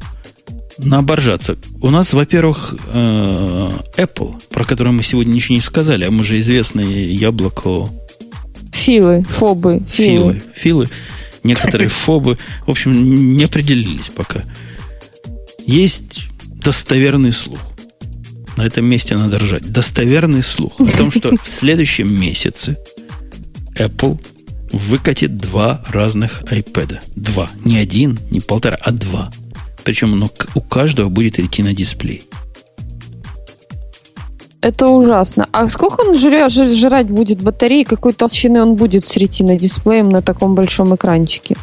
[0.78, 1.56] на оборжаться.
[1.80, 6.38] У нас, во-первых, э, Apple, про который мы сегодня ничего не сказали, а мы же
[6.38, 7.88] известные яблоко...
[8.72, 9.82] Филы, фобы.
[9.88, 10.42] Филы.
[10.54, 10.88] Филы.
[11.44, 12.38] Некоторые фобы.
[12.66, 14.42] В общем, не определились пока.
[15.64, 17.60] Есть достоверный слух.
[18.56, 19.70] На этом месте надо ржать.
[19.70, 22.76] Достоверный слух о том, что в следующем месяце
[23.76, 24.20] Apple
[24.72, 27.00] выкатит два разных iPad.
[27.16, 27.50] Два.
[27.64, 29.30] Не один, не полтора, а два.
[29.84, 32.24] Причем ну, у каждого будет идти на дисплей.
[34.64, 35.46] Это ужасно.
[35.52, 37.84] А сколько он жря, жрать будет батареи?
[37.84, 41.54] Какой толщины он будет с ретино-дисплеем на таком большом экранчике?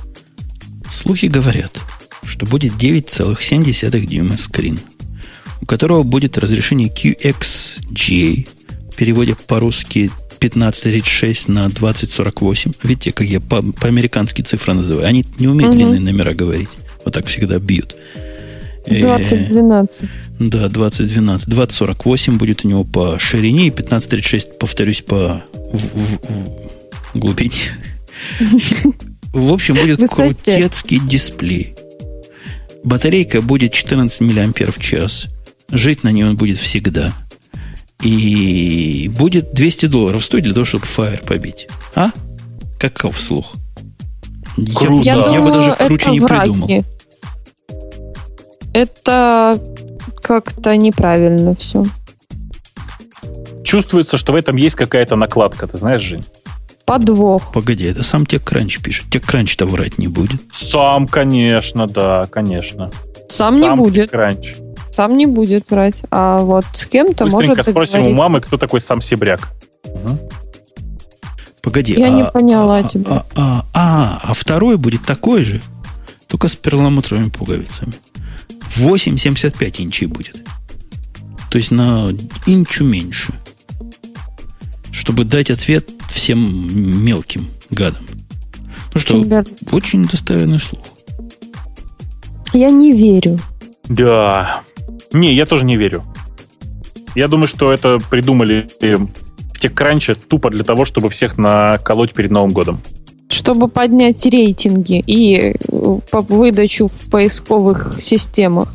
[0.88, 1.80] Слухи говорят,
[2.24, 4.80] что будет 9,7 дюйма скрин,
[5.62, 8.48] у которого будет разрешение QXGA,
[8.96, 12.74] переводя по-русски 1536 на 2048.
[12.84, 15.08] Видите, как я по- по-американски цифры называю.
[15.08, 15.78] Они не умеют угу.
[15.82, 16.70] длинные номера говорить.
[17.04, 17.96] Вот так всегда бьют.
[18.86, 20.10] 2012.
[20.40, 21.48] Да, 2012.
[21.48, 26.20] 2048 будет у него по ширине, и 1536, повторюсь, по в, в,
[27.14, 27.54] в глубине.
[29.34, 31.76] В общем, будет крутецкий дисплей.
[32.84, 35.28] Батарейка будет 14 мАч.
[35.72, 37.14] Жить на ней он будет всегда.
[38.02, 41.68] И будет 200 долларов стоить для того, чтобы Fire побить.
[41.96, 42.10] А?
[42.80, 43.54] Каков слух?
[44.76, 45.06] Круто.
[45.06, 46.52] Я, я, я бы даже круче не враги.
[46.52, 46.86] придумал.
[48.74, 49.60] Это
[50.22, 51.86] как-то неправильно все.
[53.64, 56.26] Чувствуется, что в этом есть какая-то накладка, ты знаешь, Жень?
[56.86, 57.54] Подвох.
[57.54, 59.06] Погоди, это сам TechCrunch пишет.
[59.14, 60.42] TechCrunch-то врать не будет.
[60.52, 62.92] Сам, конечно, да, конечно.
[63.30, 64.12] Сам, не будет.
[64.12, 64.72] TechCrunch.
[64.92, 66.04] Сам не будет врать.
[66.12, 69.48] А вот с кем-то Быстренько может спросим у мамы, кто такой сам Себряк.
[69.86, 70.30] Угу.
[71.62, 71.94] Погоди.
[71.94, 73.06] Я а, не поняла а, тебя.
[73.10, 75.62] А, а, а, а второй будет такой же,
[76.28, 77.94] только с перламутровыми пуговицами.
[78.78, 80.48] 8,75 инчей будет.
[81.50, 82.10] То есть на
[82.46, 83.34] инчу меньше.
[84.92, 88.06] Чтобы дать ответ всем мелким гадам.
[88.94, 90.86] Ну что, очень достоверный слух.
[92.54, 93.40] Я не верю.
[93.86, 94.62] Да.
[95.14, 96.04] Не, я тоже не верю.
[97.16, 99.10] Я думаю, что это придумали в
[99.60, 102.82] TechCrunch тупо для того, чтобы всех наколоть перед Новым годом.
[103.32, 108.74] Чтобы поднять рейтинги и э, выдачу в поисковых системах.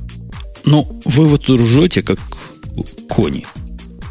[0.64, 2.18] Ну, вы вот ржете, как
[3.08, 3.44] кони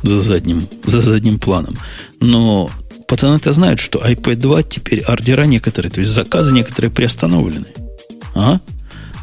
[0.03, 1.77] за задним, за задним планом.
[2.19, 2.69] Но
[3.07, 7.67] пацаны-то знают, что iPad 2 теперь ордера некоторые, то есть заказы некоторые приостановлены.
[8.35, 8.59] А?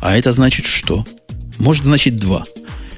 [0.00, 1.04] А это значит что?
[1.58, 2.44] Может значит два.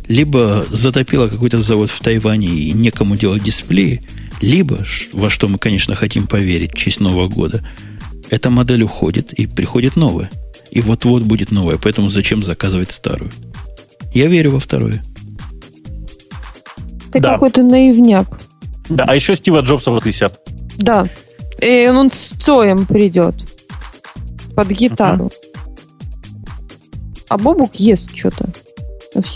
[0.09, 4.03] Либо затопило какой-то завод в Тайване и некому делать дисплеи,
[4.41, 7.67] либо, во что мы, конечно, хотим поверить в честь Нового года,
[8.31, 10.31] эта модель уходит и приходит новая.
[10.71, 13.31] И вот-вот будет новая, поэтому зачем заказывать старую?
[14.13, 15.05] Я верю во второе.
[17.13, 17.35] Ты Да.
[17.35, 18.27] какой-то наивняк.
[18.89, 20.41] Да, а еще Стива Джобса воскресят.
[20.77, 21.09] Да.
[21.63, 23.35] И он с Цоем придет.
[24.57, 25.31] Под гитару.
[27.29, 28.49] А Бобук ест что-то.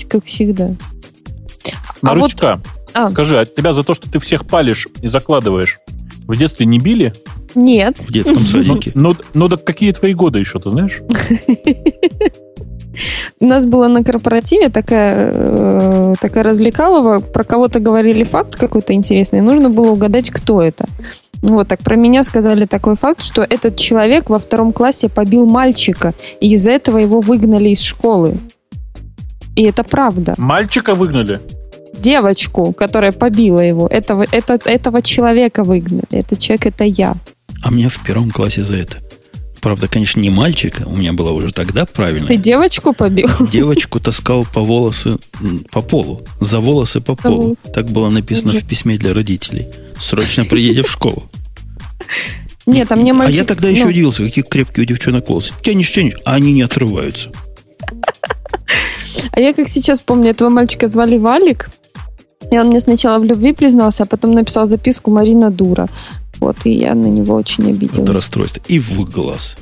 [0.08, 0.74] Как всегда.
[2.02, 2.34] А вот-
[2.94, 5.78] А, скажи, а тебя за то, что ты всех палишь и закладываешь,
[6.26, 7.12] в детстве не били?
[7.54, 7.96] Нет.
[7.98, 8.92] В детском Ну, садике.
[8.94, 11.00] ну, ну, так какие твои годы еще, ты знаешь?
[13.40, 19.40] У нас была на корпоративе такая, э, такая развлекалова, про кого-то говорили факт какой-то интересный,
[19.40, 20.86] нужно было угадать, кто это.
[21.42, 26.12] Вот так про меня сказали такой факт, что этот человек во втором классе побил мальчика,
[26.40, 28.34] и из-за этого его выгнали из школы.
[29.54, 30.34] И это правда.
[30.36, 31.40] Мальчика выгнали.
[31.96, 36.06] Девочку, которая побила его, этого, это, этого человека выгнали.
[36.10, 37.14] Этот человек это я.
[37.62, 38.98] А меня в первом классе за это.
[39.60, 42.28] Правда, конечно, не мальчика, у меня была уже тогда правильно.
[42.28, 43.28] Ты девочку побил?
[43.50, 45.18] Девочку таскал по волосы,
[45.72, 46.22] по полу.
[46.40, 47.42] За волосы по полу.
[47.42, 47.70] волосы.
[47.72, 48.62] Так было написано Ужас.
[48.62, 49.66] в письме для родителей.
[49.98, 51.24] Срочно придите в школу.
[52.66, 53.38] Нет, а мне А мальчик...
[53.38, 55.52] я тогда ну, еще удивился, какие крепкие у девчонок волосы.
[55.62, 57.30] Тянешь, тянешь, а они не отрываются.
[59.32, 61.70] А я как сейчас помню, этого мальчика звали Валик.
[62.50, 65.88] И он мне сначала в любви признался, а потом написал записку «Марина дура».
[66.40, 68.08] Вот, и я на него очень Это обиделась.
[68.10, 68.62] расстройство.
[68.68, 69.56] И в глаз.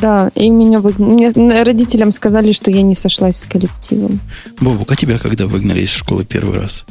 [0.00, 1.12] Да, и меня выгнали.
[1.12, 4.20] Мне н- родителям сказали, что я не сошлась с коллективом.
[4.60, 6.84] Бобук, а тебя когда выгнали из школы первый раз?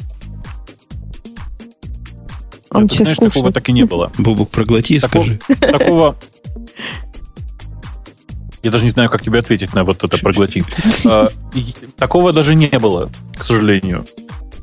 [2.70, 3.54] Он Ты сейчас знаешь, такого кушает.
[3.54, 4.12] так и не было.
[4.18, 5.38] Бобук, проглоти и Такого- скажи.
[5.60, 6.16] Такого...
[8.62, 10.64] Я даже не знаю, как тебе ответить на вот это проглотить.
[11.06, 11.28] А,
[11.96, 13.08] Такого даже не было,
[13.38, 14.04] к сожалению.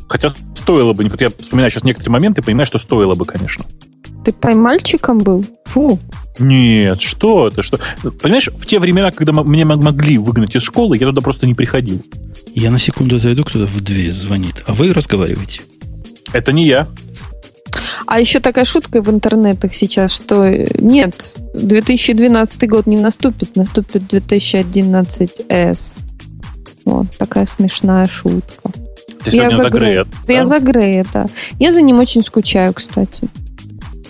[0.10, 3.64] Хотя стоило бы, вот я вспоминаю сейчас некоторые моменты, понимаю, что стоило бы, конечно.
[4.26, 5.46] Ты поймальчиком был?
[5.66, 6.00] Фу.
[6.40, 7.80] Нет, что ты, что?
[8.22, 12.02] Понимаешь, в те времена, когда меня могли выгнать из школы, я туда просто не приходил.
[12.56, 14.64] Я на секунду отойду, кто-то в дверь звонит.
[14.66, 15.62] А вы разговариваете.
[16.34, 16.88] Это не я.
[18.08, 24.12] А еще такая шутка в интернетах сейчас, что э, нет, 2012 год не наступит, наступит
[24.12, 26.00] 2011S.
[26.86, 28.72] Вот, такая смешная шутка.
[29.24, 30.06] Ты сегодня за за Грея.
[30.26, 30.46] Грея, Я да?
[30.46, 31.28] за Грея, да.
[31.60, 33.30] Я за ним очень скучаю, кстати.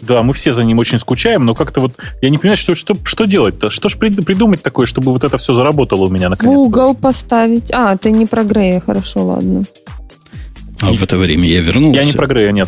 [0.07, 2.95] Да, мы все за ним очень скучаем, но как-то вот я не понимаю, что, что,
[3.03, 3.69] что делать-то?
[3.69, 6.59] Что ж прид- придумать такое, чтобы вот это все заработало у меня В наконец-то?
[6.59, 7.71] угол поставить.
[7.71, 9.63] А, ты не про Грея, хорошо, ладно.
[10.81, 11.99] А в это время я вернулся.
[11.99, 12.67] Я не про Грея, нет.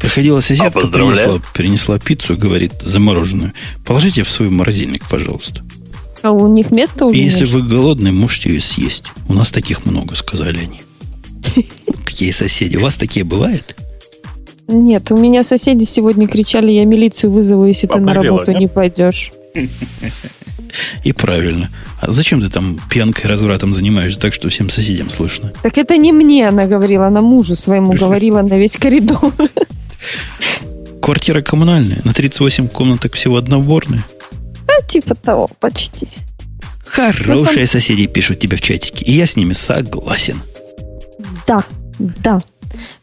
[0.00, 3.52] Приходила соседка, А, принесла, принесла пиццу, говорит, замороженную.
[3.84, 5.62] Положите в свой морозильник, пожалуйста.
[6.22, 9.04] А у них место уже И если вы голодны, можете ее съесть.
[9.28, 10.82] У нас таких много, сказали они.
[12.04, 12.76] Какие соседи?
[12.76, 13.76] У вас такие бывают?
[14.68, 18.60] Нет, у меня соседи сегодня кричали, я милицию вызову, если ты на работу нет?
[18.60, 19.32] не пойдешь.
[21.04, 21.70] И правильно.
[22.00, 25.52] А зачем ты там пьянкой развратом занимаешься так, что всем соседям слышно?
[25.62, 29.32] Так это не мне она говорила, она мужу своему говорила на весь коридор.
[31.00, 34.04] Квартира коммунальная, на 38 комнаток всего одна уборная.
[34.66, 36.08] А, типа того, почти.
[36.84, 40.40] Хорошие соседи пишут тебе в чатике, и я с ними согласен.
[41.46, 41.64] Да,
[41.98, 42.40] да.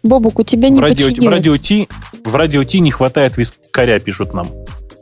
[0.04, 1.88] Бобук, у тебя не В радио, в, радио Ти,
[2.26, 4.48] в радио Ти не хватает вискаря, пишут нам.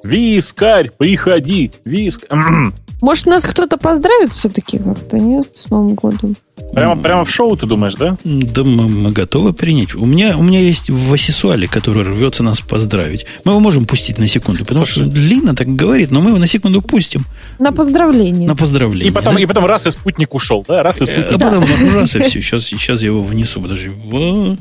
[0.03, 2.25] Вискарь, приходи, виск...
[3.01, 6.35] Может, нас кто-то поздравит все-таки как-то, нет, с Новым годом?
[6.73, 8.15] Прямо, прямо в шоу, ты думаешь, да?
[8.23, 9.95] Да мы, мы готовы принять.
[9.95, 13.25] У меня, у меня есть Васисуали, который рвется нас поздравить.
[13.43, 15.09] Мы его можем пустить на секунду, потому Слушай.
[15.09, 17.25] что Лина так говорит, но мы его на секунду пустим
[17.59, 18.47] На поздравление.
[18.47, 19.09] на поздравление.
[19.09, 19.41] И потом, да?
[19.41, 20.83] и потом раз и спутник ушел, да?
[20.83, 21.33] Раз и Э, спутник.
[21.33, 22.41] А потом ну, раз и все.
[22.41, 23.59] Сейчас, сейчас я его внесу.
[23.61, 23.89] Подожди.
[23.89, 24.57] В,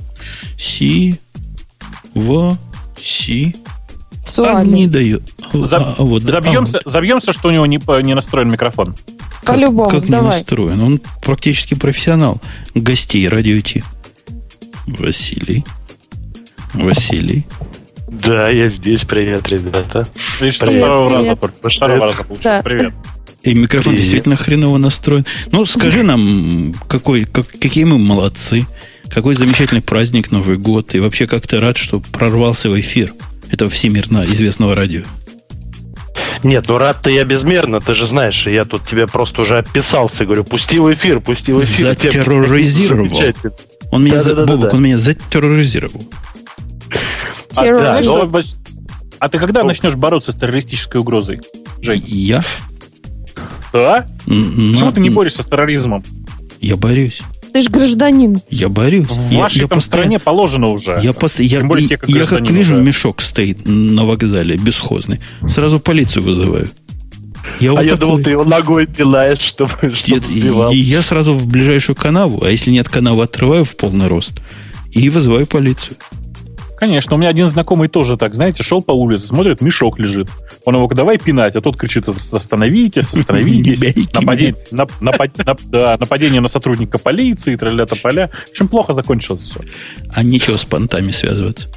[0.59, 1.21] си,
[2.15, 2.57] в,
[3.01, 3.57] си.
[4.39, 4.69] А Суали.
[4.69, 5.23] не дает.
[5.53, 6.33] А, Заб- а, вот, да.
[6.33, 8.95] забьемся, А, забьемся, что у него не, не настроен микрофон.
[9.43, 10.31] как, По-любому, как не давай.
[10.37, 10.83] настроен.
[10.83, 12.41] Он практически профессионал
[12.75, 13.83] гостей радио Ти.
[14.87, 15.65] Василий.
[16.75, 17.47] Василий.
[18.09, 19.03] Да, я здесь.
[19.05, 20.07] Привет, ребята.
[20.41, 20.77] Видишь, Привет.
[20.77, 21.55] второго раза, Привет.
[21.63, 22.43] со второго раза получилось.
[22.57, 22.63] Да.
[22.63, 22.93] Привет.
[23.43, 24.01] И микрофон Привет.
[24.01, 25.25] действительно хреново настроен.
[25.53, 28.67] Ну, скажи нам, какой, как, какие мы молодцы.
[29.09, 30.95] Какой замечательный праздник Новый год.
[30.95, 33.15] И вообще, как ты рад, что прорвался в эфир
[33.51, 35.03] этого всемирно известного радио.
[36.43, 40.45] Нет, ну рад-то я безмерно, ты же знаешь, я тут тебе просто уже описался, говорю,
[40.45, 41.89] пусти в эфир, пусти в эфир.
[41.89, 43.11] Затерроризировал.
[43.91, 44.57] Он меня, за- Да-да-да-да-да.
[44.57, 46.03] Бобок, он меня затерроризировал.
[47.57, 47.81] А, Террор.
[47.83, 48.31] знаешь, ну-
[49.19, 51.41] а ты когда начнешь бороться с террористической угрозой?
[51.83, 52.43] Жень, Я?
[53.73, 54.07] да?
[54.27, 56.05] М, Почему ты не борешься с терроризмом?
[56.61, 57.21] Я борюсь.
[57.53, 58.41] Ты же гражданин.
[58.51, 59.07] Я борюсь.
[59.09, 60.99] В я, вашей я там постоянно- стране положено уже.
[61.03, 62.85] Я, пост- я, Тем более те, как я как вижу, уже.
[62.85, 65.21] мешок стоит на вокзале, бесхозный.
[65.49, 66.71] Сразу полицию вызываю.
[67.59, 68.01] Я А вот я такой.
[68.01, 70.21] думал, ты его ногой пинаешь, чтобы, чтобы
[70.73, 74.35] и я сразу в ближайшую канаву, а если нет канавы, отрываю в полный рост
[74.93, 75.97] и вызываю полицию.
[76.81, 80.29] Конечно, у меня один знакомый тоже так, знаете, шел по улице, смотрит, мешок лежит.
[80.65, 83.83] Он его давай пинать, а тот кричит, остановитесь, остановитесь.
[84.19, 88.31] Нападение, нап- напад- нап- да, нападение на сотрудника полиции, тролля поля.
[88.47, 89.61] В общем, плохо закончилось все.
[90.11, 91.69] А нечего с понтами связываться.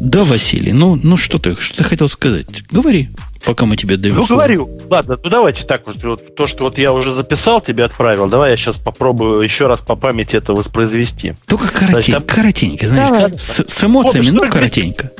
[0.00, 2.64] Да, Василий, ну, ну что ты, что ты хотел сказать?
[2.72, 3.10] Говори,
[3.44, 4.40] пока мы тебе даем Ну, слово.
[4.40, 4.68] говорю.
[4.90, 6.34] Ладно, ну давайте так вот, вот.
[6.34, 8.28] То, что вот я уже записал, тебе отправил.
[8.28, 11.34] Давай я сейчас попробую еще раз по памяти это воспроизвести.
[11.46, 13.38] Только коротенько, Значит, коротенько, знаешь, Давай.
[13.38, 15.12] с, с эмоциями, Вот, но что коротенько.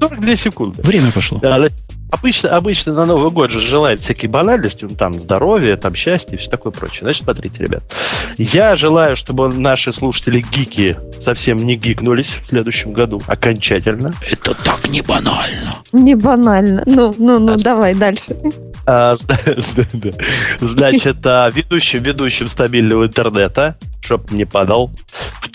[0.00, 0.82] 42 секунды.
[0.82, 1.38] Время пошло.
[1.40, 1.68] Да, да.
[2.10, 6.38] Обычно, обычно на Новый год же желают всякие банальности, ну, там, здоровья, там, счастья и
[6.38, 7.00] все такое прочее.
[7.02, 7.82] Значит, смотрите, ребят.
[8.38, 14.12] Я желаю, чтобы наши слушатели-гики совсем не гикнулись в следующем году окончательно.
[14.30, 15.76] Это так не банально.
[15.92, 16.82] Не банально.
[16.86, 18.36] Ну, ну, ну, давай дальше.
[18.86, 19.16] А.
[20.60, 24.92] Значит, а, ведущим, ведущим стабильного интернета, чтоб не падал,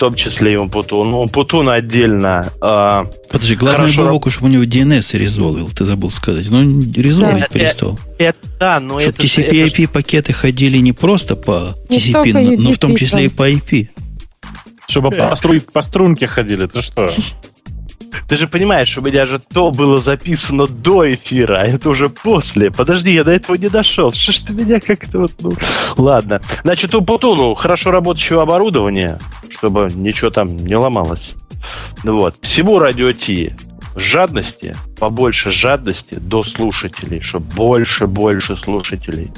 [0.02, 1.18] том числе и Умпутуну.
[1.20, 4.04] Умпутун отдельно а, Подожди, главное Хорошо.
[4.04, 6.50] Бобоку, чтобы у него DNS резолвил, ты забыл сказать.
[6.50, 7.46] Он резолвить Да.
[7.48, 7.98] перестал.
[8.18, 12.32] это, да, но Чтобы это, это ж- TCP-IP пакеты ходили не просто по Не TCP,
[12.32, 13.90] но, но в том числе и по IP.
[14.88, 17.12] Чтобы по, стру- по струнке ходили, ты что?
[18.32, 22.70] Ты же понимаешь, у меня же то было записано до эфира, а это уже после.
[22.70, 24.10] Подожди, я до этого не дошел.
[24.10, 25.52] Что ж ты меня как-то вот, ну...
[25.98, 26.40] Ладно.
[26.64, 29.18] Значит, у Путуну хорошо работающего оборудования,
[29.50, 31.34] чтобы ничего там не ломалось.
[32.04, 32.36] Ну Вот.
[32.40, 33.54] Всему радио Ти
[33.96, 39.30] жадности, побольше жадности до слушателей, чтобы больше, больше слушателей.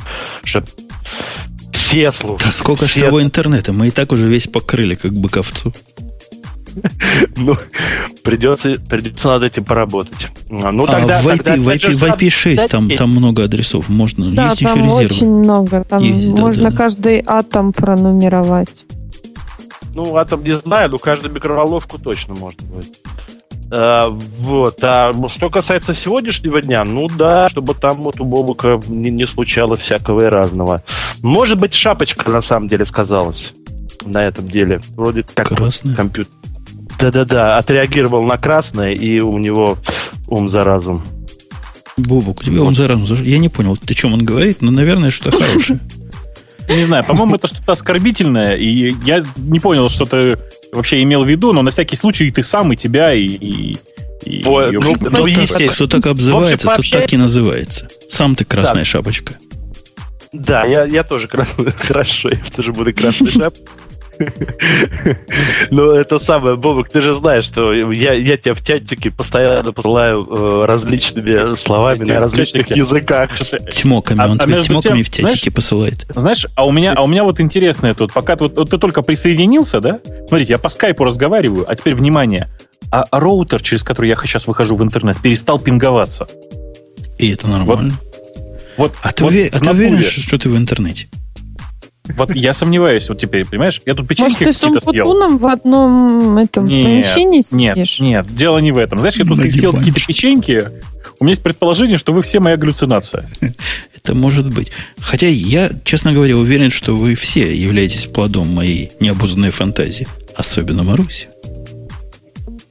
[0.44, 0.68] Чтобы
[1.72, 2.46] все слушали.
[2.46, 3.72] А сколько ж того интернета?
[3.72, 5.72] Мы и так уже весь покрыли, как быковцу.
[7.36, 7.56] Ну,
[8.22, 10.28] придется, придется над этим поработать.
[10.50, 13.88] А, Ну, а тогда, в IP, тогда в IP, в IP6 там, там много адресов.
[13.88, 15.04] Можно, Да, есть еще там резервы.
[15.04, 15.84] очень много.
[15.84, 16.76] Там Есть, да, можно да.
[16.76, 18.86] каждый атом пронумеровать.
[19.94, 22.98] Ну, атом не знаю, но каждую микроволновку точно можно будет.
[23.70, 24.76] А, вот.
[24.82, 29.80] А что касается сегодняшнего дня, ну да, чтобы там вот у Бобука не, не случалось
[29.80, 30.82] всякого и разного.
[31.22, 33.52] Может быть, шапочка на самом деле сказалась
[34.04, 34.80] на этом деле.
[34.96, 35.94] Вроде как Красная?
[35.94, 36.32] компьютер.
[36.98, 39.78] Да-да-да, отреагировал на красное, и у него
[40.26, 41.04] ум за разум.
[41.96, 43.14] Бобок, у тебя он заразу.
[43.22, 45.78] Я не понял, ты о чем он говорит, но, наверное, что хорошее.
[46.68, 50.38] Не знаю, по-моему, это что-то оскорбительное, и я не понял, что ты
[50.72, 53.22] вообще имел в виду, но на всякий случай и ты сам, и тебя, и...
[53.22, 53.78] и,
[54.24, 54.80] и Вот, ну,
[55.10, 55.68] ну, естественно.
[55.68, 57.88] Кто так обзывается, тот так и называется.
[58.08, 59.34] Сам ты красная шапочка.
[60.32, 61.70] Да, я, я тоже красный.
[61.78, 63.54] Хорошо, я тоже буду красный шап.
[65.70, 70.24] Ну, это самое, Бобок, ты же знаешь, что я, я тебя в чатике постоянно посылаю
[70.24, 73.30] э, различными словами на различных языках.
[73.70, 74.20] Тьмоками.
[74.20, 76.06] А- Он а тебе между тьмоками тем, в тятике посылает.
[76.14, 78.78] Знаешь, а у меня, а у меня вот интересное тут, пока ты, вот, вот ты
[78.78, 80.00] только присоединился, да?
[80.28, 82.48] Смотрите, я по скайпу разговариваю, а теперь внимание.
[82.90, 86.26] А роутер, через который я сейчас выхожу в интернет, перестал пинговаться.
[87.18, 87.94] И это нормально.
[88.76, 91.08] Вот, А ты, вот уве- а ты уверен, что, что ты в интернете?
[92.16, 93.80] Вот я сомневаюсь вот теперь, понимаешь?
[93.86, 95.08] Я тут Может, печеньки ты с какие-то съел.
[95.08, 98.00] Умпутуном в одном этом Нет, помещении Нет, сидишь?
[98.00, 98.98] нет, дело не в этом.
[98.98, 100.68] Знаешь, я тут съел какие-то печеньки.
[101.18, 103.26] У меня есть предположение, что вы все моя галлюцинация.
[103.96, 104.70] Это может быть.
[105.00, 110.06] Хотя я, честно говоря, уверен, что вы все являетесь плодом моей необузданной фантазии.
[110.36, 111.28] Особенно Маруси.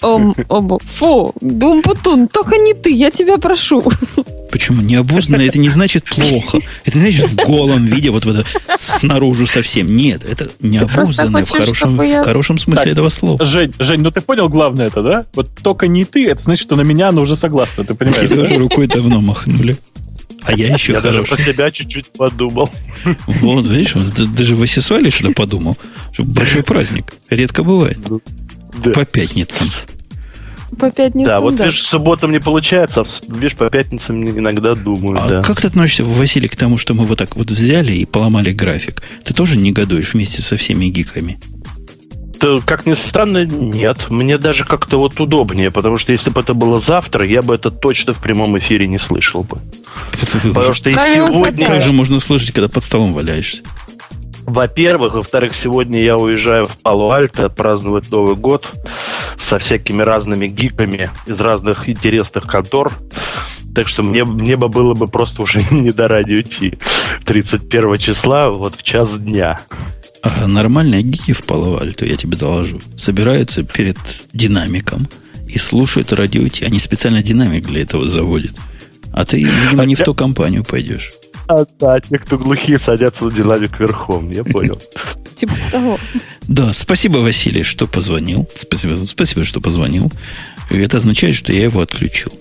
[0.04, 0.80] Ом, оба.
[0.80, 3.84] Фу, Думпутун, только не ты, я тебя прошу.
[4.52, 4.82] Почему?
[4.82, 6.60] Необузданное это не значит плохо.
[6.86, 8.46] Это не значит в голом виде, вот в это
[8.78, 9.96] снаружи совсем.
[9.96, 12.92] Нет, это необузданное в хорошем, я- в хорошем смысле Так.
[12.92, 13.44] этого слова.
[13.44, 15.26] Жень, Жень, ну ты понял главное это, да?
[15.34, 18.36] Вот только не ты, это значит, что на меня она уже согласна, ты понимаешь, Тебе
[18.42, 18.44] да?
[18.44, 19.78] уже рукой давно махнули.
[20.44, 21.54] А я еще Я даже про хороший.
[21.54, 22.70] себя чуть-чуть подумал.
[23.28, 25.78] Вот, видишь, он даже в Асесуале что-то подумал.
[26.12, 27.14] Что большой праздник.
[27.30, 27.98] Редко бывает.
[28.84, 28.90] Да.
[28.92, 29.70] По пятницам.
[30.80, 31.66] По пятницам, Да, вот да.
[31.66, 35.42] видишь, субботам не получается, а видишь, по пятницам иногда думаю, А да.
[35.42, 39.04] как ты относишься, Василий, к тому, что мы вот так вот взяли и поломали график?
[39.24, 41.40] Ты тоже негодуешь вместе со всеми гиками?
[42.40, 44.10] Да, как ни странно, нет.
[44.10, 47.72] Мне даже как-то вот удобнее, потому что если бы это было завтра, я бы это
[47.72, 49.60] точно в прямом эфире не слышал бы.
[50.54, 51.66] Потому что и сегодня...
[51.66, 53.64] Как же можно слышать, когда под столом валяешься?
[54.46, 58.70] Во-первых, во-вторых, сегодня я уезжаю в Пало-Альто отпраздновать Новый год
[59.40, 62.92] со всякими разными гиками из разных интересных контор.
[63.74, 66.78] Так что мне, мне бы было бы просто уже не до радио идти
[67.26, 69.60] 31 числа, вот в час дня.
[70.22, 73.98] А нормальные гики в Пало-Альто, я тебе доложу, собираются перед
[74.32, 75.08] динамиком
[75.48, 76.66] и слушают радио Ти.
[76.66, 78.56] Они специально динамик для этого заводят.
[79.12, 81.12] А ты, видимо, не в ту компанию пойдешь.
[81.48, 84.80] А, да, те, кто глухие, садятся на динамик верхом, я понял.
[85.36, 85.98] Типа того.
[86.44, 88.48] Да, спасибо, Василий, что позвонил.
[88.56, 90.12] Спасибо, спасибо, что позвонил.
[90.70, 92.32] Это означает, что я его отключил.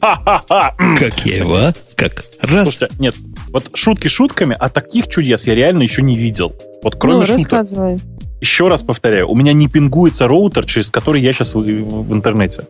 [0.00, 1.72] Как я его, а?
[1.96, 2.24] Как?
[2.40, 2.80] Раз.
[2.98, 3.14] Нет,
[3.48, 6.54] вот шутки шутками, а таких чудес я реально еще не видел.
[6.82, 7.38] Вот кроме ну, шуток.
[7.40, 7.98] рассказывай.
[8.40, 12.66] Еще раз повторяю, у меня не пингуется роутер, через который я сейчас в, в интернете.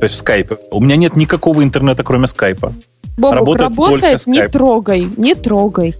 [0.00, 0.56] То есть в скайпе.
[0.70, 2.72] У меня нет никакого интернета, кроме скайпа.
[3.16, 4.50] Бобук, Работает работает, не Skype.
[4.50, 5.94] трогай, не трогай.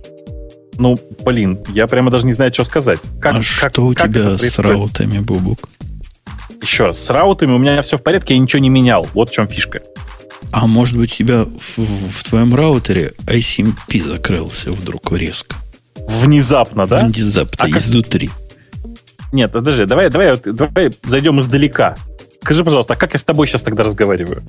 [0.76, 3.00] Ну, блин, я прямо даже не знаю, что сказать.
[3.20, 5.68] Как, а как- что у как тебя с раутами, Бубук?
[6.62, 9.06] Еще раз, с раутами у меня все в порядке, я ничего не менял.
[9.14, 9.80] Вот в чем фишка.
[10.52, 15.56] А может быть, у тебя в, в твоем раутере ICMP закрылся вдруг резко?
[16.08, 17.04] Внезапно, да?
[17.04, 18.30] Внезапно, А как- изнутри.
[19.32, 21.96] Нет, подожди, давай, давай, вот- давай зайдем издалека.
[22.40, 24.42] Скажи, пожалуйста, а как я с тобой сейчас тогда разговариваю?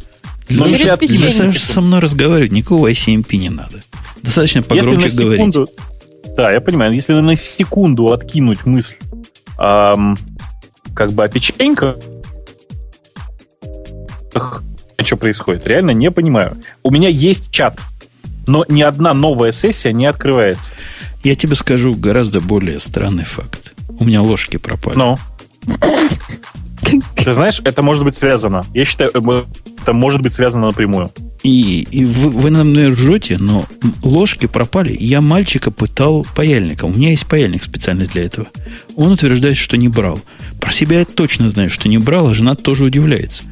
[0.47, 3.83] Для, Через того, чтобы со мной разговаривать, никакого ICMP не надо.
[4.21, 5.39] Достаточно погромче если на говорить.
[5.53, 5.69] секунду,
[6.37, 8.95] да, я понимаю, если на секунду откинуть мысль
[9.57, 10.17] ам,
[10.93, 11.97] как бы о печеньках,
[15.09, 16.61] что происходит, реально не понимаю.
[16.83, 17.79] У меня есть чат,
[18.45, 20.75] но ни одна новая сессия не открывается.
[21.23, 23.73] Я тебе скажу гораздо более странный факт.
[23.99, 24.95] У меня ложки пропали.
[24.95, 25.17] Но
[27.29, 28.65] ты знаешь, это может быть связано.
[28.73, 29.45] Я считаю, э,
[29.79, 31.11] это может быть связано напрямую.
[31.43, 33.67] И, и вы, вы на мной ржете, но
[34.01, 34.97] ложки пропали.
[34.99, 36.89] Я мальчика пытал паяльником.
[36.89, 38.47] У меня есть паяльник специально для этого.
[38.95, 40.19] Он утверждает, что не брал.
[40.59, 43.43] Про себя я точно знаю, что не брал, а жена тоже удивляется.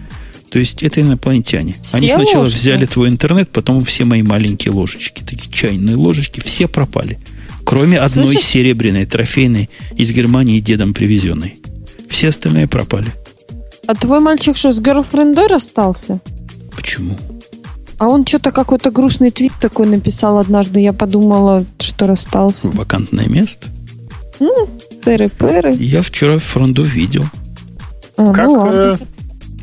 [0.50, 1.76] То есть это инопланетяне.
[1.94, 2.56] Они Все сначала ложки?
[2.56, 7.20] взяли твой интернет, потом все мои маленькие ложечки, такие чайные ложечки, все пропали.
[7.64, 8.44] Кроме одной Слышишь?
[8.44, 11.58] серебряной, трофейной, из Германии дедом привезенной.
[12.10, 13.14] Все остальные пропали.
[13.88, 16.20] А твой мальчик что, с герлфрендой расстался?
[16.76, 17.18] Почему?
[18.00, 20.80] А он что-то какой-то грустный твит такой написал однажды.
[20.82, 22.70] Я подумала, что расстался.
[22.70, 23.68] Вакантное место?
[25.04, 25.76] Пыры-пыры.
[25.80, 27.24] Я вчера фронду видел.
[28.18, 28.72] А, Как, ну ладно.
[28.72, 28.96] э,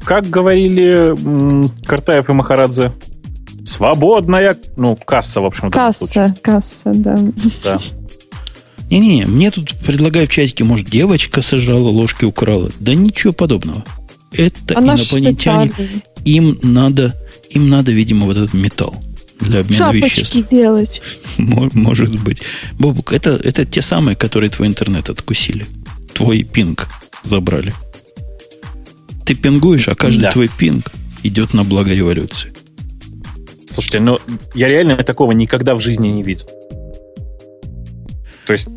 [0.04, 2.92] как говорили м, Картаев и Махарадзе,
[3.64, 5.70] свободная, ну, касса, в общем.
[5.70, 7.18] Касса, касса, да.
[7.62, 7.78] Да.
[8.90, 12.70] Не-не-не, мне тут предлагают в чатике, может, девочка сожрала, ложки украла.
[12.80, 13.84] Да ничего подобного.
[14.36, 15.72] Это А наш с инопланетяне.
[16.24, 17.14] Им надо,
[17.50, 18.94] им надо, видимо, вот этот металл.
[19.40, 20.50] для обмена Шапочки веществ.
[20.50, 21.02] делать.
[21.38, 22.42] Мо- Может быть.
[22.78, 25.66] Бобук, это, это те самые, которые твой интернет откусили.
[26.14, 26.88] Твой пинг
[27.24, 27.72] забрали.
[29.24, 30.32] Ты пингуешь, а каждый Да.
[30.32, 30.90] твой пинг
[31.22, 32.52] идет на благо революции.
[33.70, 34.18] Слушайте, ну
[34.54, 36.46] я реально такого никогда в жизни не видел.
[38.46, 38.68] То есть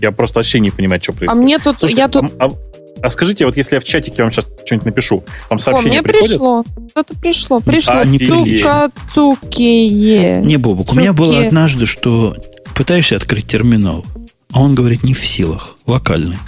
[0.00, 1.42] я просто вообще не понимаю, что А происходит.
[1.42, 2.52] мне тут, Слушайте, я тут, а, а-
[3.02, 6.02] а скажите, вот если я в чатике вам сейчас что-нибудь напишу, вам о, сообщение мне
[6.02, 6.30] приходит?
[6.30, 10.40] пришло, что-то пришло, пришло, цука, цукие.
[10.42, 12.36] Не, Бобук, у меня было однажды, что
[12.74, 14.04] пытаешься открыть терминал,
[14.52, 16.38] а он говорит не в силах, локальный.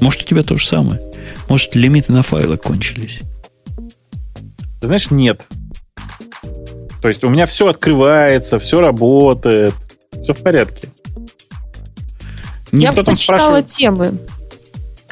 [0.00, 1.00] Может, у тебя то же самое?
[1.48, 3.20] Может, лимиты на файлы кончились?
[4.80, 5.46] Ты знаешь, нет.
[7.02, 9.74] То есть у меня все открывается, все работает,
[10.22, 10.88] все в порядке.
[12.72, 13.66] Не- Я кто там почитала спрашивает?
[13.66, 14.18] темы.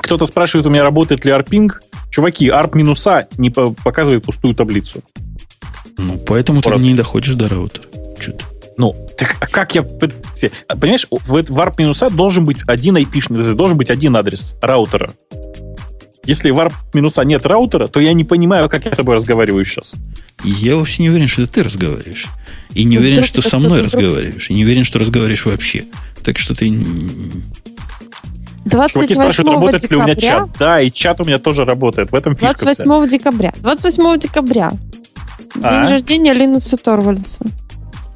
[0.08, 1.82] Кто-то спрашивает у меня, работает ли арпинг.
[2.10, 5.02] Чуваки, арп минуса не по- показывает пустую таблицу.
[5.98, 6.82] Ну, поэтому ты Правда.
[6.82, 7.84] не доходишь до раутера.
[8.18, 8.42] Чё ты?
[8.78, 9.82] Ну, так а как я...
[9.82, 15.10] Понимаешь, в, в арп минуса должен быть один IP, должен быть один адрес раутера.
[16.24, 19.62] Если в арп минуса нет раутера, то я не понимаю, как я с тобой разговариваю
[19.66, 19.94] сейчас.
[20.42, 22.28] Я вовсе не уверен, что это ты разговариваешь.
[22.72, 24.48] И не уверен, что со мной разговариваешь.
[24.48, 25.84] И не уверен, что разговариваешь вообще.
[26.24, 26.72] Так что ты...
[28.64, 30.50] Чуваки спрашивают, 28 работает ли у меня декабря, чат.
[30.58, 32.10] Да, и чат у меня тоже работает.
[32.10, 32.64] В этом фишка вся.
[32.84, 33.52] 28 декабря.
[33.60, 34.72] 28 декабря.
[35.54, 35.90] День А?
[35.90, 37.44] рождения Линуса Торвальдса.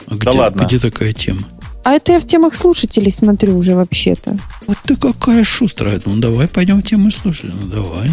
[0.06, 0.64] А где, ладно.
[0.64, 1.40] где такая тема?
[1.85, 4.36] А это я в темах слушателей смотрю уже вообще-то.
[4.66, 6.01] Вот ты какая шустрая.
[6.05, 7.55] Ну, давай пойдем в тему слушателей.
[7.60, 8.10] Ну, давай.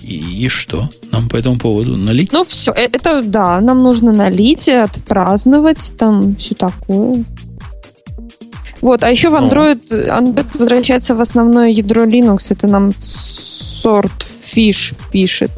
[0.00, 0.90] И, и что?
[1.12, 2.30] Нам по этому поводу налить?
[2.32, 7.24] Ну все, э, это да, нам нужно налить, отпраздновать, там все такое.
[8.84, 9.48] Вот, а еще в Ну.
[9.48, 12.48] Android, Android возвращается в основное ядро Linux.
[12.50, 15.50] Это нам Swordfish пишет.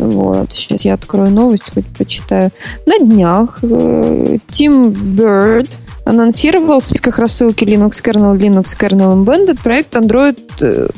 [0.00, 2.50] Вот, сейчас я открою новость, хоть почитаю.
[2.86, 9.94] На днях э, Tim Bird анонсировал в списках рассылки Linux Kernel, Linux Kernel Embedded проект
[9.94, 10.88] Android э,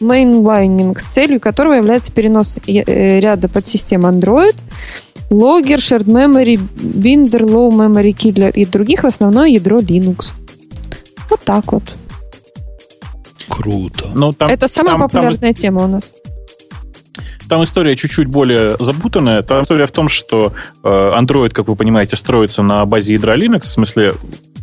[0.00, 4.56] Mainlining, с целью которого является перенос э, ряда подсистем Android,
[5.30, 10.32] Logger, Shared Memory, Binder, Low Memory Killer и других в основное ядро Linux.
[11.28, 11.82] Вот так вот.
[13.48, 14.10] Круто.
[14.14, 16.14] Ну, там, Это самая там- там- популярная тема у нас.
[17.48, 19.42] Там история чуть-чуть более запутанная.
[19.42, 20.52] Там история в том, что
[20.84, 20.88] э,
[21.18, 24.14] Android, как вы понимаете, строится на базе ядра Linux, в смысле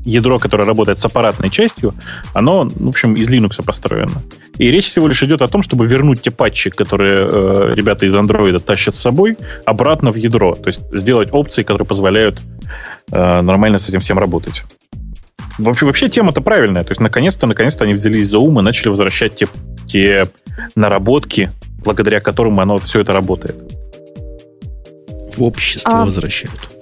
[0.07, 1.93] ядро, которое работает с аппаратной частью,
[2.33, 4.21] оно, в общем, из Linux построено.
[4.57, 8.15] И речь всего лишь идет о том, чтобы вернуть те патчи, которые э, ребята из
[8.15, 10.55] Android тащат с собой, обратно в ядро.
[10.55, 12.41] То есть сделать опции, которые позволяют
[13.11, 14.63] э, нормально с этим всем работать.
[15.57, 16.83] Вообще, вообще тема-то правильная.
[16.83, 19.47] То есть, наконец-то, наконец-то они взялись за ум и начали возвращать те,
[19.87, 20.27] те
[20.75, 21.51] наработки,
[21.83, 23.55] благодаря которым оно все это работает.
[25.35, 26.76] В общество А- возвращают.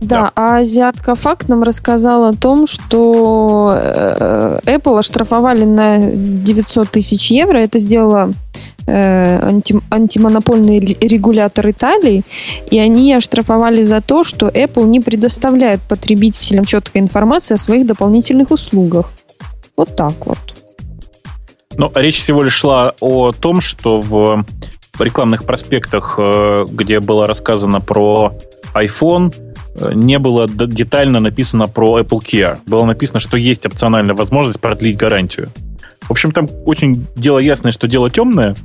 [0.00, 7.30] Да, а азиатка факт нам рассказал о том, что э, Apple оштрафовали на 900 тысяч
[7.30, 7.58] евро.
[7.58, 8.32] Это сделала
[8.86, 12.22] э, анти- антимонопольный ре- регулятор Италии,
[12.70, 18.50] и они оштрафовали за то, что Apple не предоставляет потребителям четкой информации о своих дополнительных
[18.50, 19.10] услугах.
[19.76, 20.38] Вот так вот.
[21.76, 24.44] Но речь всего лишь шла о том, что в
[24.98, 28.32] рекламных проспектах, э, где было рассказано про
[28.74, 29.34] iPhone,
[29.74, 32.58] не было детально написано про Apple Care.
[32.66, 35.50] Было написано, что есть опциональная возможность продлить гарантию.
[36.02, 38.56] В общем, там очень дело ясное, что дело темное,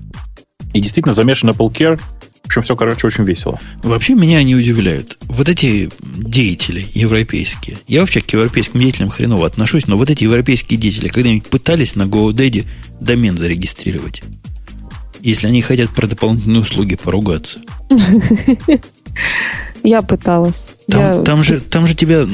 [0.73, 1.99] и действительно замешан Apple Care.
[2.44, 3.60] В общем, все, короче, очень весело.
[3.82, 5.18] Вообще меня они удивляют.
[5.23, 7.77] Вот эти деятели европейские.
[7.88, 12.03] Я вообще к европейским деятелям хреново отношусь, но вот эти европейские деятели когда-нибудь пытались на
[12.03, 12.65] GoDaddy
[12.99, 14.22] домен зарегистрировать?
[15.22, 17.60] Если они хотят про дополнительные услуги поругаться.
[19.84, 20.74] Я пыталась.
[20.90, 22.28] Там, Я- там, же, там же тебя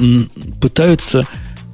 [0.62, 1.26] пытаются,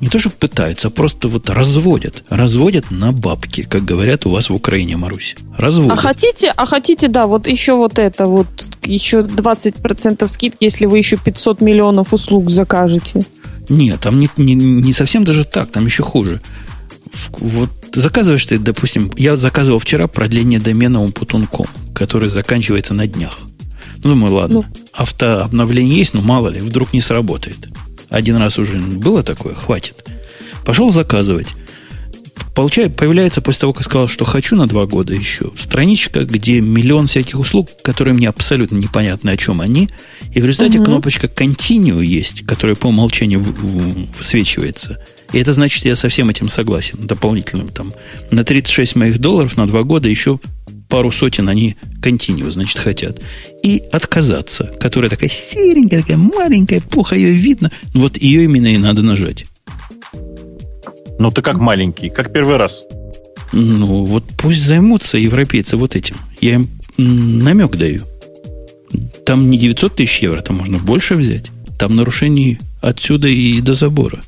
[0.02, 2.24] не то что пытаются, а просто вот разводят.
[2.30, 5.36] Разводят на бабки, как говорят у вас в Украине, Марусь.
[5.58, 5.94] Разводят.
[5.94, 8.48] А хотите, а хотите, да, вот еще вот это, вот
[8.84, 13.26] еще 20% скидки, если вы еще 500 миллионов услуг закажете.
[13.70, 16.42] Нет, там не, не, не совсем даже так, там еще хуже.
[17.40, 23.38] Вот заказываешь ты, допустим, я заказывал вчера продление домена umпутун.com, который заканчивается на днях.
[24.04, 27.58] Ну, думаю, ладно, автообновление есть, но мало ли, вдруг не сработает.
[28.10, 30.06] Один раз уже было такое, хватит.
[30.66, 31.54] Пошел заказывать.
[32.56, 37.06] Получаю, появляется после того, как сказал, что хочу на два года еще, страничка, где миллион
[37.06, 39.90] всяких услуг, которые мне абсолютно непонятно, о чем они.
[40.34, 40.86] И в результате Мгм.
[40.86, 43.46] кнопочка Continue есть, которая по умолчанию
[44.18, 44.98] высвечивается.
[45.34, 46.98] И это значит, я со всем этим согласен.
[47.06, 47.94] Дополнительно там
[48.32, 50.40] на 36 моих долларов на два года еще
[50.88, 53.20] пару сотен они Continue, значит, хотят.
[53.64, 57.72] и отказаться, которая такая серенькая, такая маленькая, плохо ее видно.
[57.94, 59.46] Вот ее именно и надо нажать.
[61.20, 62.84] Ну, ты как маленький, как первый раз.
[63.52, 66.16] Ну, вот пусть займутся европейцы вот этим.
[66.40, 68.04] Я им намек даю.
[69.26, 71.52] Там не 900 тысяч евро, там можно больше взять.
[71.78, 74.22] Там нарушений отсюда и до забора.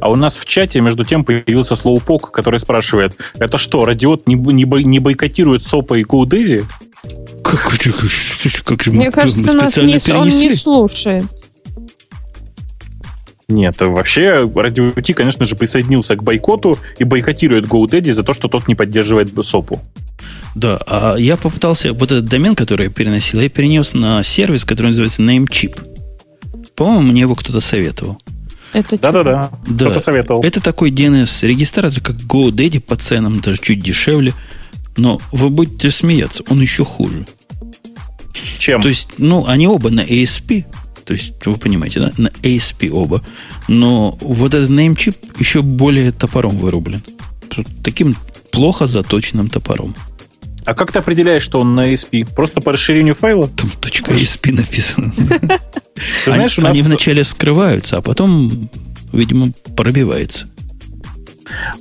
[0.00, 4.34] А у нас в чате, между тем, появился Слоупок, который спрашивает, это что, Радиот не,
[4.34, 6.64] не, не бойкотирует СОПа и GoDaddy?
[7.42, 11.24] Как, как, как же Мне кажется, нас не, он не слушает.
[13.48, 18.48] Нет, вообще Радио Ти, конечно же, присоединился к бойкоту и бойкотирует GoDaddy за то, что
[18.48, 19.80] тот не поддерживает СОПу.
[20.54, 24.88] Да, а я попытался, вот этот домен, который я переносил, я перенес на сервис, который
[24.88, 25.80] называется Namecheap.
[26.74, 28.18] По-моему, мне его кто-то советовал.
[28.72, 29.86] Это Да-да-да, да.
[29.86, 30.42] кто-то советовал.
[30.42, 34.32] Это такой DNS-регистратор, как GoDaddy по ценам, даже чуть дешевле.
[34.96, 37.26] Но вы будете смеяться, он еще хуже.
[38.58, 38.82] Чем?
[38.82, 40.64] То есть, ну, они оба на ASP,
[41.04, 42.12] то есть, вы понимаете, да?
[42.16, 43.22] На ASP оба.
[43.68, 47.02] Но вот этот Namecheap еще более топором вырублен.
[47.82, 48.16] Таким
[48.50, 49.94] плохо заточенным топором.
[50.64, 52.34] А как ты определяешь, что он на ASP?
[52.34, 53.48] Просто по расширению файла?
[53.48, 55.12] Там .asp написано.
[56.24, 56.76] Ты знаешь, они, нас...
[56.76, 58.68] они вначале скрываются, а потом,
[59.12, 60.46] видимо, пробивается.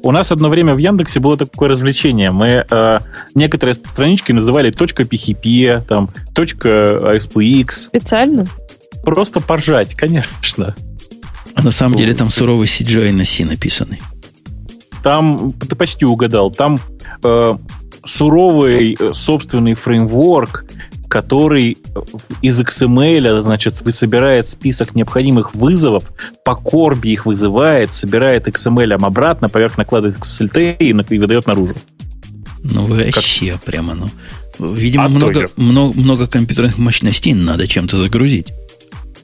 [0.02, 2.32] У нас одно время в Яндексе было такое развлечение.
[2.32, 3.00] Мы э,
[3.36, 7.72] некоторые странички называли .php, там, .aspx.
[7.72, 8.46] Специально?
[9.04, 10.76] Просто поржать, конечно.
[11.56, 14.02] А на самом деле там суровый CGI на C написанный.
[15.04, 16.78] Там, ты почти угадал, там
[17.24, 17.56] э,
[18.06, 20.66] суровый э, собственный фреймворк,
[21.10, 21.78] который
[22.42, 26.06] из XML, значит, собирает список необходимых вызовов,
[26.46, 31.76] по корби их вызывает, собирает XML обратно, поверх накладывает XLT и, и выдает наружу.
[32.64, 33.64] Ну, вообще как?
[33.64, 34.10] прямо, ну.
[34.60, 38.48] Видимо, а много, много, много компьютерных мощностей надо чем-то загрузить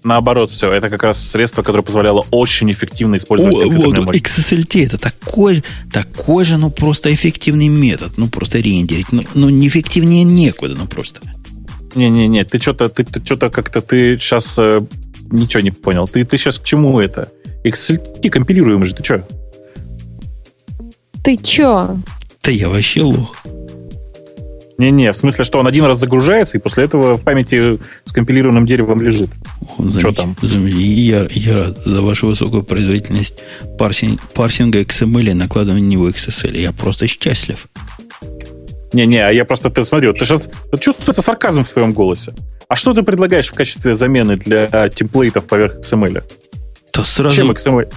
[0.08, 0.72] наоборот все.
[0.72, 4.16] Это как раз средство, которое позволяло очень эффективно использовать О, вот, мощь.
[4.16, 8.18] XSLT это такой, такой же, ну, просто эффективный метод.
[8.18, 9.12] Ну, просто рендерить.
[9.12, 11.22] Ну, ну неэффективнее некуда, ну, просто.
[11.96, 14.82] Не-не-не, ты что-то ты, ты что-то как-то ты сейчас э,
[15.32, 16.08] ничего не понял.
[16.08, 17.32] Ты, ты сейчас к чему это?
[17.64, 19.28] XSLT компилируем же, ты что?
[21.24, 21.98] Ты чё?
[22.44, 23.36] Да я вообще лох.
[24.78, 28.68] Не-не, в смысле, что он один раз загружается, и после этого в памяти с компилированным
[28.68, 29.30] деревом лежит.
[29.80, 30.00] Замеч...
[30.00, 30.36] Что там?
[30.42, 33.44] Я, я рад за вашу высокую производительность
[33.80, 36.60] парсинг, парсинга XML и накладывания на него XSL.
[36.60, 37.68] Я просто счастлив.
[38.94, 40.50] Не-не, а я просто, ты смотри, вот ты сейчас
[40.80, 42.34] чувствуется сарказм в твоем голосе.
[42.70, 46.24] А что ты предлагаешь в качестве замены для темплейтов поверх XML?
[46.92, 47.36] То сразу...
[47.36, 47.88] Чем XML?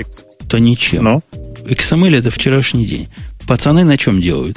[0.48, 1.04] То ничем.
[1.04, 1.22] Ну?
[1.64, 3.08] XML это вчерашний день.
[3.46, 4.56] Пацаны на чем делают?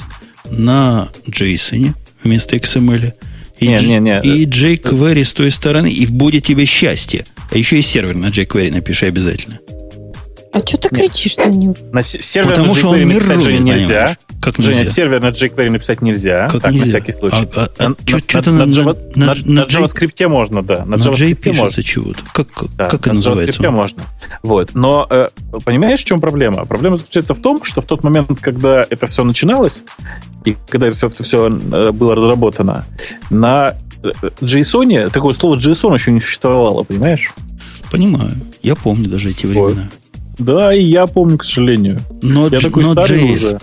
[0.50, 1.94] На JSON,
[2.24, 3.14] вместо XML.
[3.60, 4.20] И, не, не, не.
[4.22, 7.26] и jQuery с той стороны, и будет тебе счастье.
[7.52, 9.60] А еще и сервер на jQuery напиши обязательно.
[10.52, 11.76] А что ты кричишь на него?
[11.92, 14.18] На сервер Потому на что он же нельзя.
[14.44, 14.74] Как нельзя?
[14.74, 16.50] Женя, сервер на jQuery написать нельзя.
[16.50, 16.84] Как так, нельзя?
[16.84, 17.48] на всякий случай.
[17.56, 20.84] А, а, на, что-то на, на, на, на, на, на, JavaScript можно, да.
[20.86, 22.20] На, на J пишется чего-то.
[22.34, 23.62] Как, да, как это называется?
[23.62, 24.04] На JavaScript можно.
[24.44, 24.72] Вот.
[24.74, 25.30] Но э,
[25.64, 26.66] понимаешь, в чем проблема?
[26.66, 29.84] Проблема заключается в том, что в тот момент, когда это все начиналось,
[30.44, 32.86] и когда это все, все э, было разработано,
[33.30, 37.32] на JSON, такое слово JSON еще не существовало, понимаешь?
[37.92, 38.34] Понимаю.
[38.62, 39.90] Я помню даже эти времена.
[39.92, 40.03] Вот.
[40.44, 42.02] Да, и я помню, к сожалению.
[42.22, 43.60] Но, я такой уже.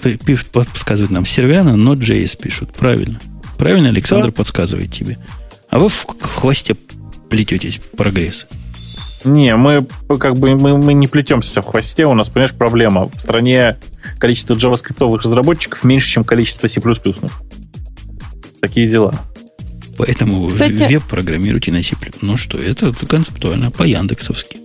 [0.52, 1.26] подсказывает нам.
[1.26, 2.72] Сервера на Node.js пишут.
[2.72, 3.20] Правильно.
[3.58, 4.32] Правильно Александр да.
[4.32, 5.18] подсказывает тебе.
[5.68, 6.74] А вы в хвосте
[7.28, 8.46] плететесь прогресс.
[9.24, 9.86] Не, мы
[10.18, 12.06] как бы мы, мы не плетемся в хвосте.
[12.06, 13.10] У нас, понимаешь, проблема.
[13.14, 13.78] В стране
[14.18, 16.80] количество JavaScript разработчиков меньше, чем количество C++.
[18.60, 19.14] Такие дела.
[19.98, 20.84] Поэтому Кстати...
[20.84, 21.94] веб программируйте на C++.
[22.22, 24.59] Ну что, это концептуально, по-яндексовски.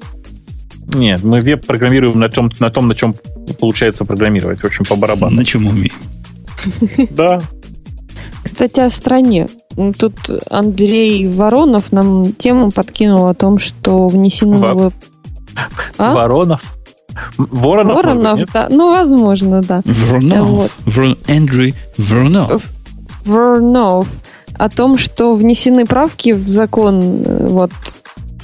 [0.93, 3.15] Нет, мы веб программируем на, чем, на том, на чем
[3.59, 4.61] получается программировать.
[4.61, 5.35] В общем, по барабану.
[5.35, 5.91] На чем умеем.
[7.11, 7.41] Да.
[8.43, 9.47] Кстати, о стране.
[9.97, 10.13] Тут
[10.49, 14.91] Андрей Воронов нам тему подкинул о том, что внесены новые...
[15.97, 16.13] А?
[16.13, 16.75] Воронов?
[17.37, 18.67] Воронов, Воронов быть, да.
[18.69, 19.81] Ну, возможно, да.
[19.85, 20.47] Воронов.
[20.47, 20.71] Вот.
[20.85, 21.17] Вор...
[21.27, 22.63] Эндрю Воронов.
[23.25, 24.07] Воронов.
[24.53, 27.71] О том, что внесены правки в закон э, вот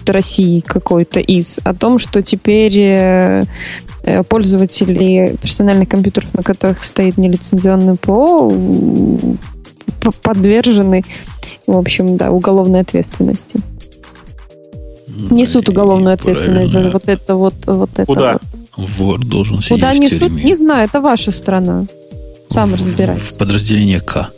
[0.10, 3.44] России какой-то из, о том, что теперь э,
[4.04, 8.52] э, пользователи персональных компьютеров, на которых стоит нелицензионный ПО,
[10.22, 11.04] подвержены,
[11.68, 13.60] в общем, да, уголовной ответственности.
[15.08, 18.34] Ну, несут уголовную ответственность за вот это вот, вот это Куда?
[18.34, 18.90] вот.
[18.90, 20.32] Вор должен сидеть Куда несут?
[20.32, 21.86] Не знаю, это ваша страна.
[22.48, 23.38] Сам разбирайтесь.
[23.38, 24.32] Подразделение К.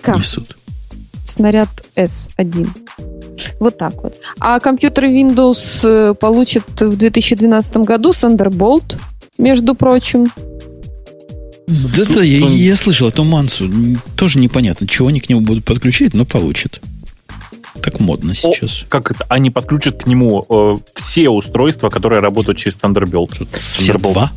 [0.00, 0.16] К.
[0.16, 0.56] Несут.
[1.24, 2.68] Снаряд S1.
[3.60, 4.14] Вот так вот.
[4.38, 8.96] А компьютер Windows э, получит в 2012 году Thunderbolt,
[9.38, 10.26] между прочим.
[11.96, 13.70] Да-да, я, я слышал эту мансу.
[14.16, 16.80] Тоже непонятно, чего они к нему будут подключать, но получат.
[17.82, 18.82] Так модно сейчас.
[18.82, 19.24] О, как это?
[19.28, 23.48] Они подключат к нему э, все устройства, которые работают через Thunderbolt.
[23.58, 24.30] Все два?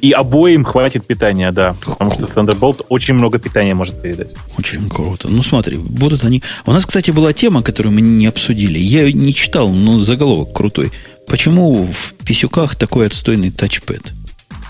[0.00, 1.74] И обоим хватит питания, да.
[1.84, 4.30] Потому что Thunderbolt очень много питания может передать.
[4.56, 5.28] Очень круто.
[5.28, 6.42] Ну смотри, будут они...
[6.66, 8.78] У нас, кстати, была тема, которую мы не обсудили.
[8.78, 10.92] Я не читал, но заголовок крутой.
[11.26, 14.12] Почему в писюках такой отстойный тачпэд?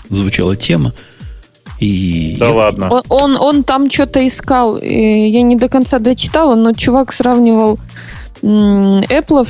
[0.09, 0.93] Звучала тема.
[1.79, 2.53] И да я...
[2.53, 2.89] ладно.
[2.89, 4.81] Он, он, он там что-то искал.
[4.81, 7.79] Я не до конца дочитала, но чувак сравнивал
[8.41, 9.45] Apple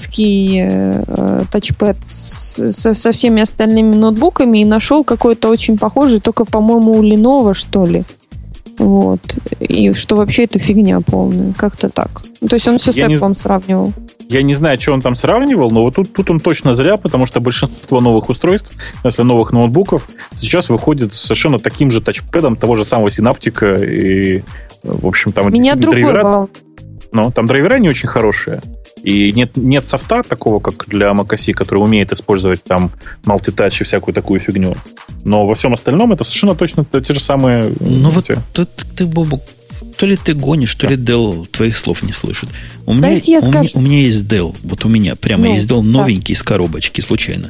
[0.58, 7.04] э, тачпэд со, со всеми остальными ноутбуками и нашел какой-то очень похожий, только, по-моему, у
[7.04, 8.04] Lenovo, что ли.
[8.78, 9.20] Вот.
[9.60, 11.54] И что вообще это фигня полная.
[11.54, 12.22] Как-то так.
[12.42, 13.36] Ну, то есть он все я с Apple не...
[13.36, 13.94] сравнивал.
[14.30, 17.26] Я не знаю, что он там сравнивал, но вот тут, тут он точно зря, потому
[17.26, 18.72] что большинство новых устройств,
[19.04, 23.76] если новых ноутбуков, сейчас выходит с совершенно таким же тачпэдом того же самого синаптика.
[23.76, 24.44] И,
[24.84, 26.48] в общем, там Меня другой драйвера...
[27.12, 28.62] Но там драйвера не очень хорошие.
[29.10, 32.92] И нет, нет софта такого, как для macOS, который умеет использовать там
[33.26, 34.76] multitouch и всякую такую фигню.
[35.24, 37.74] Но во всем остальном это совершенно точно те же самые...
[37.80, 39.42] Ну вот ты, ты, Бобу,
[39.98, 42.50] то ли ты гонишь, то ли Dell твоих слов не слышит.
[42.86, 43.72] У меня, Дайте я у, скажу.
[43.74, 44.56] у меня есть Dell.
[44.62, 46.40] Вот у меня прямо ну, есть Dell новенький да.
[46.40, 47.50] из коробочки, случайно.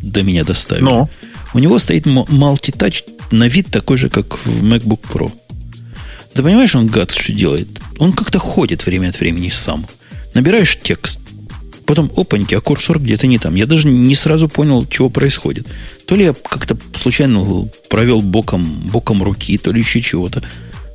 [0.00, 0.84] До меня доставили.
[0.84, 1.10] Ну.
[1.52, 5.30] У него стоит multitouch на вид такой же, как в MacBook Pro.
[6.34, 7.68] Да понимаешь, он гад что делает?
[7.98, 9.86] Он как-то ходит время от времени сам.
[10.34, 11.20] Набираешь текст,
[11.86, 13.54] потом опаньки, а курсор где-то не там.
[13.54, 15.66] Я даже не сразу понял, чего происходит.
[16.06, 20.42] То ли я как-то случайно провел боком, боком руки, то ли еще чего-то.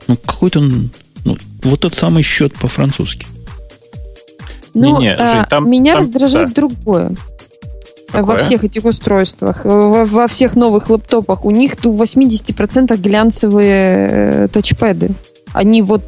[0.07, 0.91] Ну, какой-то он...
[1.25, 3.27] Ну, вот тот самый счет по-французски.
[4.73, 6.53] Ну, не, не, Жень, там, меня там, раздражает да.
[6.55, 7.15] другое.
[8.11, 8.23] Какое?
[8.23, 11.45] Во всех этих устройствах, во, во всех новых лэптопах.
[11.45, 15.11] У них в 80% глянцевые э, тачпэды.
[15.53, 16.03] Они вот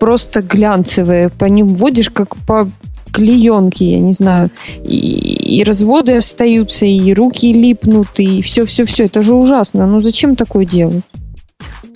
[0.00, 1.28] просто глянцевые.
[1.28, 2.68] По ним вводишь как по
[3.12, 4.50] клеенке, я не знаю.
[4.82, 9.04] И, и разводы остаются, и руки липнут, и все-все-все.
[9.04, 9.86] Это же ужасно.
[9.86, 11.04] Ну зачем такое делать?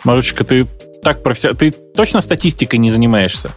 [0.05, 0.67] Марочка, ты
[1.03, 1.59] так профессионально...
[1.59, 3.51] Ты точно статистикой не занимаешься?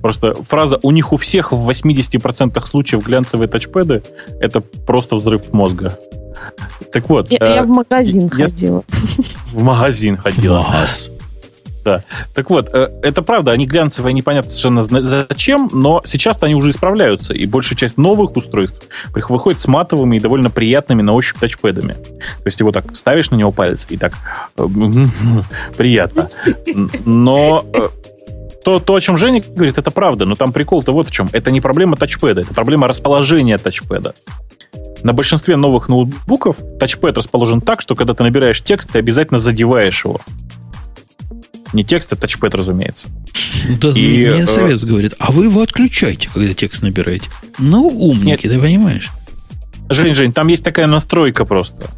[0.00, 4.02] Просто фраза «у них у всех в 80% случаев глянцевые тачпэды»—
[4.40, 5.98] это просто взрыв мозга.
[6.92, 7.30] Так вот.
[7.30, 8.82] Я, э, я в магазин я, ходила.
[9.52, 10.60] В магазин ходила.
[10.60, 11.09] В магаз.
[11.84, 12.04] Да.
[12.34, 17.32] Так вот, э, это правда, они глянцевые, непонятно совершенно зачем, но сейчас-то они уже исправляются,
[17.32, 21.94] и большая часть новых устройств выходит с матовыми и довольно приятными на ощупь тачпэдами.
[21.94, 24.14] То есть его так ставишь на него палец, и так
[24.56, 24.66] э,
[25.76, 26.28] приятно.
[27.04, 27.88] Но э,
[28.64, 31.28] то, то, о чем Женя говорит, это правда, но там прикол-то вот в чем.
[31.32, 34.14] Это не проблема тачпэда, это проблема расположения тачпэда.
[35.02, 40.04] На большинстве новых ноутбуков тачпэд расположен так, что когда ты набираешь текст, ты обязательно задеваешь
[40.04, 40.20] его.
[41.72, 43.08] Не текст, а тачпэд, разумеется.
[43.80, 47.30] Да, и, мне э, совет говорит, а вы его отключайте, когда текст набираете.
[47.58, 49.10] Ну, умники, нет, ты понимаешь?
[49.88, 51.90] Жень, Жень, там есть такая настройка просто.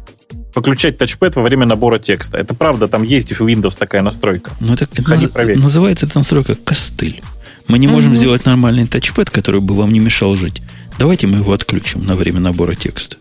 [0.55, 2.37] Выключать тачпэд во время набора текста.
[2.37, 4.51] Это правда, там есть в Windows такая настройка.
[4.59, 5.57] Ну, это, Сходи, проверь.
[5.57, 7.21] называется эта настройка костыль.
[7.67, 8.17] Мы не можем mm-hmm.
[8.17, 10.61] сделать нормальный тачпэд, который бы вам не мешал жить.
[10.99, 13.17] Давайте мы его отключим на время набора текста.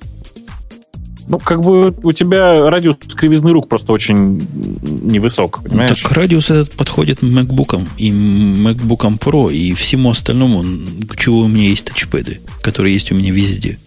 [1.29, 4.47] Ну, как бы у тебя радиус кривизны рук просто очень
[4.83, 6.03] невысок, ну, понимаешь?
[6.03, 10.65] Так радиус этот подходит MacBook и MacBook Pro и всему остальному,
[11.17, 13.79] чего у меня есть тачпэды, которые есть у меня везде.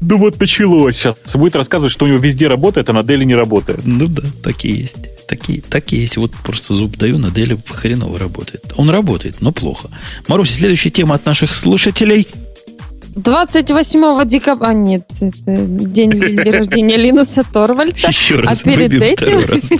[0.00, 1.16] Ну вот началось сейчас.
[1.34, 3.80] Будет рассказывать, что у него везде работает, а на Dell не работает.
[3.84, 4.96] Ну да, такие есть.
[5.26, 6.18] Такие, такие есть.
[6.18, 8.74] Вот просто зуб даю, на Dell хреново работает.
[8.76, 9.88] Он работает, но плохо.
[10.28, 12.28] Маруся, следующая тема от наших слушателей–
[13.16, 14.68] 28 декабря...
[14.68, 18.08] А, нет, это день рождения Линуса Торвальца.
[18.08, 19.38] Еще раз, а перед этим...
[19.46, 19.70] раз,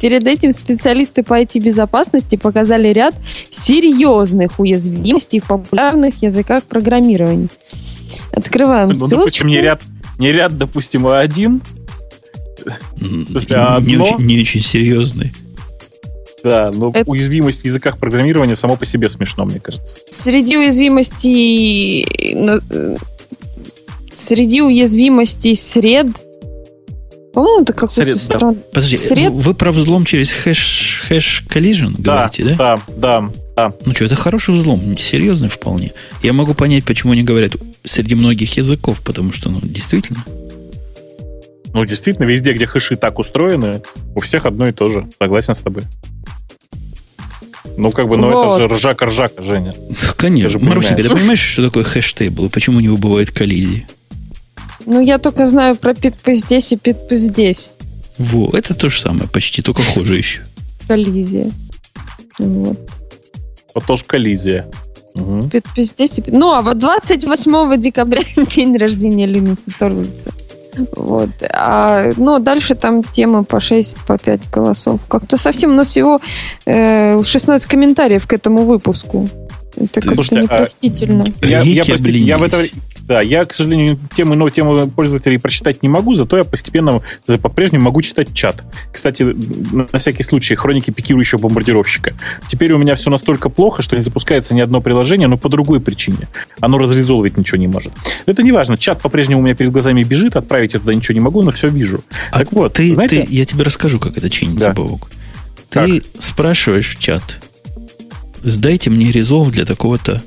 [0.00, 3.14] Перед этим специалисты по IT-безопасности показали ряд
[3.48, 7.48] серьезных уязвимостей в популярных языках программирования.
[8.32, 9.18] Открываем ну, ссылочку.
[9.18, 9.80] Допустим, не ряд,
[10.18, 11.62] не ряд, допустим, а один.
[13.00, 13.24] Не,
[13.86, 15.32] не, очень, не очень серьезный.
[16.42, 17.10] Да, но Это...
[17.10, 19.98] уязвимость в языках программирования само по себе смешно, мне кажется.
[20.10, 22.06] Среди уязвимостей...
[24.12, 26.24] Среди уязвимостей сред...
[27.32, 28.54] По-моему, это как-то Сред, странно.
[28.54, 28.60] Да.
[28.72, 29.32] Подожди, Сред...
[29.32, 32.54] вы про взлом через хэш, хэш collision да, говорите, да?
[32.56, 33.72] Да, да, да.
[33.86, 35.92] Ну что, это хороший взлом, серьезный вполне.
[36.24, 37.52] Я могу понять, почему они говорят
[37.84, 40.24] среди многих языков, потому что, ну, действительно,
[41.72, 43.82] ну, действительно, везде, где хэши так устроены,
[44.14, 45.08] у всех одно и то же.
[45.18, 45.84] Согласен с тобой.
[47.76, 48.60] Ну, как бы, ну Вот.
[48.60, 49.74] это же ржака-ржака, Женя.
[50.16, 50.58] Конечно.
[50.58, 51.40] Ты же Марусенька, ты понимаешь.
[51.40, 53.86] что такое хэштейбл и почему у него бывают коллизии?
[54.86, 57.74] Ну, я только знаю про питпы здесь и питпы здесь.
[58.18, 60.40] Во, это то же самое, почти только хуже еще.
[60.86, 61.50] Коллизия.
[62.38, 62.78] Вот.
[63.74, 64.66] Вот тоже коллизия.
[65.50, 68.22] Питпы здесь Ну, а вот 28 декабря
[68.54, 70.32] день рождения Линуса Торвальца.
[70.96, 71.30] Вот.
[71.52, 75.00] А, ну, дальше там темы по 6, по 5 голосов.
[75.08, 76.20] Как-то совсем у нас всего
[76.66, 79.28] э, 16 комментариев к этому выпуску.
[79.76, 81.24] Это как-то а- непростительно.
[81.42, 82.64] Я, я, Рики простите, я в это.
[83.10, 87.38] Да, я, к сожалению, тему, но тему пользователей прочитать не могу, зато я постепенно за-
[87.38, 88.62] по-прежнему могу читать чат.
[88.92, 92.14] Кстати, на всякий случай, хроники пикирующего бомбардировщика.
[92.48, 95.80] Теперь у меня все настолько плохо, что не запускается ни одно приложение, но по другой
[95.80, 96.28] причине.
[96.60, 97.92] Оно разрезолвить ничего не может.
[98.26, 101.14] Но это не важно, чат по-прежнему у меня перед глазами бежит, отправить я туда ничего
[101.14, 102.04] не могу, но все вижу.
[102.30, 104.72] А Так вот, ты, знаете- ты- я тебе расскажу, как это чинится, Да.
[104.74, 105.10] Бобок.
[105.68, 107.38] Ты спрашиваешь в чат,
[108.44, 110.22] сдайте мне резолв для такого-то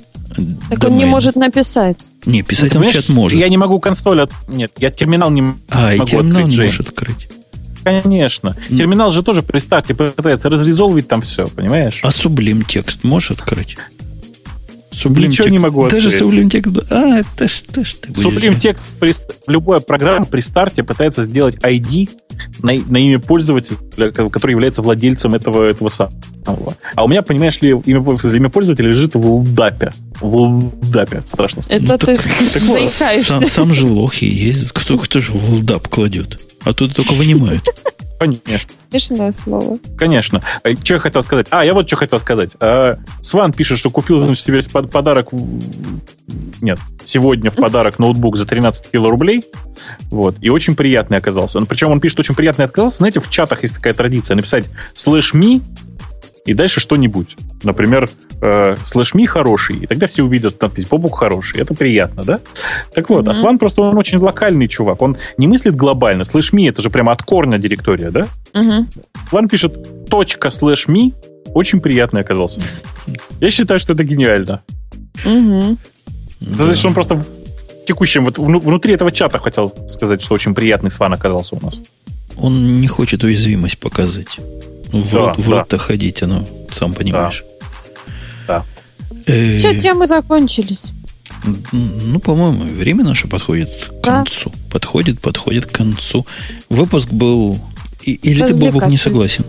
[0.70, 2.10] Так он не может написать.
[2.26, 3.40] Не, писать он в чат может.
[3.40, 4.32] Я не могу консоль от...
[4.48, 7.28] Нет, я терминал не А, и могу терминал открыть, не можешь открыть.
[7.84, 8.58] Конечно.
[8.70, 8.78] М.
[8.78, 12.00] Терминал же тоже при старте пытается разрезолвить там все, понимаешь?
[12.04, 13.78] А сублим текст можешь открыть?
[14.94, 16.20] Сублим Ничего не могу Даже открыть.
[16.20, 16.72] сублим текст...
[16.90, 18.60] А, это ж, это ж ты Sublime
[19.00, 22.10] при ст- любая программа при старте пытается сделать ID
[22.62, 26.76] на, на имя пользователя, ко- который является владельцем этого, этого самого.
[26.96, 29.92] А у меня, понимаешь ли, имя, пользователя- имя пользователя лежит в лдапе.
[30.22, 31.24] В лдапе.
[31.26, 31.62] Страшно.
[31.68, 33.34] Это ты так заикаешься.
[33.40, 34.72] Сам, сам же лохи есть.
[34.72, 36.40] Кто, кто же в лдап кладет?
[36.64, 37.62] А тут только вынимают.
[38.28, 38.74] Конечно.
[38.74, 39.78] Смешное слово.
[39.98, 40.42] Конечно.
[40.84, 41.48] Что я хотел сказать?
[41.50, 42.56] А, я вот что хотел сказать.
[42.60, 45.30] А, Сван пишет, что купил, значит, себе под- подарок...
[46.62, 49.44] Нет, сегодня в подарок ноутбук за 13 кило рублей.
[50.10, 50.36] Вот.
[50.42, 51.60] И очень приятный оказался.
[51.60, 52.98] Ну, Причем он пишет, очень приятный оказался.
[52.98, 55.62] Знаете, в чатах есть такая традиция написать слэш ми
[56.46, 57.38] и дальше что-нибудь.
[57.64, 58.10] Например,
[58.42, 59.78] э, слэш ми хороший.
[59.78, 61.62] И тогда все увидят надпись Бобук хороший.
[61.62, 62.40] Это приятно, да?
[62.94, 63.36] Так вот, а Мгм.
[63.36, 65.02] Сван просто он очень локальный чувак.
[65.02, 66.24] Он не мыслит глобально.
[66.24, 68.26] Слэш ми это же прямо от корня директория, да?
[68.54, 68.90] Мгм.
[69.30, 71.14] Сван пишет точка слэш ми.
[71.54, 72.62] Очень приятный оказался.
[73.40, 74.62] Я считаю, что это гениально.
[75.26, 75.78] Мгм.
[76.42, 77.26] Это значит, что он просто в
[77.86, 81.82] текущем, вот вну- внутри этого чата хотел сказать, что очень приятный сван оказался у нас.
[82.38, 84.40] Он не хочет уязвимость показать.
[84.94, 85.52] В, Да, рот, в да.
[85.60, 87.44] рот-то ходить, оно, сам понимаешь.
[88.48, 88.64] Да.
[89.26, 90.94] Э, Все, темы закончились.
[91.74, 94.24] Ну, по-моему, время наше подходит к Да.
[94.24, 94.52] концу.
[94.72, 96.26] Подходит, подходит к концу.
[96.70, 97.60] Выпуск был...
[98.02, 99.44] и- или ты, Бобук, не согласен?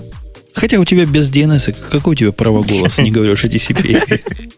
[0.55, 4.21] Хотя у тебя без DNS, какой у тебя право голоса, не говоришь о TCP?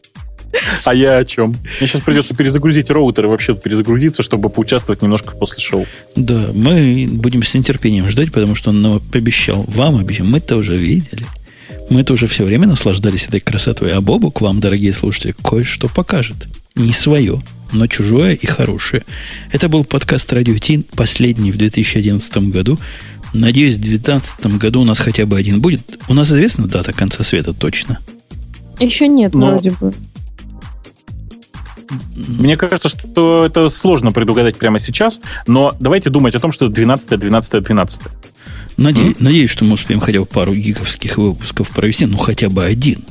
[0.85, 1.57] А я о чем?
[1.81, 5.87] Мне сейчас придется перезагрузить роутер и вообще перезагрузиться, чтобы поучаствовать немножко в после шоу.
[6.15, 10.77] Да, мы будем с нетерпением ждать, потому что он нам обещал, вам обещал, мы-то уже
[10.77, 11.27] видели.
[11.89, 13.93] Мы-то уже все время наслаждались этой красотой.
[13.93, 16.49] А Бобу к вам, дорогие слушатели, кое-что покажет.
[16.75, 17.41] Не свое,
[17.73, 19.05] но чужое и хорошее.
[19.53, 22.79] Это был подкаст Радио Тин, последний в 2011 году.
[23.33, 25.99] Надеюсь, в 2012 году у нас хотя бы один будет.
[26.09, 28.01] У нас известна дата конца света точно.
[28.81, 29.93] Еще нет, Но- вроде бы.
[32.15, 37.19] Мне кажется, что это сложно предугадать прямо сейчас, но давайте думать о том, что 12,
[37.19, 38.03] 12, 12.
[38.77, 43.05] Наде- Надеюсь, что мы успеем хотя бы пару гиговских выпусков провести, ну хотя бы один,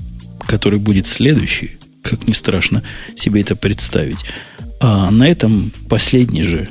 [0.47, 2.83] который будет следующий, как не страшно
[3.15, 4.25] себе это представить.
[4.81, 6.67] А на этом последний же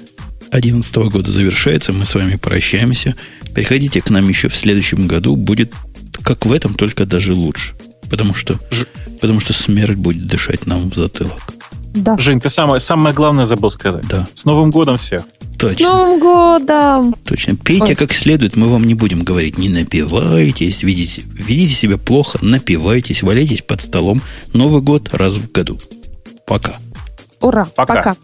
[0.53, 3.17] 2011 года завершается, мы с вами прощаемся.
[3.55, 5.73] Приходите к нам еще в следующем году, будет
[6.23, 7.75] как в этом, только даже лучше.
[8.09, 8.87] Потому что, Ж-
[9.21, 11.41] потому что смерть будет дышать нам в затылок.
[11.95, 12.19] Да.
[12.19, 14.07] Жень, ты самое, самое главное забыл сказать.
[14.09, 15.23] Да, С Новым годом всех!
[15.55, 15.89] С точно.
[15.89, 17.15] Новым годом!
[17.25, 17.55] Точно.
[17.55, 17.95] Пейте Ой.
[17.95, 19.59] как следует, мы вам не будем говорить.
[19.59, 24.21] Не напивайтесь, ведите, ведите себя плохо, напивайтесь, валяйтесь под столом.
[24.53, 25.79] Новый год раз в году.
[26.47, 26.75] Пока.
[27.41, 27.65] Ура!
[27.77, 27.95] Пока.
[27.95, 28.17] Пока.